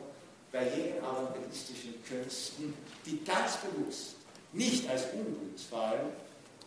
[0.52, 2.74] bei jenen avantgardistischen Künsten,
[3.06, 4.16] die ganz bewusst
[4.52, 6.00] nicht als Unglücksfall,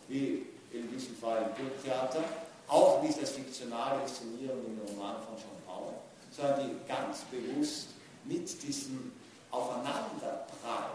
[0.07, 2.23] wie in diesem Fall im Burgtheater,
[2.67, 5.93] auch nicht als fiktionale Inszenierung im Roman von Jean Paul,
[6.31, 7.87] sondern die ganz bewusst
[8.25, 9.13] mit diesem
[9.51, 10.91] Aufeinanderprall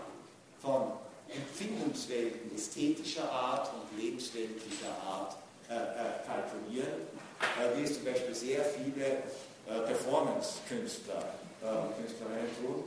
[0.61, 0.93] von
[1.35, 5.37] Empfindungswelten ästhetischer Art und lebensweltlicher Art
[5.69, 7.09] äh, äh, kalkulieren,
[7.41, 9.23] äh, wie es zum Beispiel sehr viele
[9.69, 12.85] äh, Performance-Künstler und äh, Künstlerinnen tun,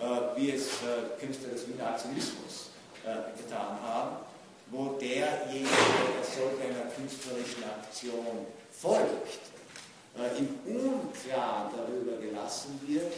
[0.00, 0.68] äh, wie es
[1.20, 2.70] Künstler des Wiener Aktionismus
[3.36, 4.16] getan haben,
[4.72, 9.38] wo derjenige, der solch einer künstlerischen Aktion folgt,
[10.38, 13.12] im Unklaren darüber gelassen wird,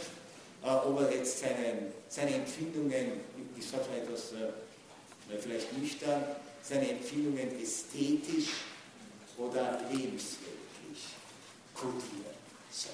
[0.61, 3.21] ob er jetzt seine, seine Empfindungen,
[3.59, 4.33] ich sage mal etwas
[5.39, 6.23] vielleicht nüchtern,
[6.63, 8.49] seine Empfindungen ästhetisch
[9.37, 11.15] oder lebensweltlich
[11.73, 12.37] kodieren
[12.71, 12.91] soll.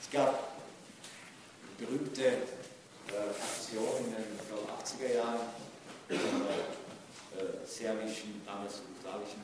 [0.00, 0.52] Es gab
[1.78, 2.34] berühmte äh,
[3.30, 5.40] Aktion in den 80er Jahren
[6.08, 9.42] der äh, serbischen, damals jugoslawischen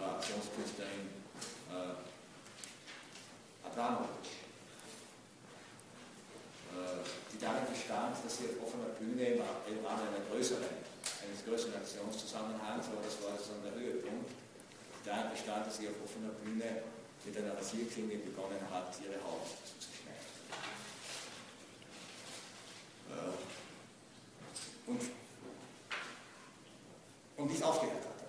[0.00, 1.08] äh, Aktionskünstlerin
[1.70, 1.94] äh,
[3.66, 4.41] Abramovic, äh,
[7.32, 12.86] die darin bestand, dass sie auf offener Bühne im Rahmen einer größeren, eines größeren Aktionszusammenhangs,
[12.88, 14.30] aber das war sozusagen der Höhepunkt,
[15.04, 16.82] darin bestand, dass sie auf offener Bühne
[17.24, 20.26] mit einer Rasierklinge begonnen hat, ihre Haut zuzuschneiden.
[23.10, 25.02] Äh, und,
[27.36, 28.22] und nicht aufgehört hatte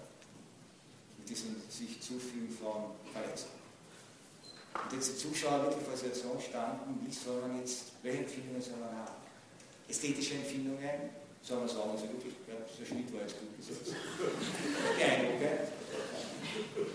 [1.24, 3.63] mit diesem sich zufügen von Verletzungen.
[4.74, 8.62] Und jetzt die Zuschauer wirklich vor der Situation standen, wie soll man jetzt, welche Empfindungen
[8.62, 9.22] soll man haben?
[9.88, 11.14] Ästhetische Empfindungen,
[11.44, 13.94] soll man sagen, also wirklich, ja, der Schnitt war jetzt gut gesetzt.
[14.98, 15.70] Beeindruckend.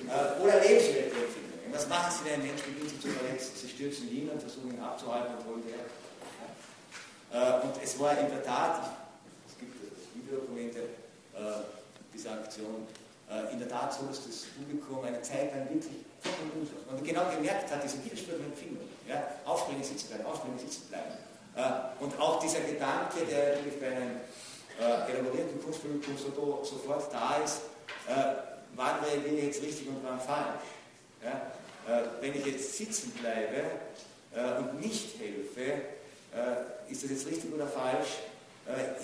[0.09, 1.73] Äh, oder lebenswerte Empfindungen.
[1.73, 3.53] Was machen Sie, wenn ein Mensch beginnt sich zu verletzen?
[3.55, 5.85] Sie stürzen ihn und versuchen ihn abzuhalten holen her.
[7.31, 8.91] Äh, und es war in der Tat,
[9.47, 9.77] es gibt
[10.15, 11.63] Videodokumente äh,
[12.15, 12.87] dieser Aktion,
[13.53, 16.05] in der Tat so, dass das Publikum eine Zeit lang wirklich
[16.91, 18.89] und genau gemerkt hat, diese widersprüchlichen Empfindungen.
[19.07, 19.23] Ja?
[19.45, 21.13] Aufspringen, sitzen bleiben, aufspringen, sitzen bleiben.
[21.57, 24.21] Äh, und auch dieser Gedanke, der natürlich bei einem
[24.81, 27.63] äh, elaborierten Kunstpublikum so, sofort da ist,
[28.09, 28.35] äh,
[28.75, 30.65] wann reagiere ich jetzt richtig und wann falsch.
[31.23, 31.53] Ja?
[31.89, 33.65] Äh, wenn ich jetzt sitzen bleibe
[34.35, 38.09] äh, und nicht helfe, äh, ist das jetzt richtig oder falsch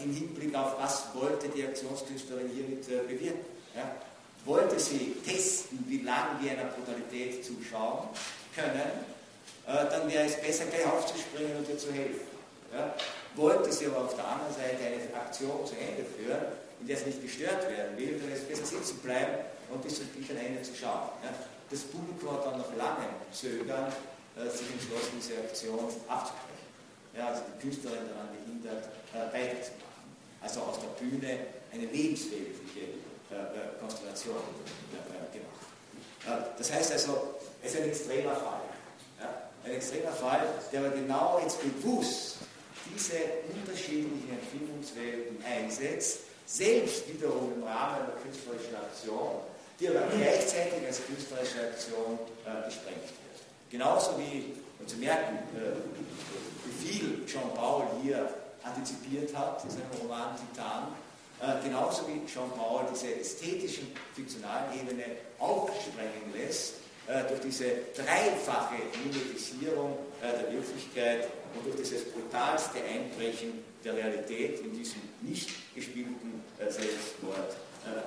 [0.04, 3.46] im Hinblick auf was wollte die Aktionskünstlerin hiermit bewirken.
[3.74, 3.96] Ja?
[4.44, 8.08] Wollte sie testen, wie lange wir einer Brutalität zuschauen
[8.54, 9.04] können,
[9.66, 12.26] äh, dann wäre es besser, gleich aufzuspringen und ihr zu helfen.
[12.72, 12.94] Ja?
[13.34, 16.44] Wollte sie aber auf der anderen Seite eine Aktion zu Ende führen,
[16.80, 19.38] in der sie nicht gestört werden will, dann ist es besser sitzen bleiben
[19.72, 20.06] und bis zum
[20.36, 21.08] Ende zu schauen.
[21.22, 21.32] Ja?
[21.70, 23.92] Das Publikum hat dann nach langem Zögern
[24.36, 26.54] äh, sich entschlossen, diese Aktion abzubrechen.
[27.16, 30.04] Ja, also die Künstlerin daran gehindert, äh, weiterzumachen.
[30.42, 31.38] Also aus der Bühne
[31.72, 33.00] eine lebensweltliche
[33.80, 34.36] Konstellation
[35.32, 36.48] gemacht.
[36.58, 38.60] Das heißt also, es ist ein extremer Fall.
[39.64, 42.36] Ein extremer Fall, der aber genau jetzt bewusst
[42.92, 43.16] diese
[43.54, 49.40] unterschiedlichen Empfindungswelten einsetzt, selbst wiederum im Rahmen einer künstlerischen Aktion,
[49.80, 53.40] die aber gleichzeitig als künstlerische Aktion äh, gesprengt wird.
[53.70, 55.80] Genauso wie, und zu merken, äh,
[56.66, 58.28] wie viel Jean Paul hier
[58.62, 60.88] antizipiert hat in seinem Roman Titan,
[61.40, 65.04] äh, genauso wie Jean Paul diese ästhetischen, fiktionalen Ebene
[65.38, 66.74] aufsprengen lässt,
[67.06, 74.60] äh, durch diese dreifache Mimetisierung äh, der Wirklichkeit und durch dieses brutalste Einbrechen der Realität
[74.60, 77.54] in diesem nicht gespielten Selbstmord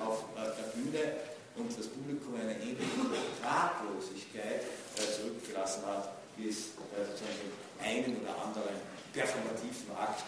[0.04, 1.12] auf der Bühne
[1.54, 2.98] und das Publikum eine ähnliche
[3.40, 8.74] Traglosigkeit zurückgelassen hat, wie es sozusagen den einen oder anderen
[9.12, 10.24] performativen Akt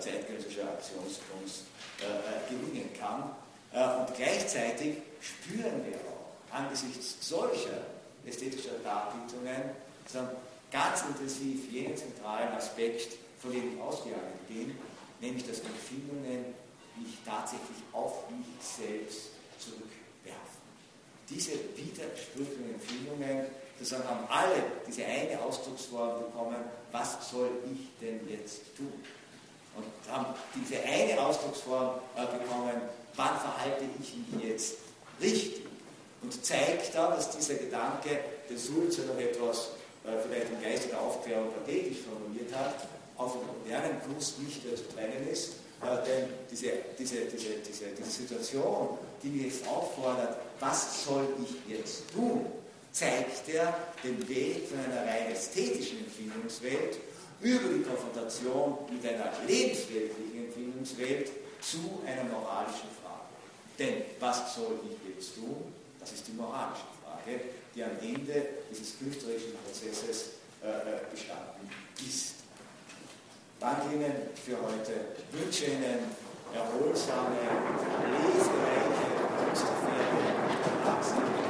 [0.00, 1.62] zeitgenössischer Aktionskunst
[2.00, 3.30] äh, gelingen kann.
[3.72, 7.82] Äh, und gleichzeitig spüren wir auch angesichts solcher
[8.26, 9.70] ästhetischer Darbietungen
[10.70, 14.76] ganz intensiv jenen zentralen Aspekt, von dem ich ausgegangen bin,
[15.20, 16.54] nämlich dass Empfindungen
[16.96, 20.58] mich tatsächlich auf mich selbst zurückwerfen.
[21.30, 23.46] diese widersprüchlichen Empfindungen,
[23.78, 26.56] sozusagen haben alle diese eine Ausdrucksform bekommen,
[26.90, 28.92] was soll ich denn jetzt tun?
[29.78, 32.80] Und haben diese eine Ausdrucksform äh, bekommen,
[33.14, 34.74] wann verhalte ich mich jetzt
[35.20, 35.62] richtig?
[36.22, 38.18] Und zeigt dann, dass dieser Gedanke,
[38.50, 39.70] der Sulze noch etwas
[40.04, 44.88] äh, vielleicht im Geiste der Aufklärung pathetisch formuliert hat, auf der modernen Kunst nicht zu
[44.94, 51.04] trennen ist, äh, denn diese, diese, diese, diese, diese Situation, die mich jetzt auffordert, was
[51.04, 52.46] soll ich jetzt tun,
[52.92, 56.98] zeigt er den Weg von einer rein ästhetischen Empfindungswelt
[57.40, 63.28] über die Konfrontation mit einer lebensweltlichen Empfindungswelt zu einer moralischen Frage.
[63.78, 65.72] Denn was soll ich jetzt tun?
[66.00, 67.40] Das ist die moralische Frage,
[67.74, 70.30] die am Ende dieses künstlerischen Prozesses
[70.62, 72.34] äh, äh bestanden ist.
[73.60, 75.16] Danke Ihnen für heute.
[75.32, 76.10] Wünsche Ihnen
[76.54, 77.36] erholsame,
[78.10, 81.47] lesereiche Osterferien.